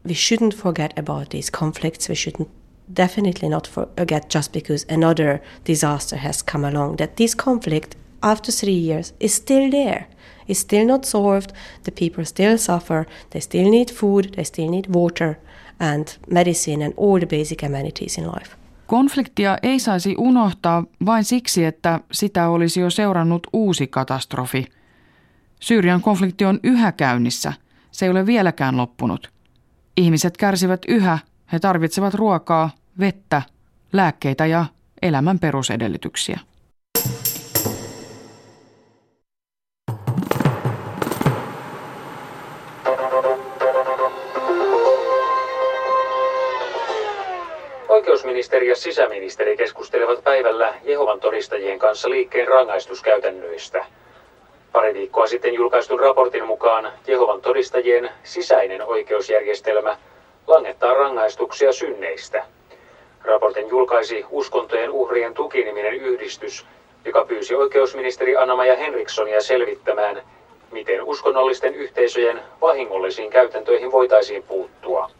We 0.06 0.14
shouldn't 0.14 0.56
forget 0.62 0.98
about 0.98 1.28
these 1.28 1.52
conflicts. 1.52 2.08
We 2.08 2.14
shouldn't 2.14 2.57
definitely 2.96 3.48
not 3.48 3.68
forget 3.68 4.34
just 4.34 4.52
because 4.52 4.86
another 4.88 5.40
disaster 5.64 6.18
has 6.18 6.42
come 6.52 6.68
along 6.68 6.96
that 6.96 7.16
this 7.16 7.34
conflict 7.34 7.96
after 8.22 8.52
three 8.52 8.86
years 8.88 9.14
is 9.20 9.36
still 9.36 9.70
there 9.70 10.06
it's 10.48 10.60
still 10.60 10.86
not 10.86 11.04
solved 11.04 11.50
the 11.82 11.92
people 12.00 12.24
still 12.24 12.58
suffer 12.58 13.04
they 13.30 13.40
still 13.40 13.70
need 13.70 13.88
food 13.90 14.24
they 14.34 14.44
still 14.44 14.70
need 14.70 14.84
water 14.94 15.34
and 15.80 16.06
medicine 16.30 16.84
and 16.84 16.94
all 16.96 17.18
the 17.18 17.26
basic 17.26 17.62
amenities 17.62 18.18
in 18.18 18.24
life 18.24 18.58
Konfliktia 18.86 19.58
ei 19.62 19.80
saisi 19.80 20.14
unohtaa 20.18 20.84
vain 21.06 21.24
siksi, 21.24 21.64
että 21.64 22.00
sitä 22.12 22.48
olisi 22.48 22.80
jo 22.80 22.90
seurannut 22.90 23.46
uusi 23.52 23.86
katastrofi. 23.86 24.64
Syyrian 25.60 26.02
konflikti 26.02 26.44
on 26.44 26.60
yhä 26.62 26.92
käynnissä. 26.92 27.52
Se 27.90 28.06
ei 28.06 28.10
ole 28.10 28.26
vieläkään 28.26 28.76
loppunut. 28.76 29.32
Ihmiset 29.96 30.36
kärsivät 30.36 30.80
yhä 30.88 31.18
he 31.52 31.58
tarvitsevat 31.58 32.14
ruokaa, 32.14 32.70
vettä, 33.00 33.42
lääkkeitä 33.92 34.46
ja 34.46 34.64
elämän 35.02 35.38
perusedellytyksiä. 35.38 36.38
Oikeusministeri 47.88 48.68
ja 48.68 48.76
sisäministeri 48.76 49.56
keskustelevat 49.56 50.24
päivällä 50.24 50.74
Jehovan 50.84 51.20
todistajien 51.20 51.78
kanssa 51.78 52.10
liikkeen 52.10 52.48
rangaistuskäytännöistä. 52.48 53.84
Pari 54.72 54.94
viikkoa 54.94 55.26
sitten 55.26 55.54
julkaistun 55.54 56.00
raportin 56.00 56.46
mukaan 56.46 56.92
Jehovan 57.06 57.40
todistajien 57.40 58.10
sisäinen 58.22 58.82
oikeusjärjestelmä– 58.82 59.96
langettaa 60.48 60.94
rangaistuksia 60.94 61.72
synneistä. 61.72 62.44
Raportin 63.24 63.68
julkaisi 63.68 64.24
Uskontojen 64.30 64.90
uhrien 64.90 65.34
tukiniminen 65.34 65.94
yhdistys, 65.94 66.66
joka 67.04 67.24
pyysi 67.24 67.54
oikeusministeri 67.54 68.36
Anna-Maja 68.36 68.76
Henrikssonia 68.76 69.42
selvittämään, 69.42 70.22
miten 70.72 71.02
uskonnollisten 71.02 71.74
yhteisöjen 71.74 72.40
vahingollisiin 72.60 73.30
käytäntöihin 73.30 73.92
voitaisiin 73.92 74.42
puuttua. 74.42 75.10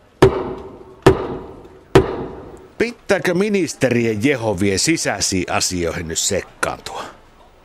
Pitääkö 2.79 3.35
ministerien 3.35 4.25
Jehovien 4.25 4.79
sisäisiin 4.79 5.53
asioihin 5.53 6.09
nyt 6.09 6.19
sekkaantua? 6.19 7.03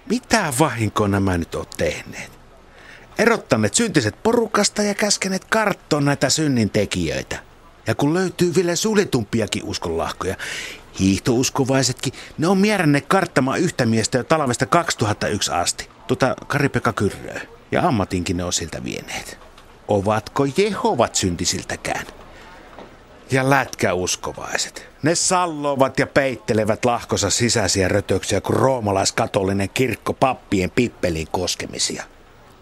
Mitä 0.09 0.53
vahinkoa 0.59 1.07
nämä 1.07 1.37
nyt 1.37 1.55
on 1.55 1.65
tehneet? 1.77 2.31
Erottaneet 3.19 3.73
syntiset 3.73 4.15
porukasta 4.23 4.81
ja 4.81 4.93
käskeneet 4.93 5.45
karttoon 5.49 6.05
näitä 6.05 6.29
synnin 6.29 6.69
tekijöitä. 6.69 7.39
Ja 7.87 7.95
kun 7.95 8.13
löytyy 8.13 8.55
vielä 8.55 8.75
suljetumpiakin 8.75 9.63
uskonlahkoja, 9.63 10.35
hiihtouskovaisetkin, 10.99 12.13
ne 12.37 12.47
on 12.47 12.57
mieränneet 12.57 13.05
karttamaan 13.07 13.59
yhtä 13.59 13.85
miestä 13.85 14.17
jo 14.17 14.23
talvesta 14.23 14.65
2001 14.65 15.51
asti, 15.51 15.89
tuota 16.07 16.35
Kari-Pekka 16.47 16.93
Kyrröä. 16.93 17.41
Ja 17.71 17.87
ammatinkin 17.87 18.37
ne 18.37 18.43
on 18.43 18.53
siltä 18.53 18.83
vieneet. 18.83 19.37
Ovatko 19.87 20.45
Jehovat 20.57 21.15
syntisiltäkään? 21.15 22.05
Ja 23.31 23.49
lätkäuskovaiset. 23.49 24.87
Ne 25.03 25.15
sallovat 25.15 25.99
ja 25.99 26.07
peittelevät 26.07 26.85
lahkossa 26.85 27.29
sisäisiä 27.29 27.87
rötöksiä 27.87 28.41
kuin 28.41 28.57
roomalaiskatolinen 28.57 29.69
kirkko 29.69 30.13
pappien 30.13 30.71
pippeliin 30.71 31.27
koskemisia 31.31 32.03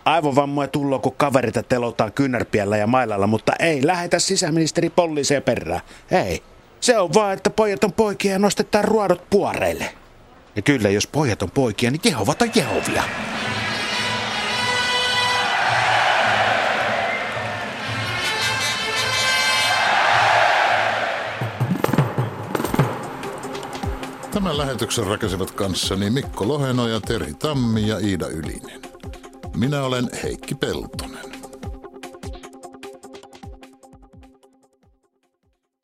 aivovammoja 0.06 0.68
tullo, 0.68 0.99
kun 0.99 1.16
kaverita 1.16 1.64
telotaan 1.64 2.12
kynärpiellä 2.12 2.78
ja 2.78 2.88
mailalla, 2.88 3.28
mutta 3.28 3.54
ei 3.60 3.88
lähetä 3.88 4.20
sisäministeri 4.20 4.89
poliiseen 4.89 5.43
perään. 5.43 5.82
Ei. 6.12 6.43
Se 6.80 6.99
on 6.99 7.14
vaan, 7.14 7.34
että 7.34 7.49
pojat 7.49 7.84
on 7.84 7.93
poikia 7.93 8.32
ja 8.32 8.39
nostetaan 8.39 8.86
ruodot 8.86 9.30
puoreille. 9.30 9.86
Ja 10.56 10.62
kyllä, 10.62 10.89
jos 10.89 11.08
pojat 11.08 11.41
on 11.41 11.52
poikia, 11.52 11.91
niin 11.91 12.02
jehovat 12.06 12.41
on 12.41 12.52
jehovia. 12.56 13.04
Tämän 24.32 24.58
lähetyksen 24.58 25.08
rakensivat 25.08 25.52
kanssani 25.52 26.10
Mikko 26.10 26.47
Loheno 26.47 26.88
ja 26.88 27.02
Terhi 27.02 27.34
Tammi 27.34 27.88
ja 27.88 27.99
Iida 27.99 28.28
Ylinen. 28.28 28.91
Minä 29.56 29.84
olen 29.84 30.10
Heikki 30.24 30.56
Peltonen. 30.56 31.41